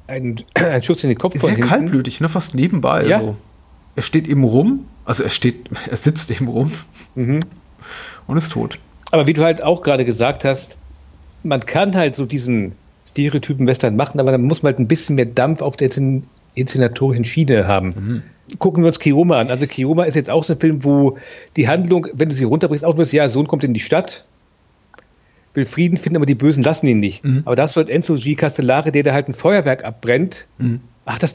[0.08, 1.68] einen, einen Schuss in den Kopf Sehr von hinten.
[1.68, 2.30] kaltblütig, ne?
[2.30, 3.06] fast nebenbei.
[3.06, 3.20] Ja.
[3.20, 3.36] So.
[3.96, 6.72] Er steht eben rum, also er steht, er sitzt eben rum
[7.16, 7.42] mhm.
[8.28, 8.80] und ist tot.
[9.12, 10.78] Aber wie du halt auch gerade gesagt hast,
[11.44, 12.74] man kann halt so diesen
[13.06, 15.90] Stereotypen Western machen, aber dann muss man halt ein bisschen mehr Dampf auf der
[16.56, 17.88] inszenatorischen Schiene haben.
[17.88, 18.58] Mhm.
[18.60, 19.50] Gucken wir uns Kioma an.
[19.50, 21.18] Also Kioma ist jetzt auch so ein Film, wo
[21.56, 24.26] die Handlung, wenn du sie runterbrichst, auch wirst, ja, Sohn kommt in die Stadt,
[25.58, 27.26] will Frieden finden, aber die Bösen lassen ihn nicht.
[27.26, 27.42] Mhm.
[27.44, 28.36] Aber das wird Enzo G.
[28.36, 30.48] Castellare, der da halt ein Feuerwerk abbrennt.
[30.58, 30.80] Mhm.
[31.04, 31.34] Ach, das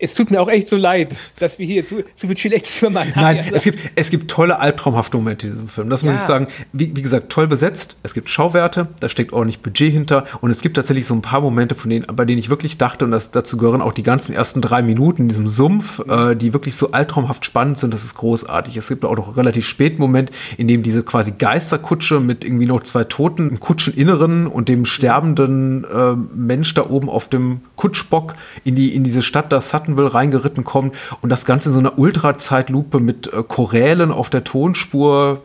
[0.00, 2.90] es tut mir auch echt so leid, dass wir hier so, so viel schlechtes über
[2.90, 3.54] Nein, also.
[3.54, 5.90] es gibt, es gibt tolle albtraumhafte Momente in diesem Film.
[5.90, 6.20] Das muss ja.
[6.20, 6.48] ich sagen.
[6.72, 7.96] Wie, wie, gesagt, toll besetzt.
[8.02, 10.24] Es gibt Schauwerte, da steckt ordentlich Budget hinter.
[10.40, 13.04] Und es gibt tatsächlich so ein paar Momente, von denen, bei denen ich wirklich dachte,
[13.04, 16.52] und das, dazu gehören auch die ganzen ersten drei Minuten in diesem Sumpf, äh, die
[16.52, 17.92] wirklich so albtraumhaft spannend sind.
[17.92, 18.76] Das ist großartig.
[18.76, 22.66] Es gibt auch noch einen relativ späten Moment, in dem diese quasi Geisterkutsche mit irgendwie
[22.66, 28.34] noch zwei Toten im Kutscheninneren und dem sterbenden äh, Mensch da oben auf dem Kutschbock
[28.64, 31.78] in, die, in diese Stadt da Sutton Hudsonville reingeritten kommt und das Ganze in so
[31.78, 35.42] einer Ultrazeitlupe mit äh, Chorälen auf der Tonspur,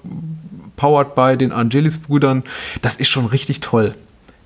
[0.75, 2.43] powered by den Angelis-Brüdern.
[2.81, 3.93] Das ist schon richtig toll.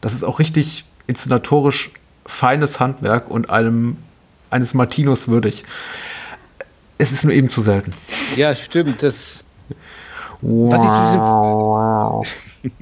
[0.02, 1.92] Das ist auch richtig inszenatorisch
[2.26, 3.98] feines Handwerk und einem
[4.50, 5.64] eines Martinos würdig.
[6.98, 7.94] Es ist nur eben zu selten.
[8.36, 9.04] Ja, stimmt.
[9.04, 9.44] Das,
[10.42, 10.72] wow.
[10.72, 10.92] was, ich
[12.62, 12.82] diesem,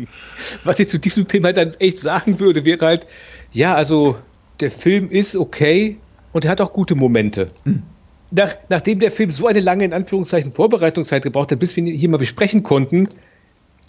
[0.63, 3.07] was ich zu diesem Film halt dann echt sagen würde, wäre halt,
[3.51, 4.17] ja, also
[4.59, 5.97] der Film ist okay,
[6.37, 7.47] und er hat auch gute Momente.
[7.65, 7.83] Mhm.
[8.29, 11.93] Nach, nachdem der Film so eine lange, in Anführungszeichen, Vorbereitungszeit gebraucht hat, bis wir ihn
[11.93, 13.09] hier mal besprechen konnten,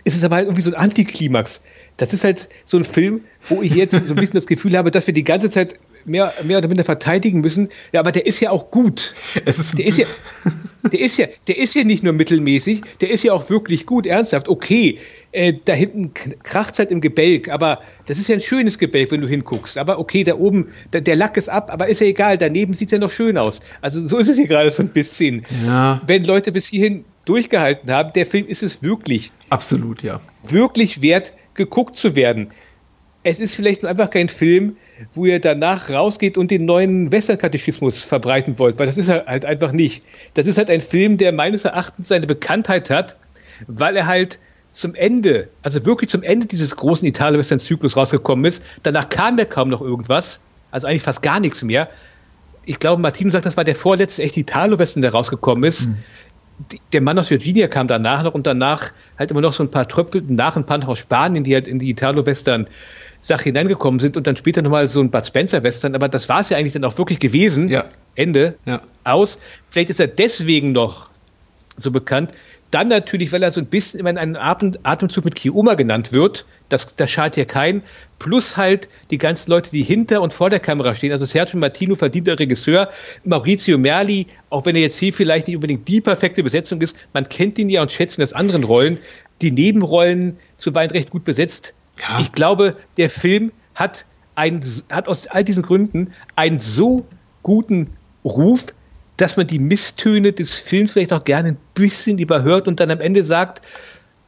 [0.05, 1.63] ist es aber halt irgendwie so ein Antiklimax.
[1.99, 4.91] Das ist halt so ein Film, wo ich jetzt so ein bisschen das Gefühl habe,
[4.91, 5.75] dass wir die ganze Zeit
[6.09, 7.69] mehr, mehr oder minder verteidigen müssen.
[7.93, 9.15] Ja, aber der ist ja auch gut.
[9.45, 10.07] Es ist der ist ja,
[10.93, 14.07] der ist ja, der ist ja nicht nur mittelmäßig, der ist ja auch wirklich gut,
[14.07, 14.49] ernsthaft.
[14.49, 14.99] Okay,
[15.33, 19.11] äh, da hinten kracht es halt im Gebälk, aber das ist ja ein schönes Gebälk,
[19.11, 19.79] wenn du hinguckst.
[19.79, 22.89] Aber okay, da oben, da, der Lack ist ab, aber ist ja egal, daneben sieht
[22.89, 23.61] es ja noch schön aus.
[23.81, 25.45] Also so ist es hier gerade so ein bisschen.
[25.67, 26.01] Ja.
[26.07, 29.31] Wenn Leute bis hierhin durchgehalten haben, der Film ist es wirklich.
[29.51, 30.21] Absolut, ja.
[30.49, 32.51] Wirklich wert, geguckt zu werden.
[33.23, 34.77] Es ist vielleicht nur einfach kein Film,
[35.13, 39.45] wo ihr danach rausgeht und den neuen Western-Katechismus verbreiten wollt, weil das ist er halt
[39.45, 40.03] einfach nicht.
[40.35, 43.17] Das ist halt ein Film, der meines Erachtens seine Bekanntheit hat,
[43.67, 44.39] weil er halt
[44.73, 48.63] zum Ende, also wirklich zum Ende dieses großen Italien-Western-Zyklus rausgekommen ist.
[48.83, 50.41] Danach kam ja kaum noch irgendwas,
[50.71, 51.89] also eigentlich fast gar nichts mehr.
[52.65, 55.89] Ich glaube, Martino sagt, das war der vorletzte echte Italo-Western, der rausgekommen ist.
[55.89, 55.97] Mhm.
[56.93, 59.87] der Mann aus Virginia kam danach noch und danach halt immer noch so ein paar
[59.89, 62.69] Tröpfel nach ein paar aus Spanien, die halt in die Italo-Western
[63.21, 66.51] Sache hineingekommen sind und dann später nochmal so ein Bud Spencer-Western, aber das war es
[66.51, 67.69] ja eigentlich dann auch wirklich gewesen.
[67.69, 67.87] Ja.
[68.15, 68.57] Ende.
[68.65, 68.83] Ja.
[69.05, 69.39] Aus.
[69.69, 71.11] Vielleicht ist er deswegen noch
[71.77, 72.33] so bekannt.
[72.71, 76.13] Dann natürlich, weil er so ein bisschen immer in einem Atem, Atemzug mit Kioma genannt
[76.13, 76.45] wird.
[76.69, 77.83] Das, das schadet hier kein.
[78.19, 81.13] Plus halt die ganzen Leute, die hinter und vor der Kamera stehen.
[81.13, 82.91] Also Sergio Martino, verdienter Regisseur.
[83.25, 87.27] Maurizio Merli, auch wenn er jetzt hier vielleicht nicht unbedingt die perfekte Besetzung ist, man
[87.29, 88.99] kennt ihn ja und schätzt ihn aus anderen Rollen.
[89.41, 91.73] Die Nebenrollen zuweilen recht gut besetzt.
[92.01, 92.21] Ja.
[92.21, 97.07] Ich glaube, der Film hat, ein, hat aus all diesen Gründen einen so
[97.43, 97.91] guten
[98.25, 98.67] Ruf,
[99.17, 103.01] dass man die Misstöne des Films vielleicht auch gerne ein bisschen überhört und dann am
[103.01, 103.63] Ende sagt,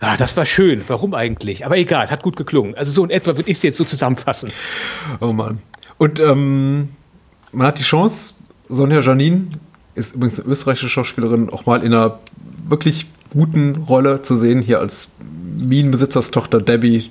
[0.00, 1.64] ah, das war schön, warum eigentlich?
[1.64, 2.74] Aber egal, hat gut geklungen.
[2.74, 4.50] Also so in etwa würde ich es jetzt so zusammenfassen.
[5.20, 5.58] Oh Mann.
[5.98, 6.88] Und ähm,
[7.52, 8.34] man hat die Chance,
[8.68, 9.56] Sonja Janin
[9.94, 12.18] ist übrigens eine österreichische Schauspielerin, auch mal in einer
[12.66, 15.12] wirklich guten Rolle zu sehen, hier als
[15.58, 17.10] Minenbesitzerstochter Debbie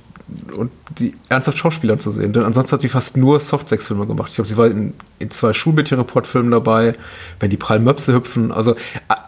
[0.55, 2.33] und die ernsthaft Schauspielern zu sehen.
[2.33, 4.29] Denn ansonsten hat sie fast nur Softsex-Filme gemacht.
[4.29, 6.95] Ich glaube, sie war in, in zwei Schulmädchen-Report-Filmen dabei,
[7.39, 8.51] wenn die prallen Möpse hüpfen.
[8.51, 8.75] Also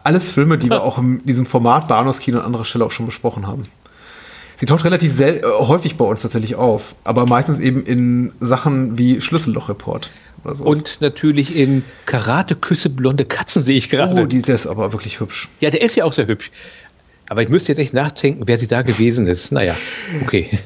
[0.04, 3.48] alles Filme, die wir auch in diesem Format Bahnhofskino an anderer Stelle auch schon besprochen
[3.48, 3.64] haben.
[4.56, 9.20] Sie taucht relativ äh, häufig bei uns tatsächlich auf, aber meistens eben in Sachen wie
[9.20, 10.12] Schlüsselloch-Report
[10.54, 10.64] so.
[10.64, 14.22] Und natürlich in Karate Küsse blonde Katzen sehe ich gerade.
[14.22, 15.50] oh, die der ist aber wirklich hübsch.
[15.60, 16.52] ja, der ist ja auch sehr hübsch.
[17.30, 19.52] Aber ich müsste jetzt echt nachdenken, wer sie da gewesen ist.
[19.52, 19.76] Naja,
[20.22, 20.60] okay.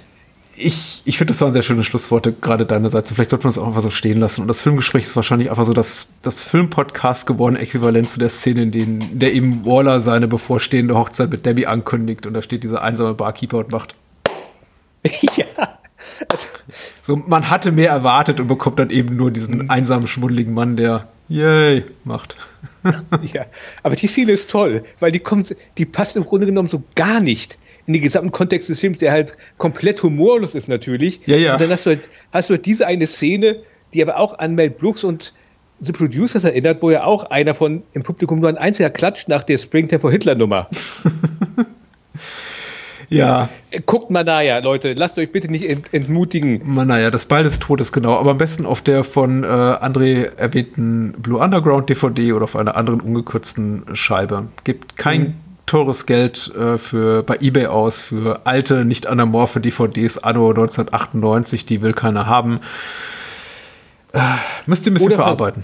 [0.58, 3.12] Ich, ich finde, das waren sehr schöne Schlussworte, gerade deinerseits.
[3.12, 4.42] Vielleicht sollten wir das auch einfach so stehen lassen.
[4.42, 8.64] Und das Filmgespräch ist wahrscheinlich einfach so das, das Filmpodcast gewordene Äquivalent zu der Szene,
[8.64, 12.26] in, denen, der eben Waller seine bevorstehende Hochzeit mit Debbie ankündigt.
[12.26, 13.96] Und da steht dieser einsame Barkeeper und macht.
[15.36, 15.46] ja.
[17.02, 21.08] So, man hatte mehr erwartet und bekommt dann eben nur diesen einsamen, schmuddeligen Mann, der
[21.28, 22.36] Yay macht.
[23.34, 23.46] Ja,
[23.82, 27.20] aber die Szene ist toll, weil die kommt, die passt im Grunde genommen so gar
[27.20, 31.20] nicht in den gesamten Kontext des Films, der halt komplett humorlos ist natürlich.
[31.26, 31.54] Ja, ja.
[31.54, 33.58] Und dann hast du halt, hast du halt diese eine Szene,
[33.94, 35.34] die aber auch an Mel Brooks und
[35.82, 39.44] The Producers erinnert, wo ja auch einer von im Publikum nur ein einziger klatscht nach
[39.44, 40.70] der Springtime for Hitler Nummer.
[43.10, 46.62] Ja, Äh, Guckt mal naja, Leute, lasst euch bitte nicht ent entmutigen.
[46.66, 48.16] man, naja, das Ball des Todes, genau.
[48.16, 52.76] Aber am besten auf der von äh, André erwähnten Blue Underground DVD oder auf einer
[52.76, 54.48] anderen ungekürzten Scheibe.
[54.64, 55.36] Gibt kein
[55.66, 61.82] teures Geld äh, für, bei Ebay aus für alte, nicht anamorphe DVDs anno 1998, die
[61.82, 62.60] will keiner haben.
[64.14, 64.20] Äh,
[64.66, 65.64] müsst ihr ein bisschen Oder vers- verarbeiten.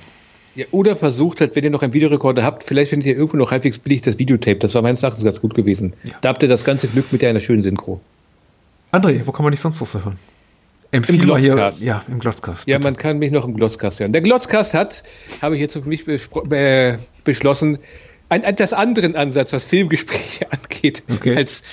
[0.53, 3.51] Ja, oder versucht halt, wenn ihr noch einen Videorekorder habt, vielleicht findet ihr irgendwo noch
[3.51, 4.57] halbwegs billig das Videotape.
[4.57, 5.93] Das war meines Erachtens ganz gut gewesen.
[6.19, 8.01] Da habt ihr das ganze Glück mit einer schönen Synchro.
[8.91, 10.19] André, wo kann man dich sonst noch so hören?
[10.91, 11.53] Empfehle hier.
[11.53, 11.83] Glotzcast.
[11.83, 12.67] Ja, im Glotzcast.
[12.67, 12.87] Ja, bitte.
[12.89, 14.11] man kann mich noch im Glotzcast hören.
[14.11, 15.03] Der Glotzcast hat,
[15.41, 17.77] habe ich jetzt für mich be beschlossen,
[18.31, 21.35] ein, ein, das anderen Ansatz, was Filmgespräche angeht, Okay.
[21.35, 21.63] als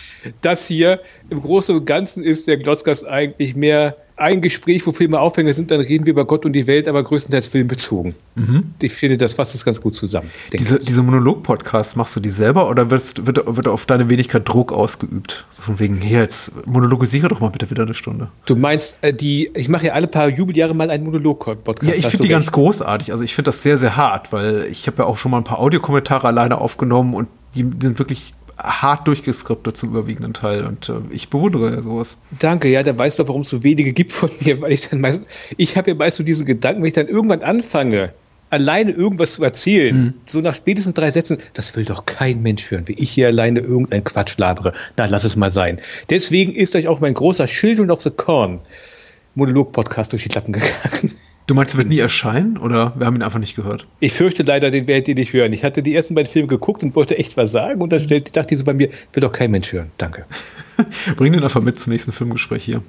[0.41, 1.01] das hier.
[1.31, 5.71] Im Großen und Ganzen ist der Glotzcast eigentlich mehr ein Gespräch, wo Filme Aufhänger sind,
[5.71, 8.15] dann reden wir über Gott und die Welt, aber größtenteils filmbezogen.
[8.81, 10.29] Ich finde, das fasst es ganz gut zusammen.
[10.53, 10.57] Mhm.
[10.57, 14.73] Diese, diese Monolog-Podcasts, machst du die selber oder wirst, wird, wird auf deine Wenigkeit Druck
[14.73, 15.47] ausgeübt?
[15.51, 18.29] So von wegen, hier, jetzt monologisiere doch mal bitte wieder eine Stunde.
[18.47, 21.89] Du meinst, äh, die, ich mache ja alle paar Jubeljahre mal einen Monolog-Podcast.
[21.89, 22.55] Ja, ich finde die ganz recht.
[22.55, 23.13] großartig.
[23.13, 25.45] Also ich finde das sehr, sehr hart, weil ich habe ja auch schon mal ein
[25.45, 30.95] paar Audiokommentare alleine aufgenommen und die sind wirklich hart durchgeskriptet zum überwiegenden Teil und äh,
[31.11, 32.19] ich bewundere ja sowas.
[32.39, 35.01] Danke, ja, da weißt du, warum es so wenige gibt von mir, weil ich dann
[35.01, 35.23] meist,
[35.57, 38.13] ich habe ja meist so diesen Gedanken, wenn ich dann irgendwann anfange,
[38.51, 40.15] alleine irgendwas zu erzählen, Mhm.
[40.25, 43.61] so nach spätestens drei Sätzen, das will doch kein Mensch hören, wie ich hier alleine
[43.61, 44.73] irgendeinen Quatsch labere.
[44.97, 45.81] Na, lass es mal sein.
[46.11, 48.61] Deswegen ist euch auch mein großer Children of the Corn
[49.35, 51.13] Monolog-Podcast durch die Lappen gegangen.
[51.49, 53.87] Du meinst, er wird nie erscheinen oder wir haben ihn einfach nicht gehört?
[54.01, 55.55] Ich fürchte leider, den werdet ihr nicht hören.
[55.55, 58.37] Ich hatte die ersten beiden Filme geguckt und wollte echt was sagen und dann stellt,
[58.37, 59.91] dachte ich so bei mir, will doch kein Mensch hören.
[59.97, 60.27] Danke.
[61.17, 62.83] Bring den einfach mit zum nächsten Filmgespräch hier.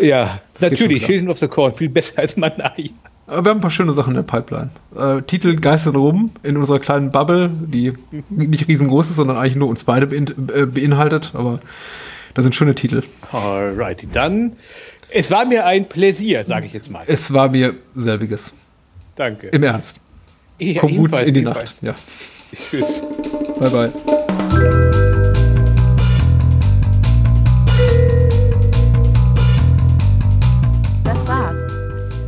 [0.00, 1.04] Ja, Das natürlich.
[1.04, 2.90] Children of the Corn, viel besser als Manai.
[3.26, 4.70] Aber wir haben ein paar schöne Sachen in der Pipeline.
[4.96, 7.92] Äh, Titel geistern rum in unserer kleinen Bubble, die
[8.30, 11.32] nicht riesengroß ist, sondern eigentlich nur uns beide bein äh, beinhaltet.
[11.34, 11.60] Aber
[12.32, 13.02] da sind schöne Titel.
[13.30, 14.56] Alrighty, dann.
[15.12, 17.02] Es war mir ein Pläsier, sage ich jetzt mal.
[17.06, 18.54] Es war mir selbiges.
[19.16, 19.48] Danke.
[19.48, 19.98] Im Ernst.
[20.58, 21.82] Ja, Komm gut in die ebenfalls.
[21.82, 21.98] Nacht.
[22.52, 22.58] Ja.
[22.70, 23.02] Tschüss.
[23.58, 23.92] Bye, bye.
[31.02, 31.56] Das war's.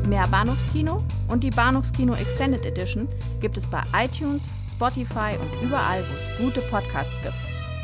[0.08, 3.08] Mehr Bahnhofskino und die Bahnhofskino Extended Edition
[3.40, 7.34] gibt es bei iTunes, Spotify und überall, wo es gute Podcasts gibt.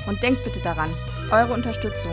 [0.08, 0.90] Und denkt bitte daran,
[1.30, 2.12] eure Unterstützung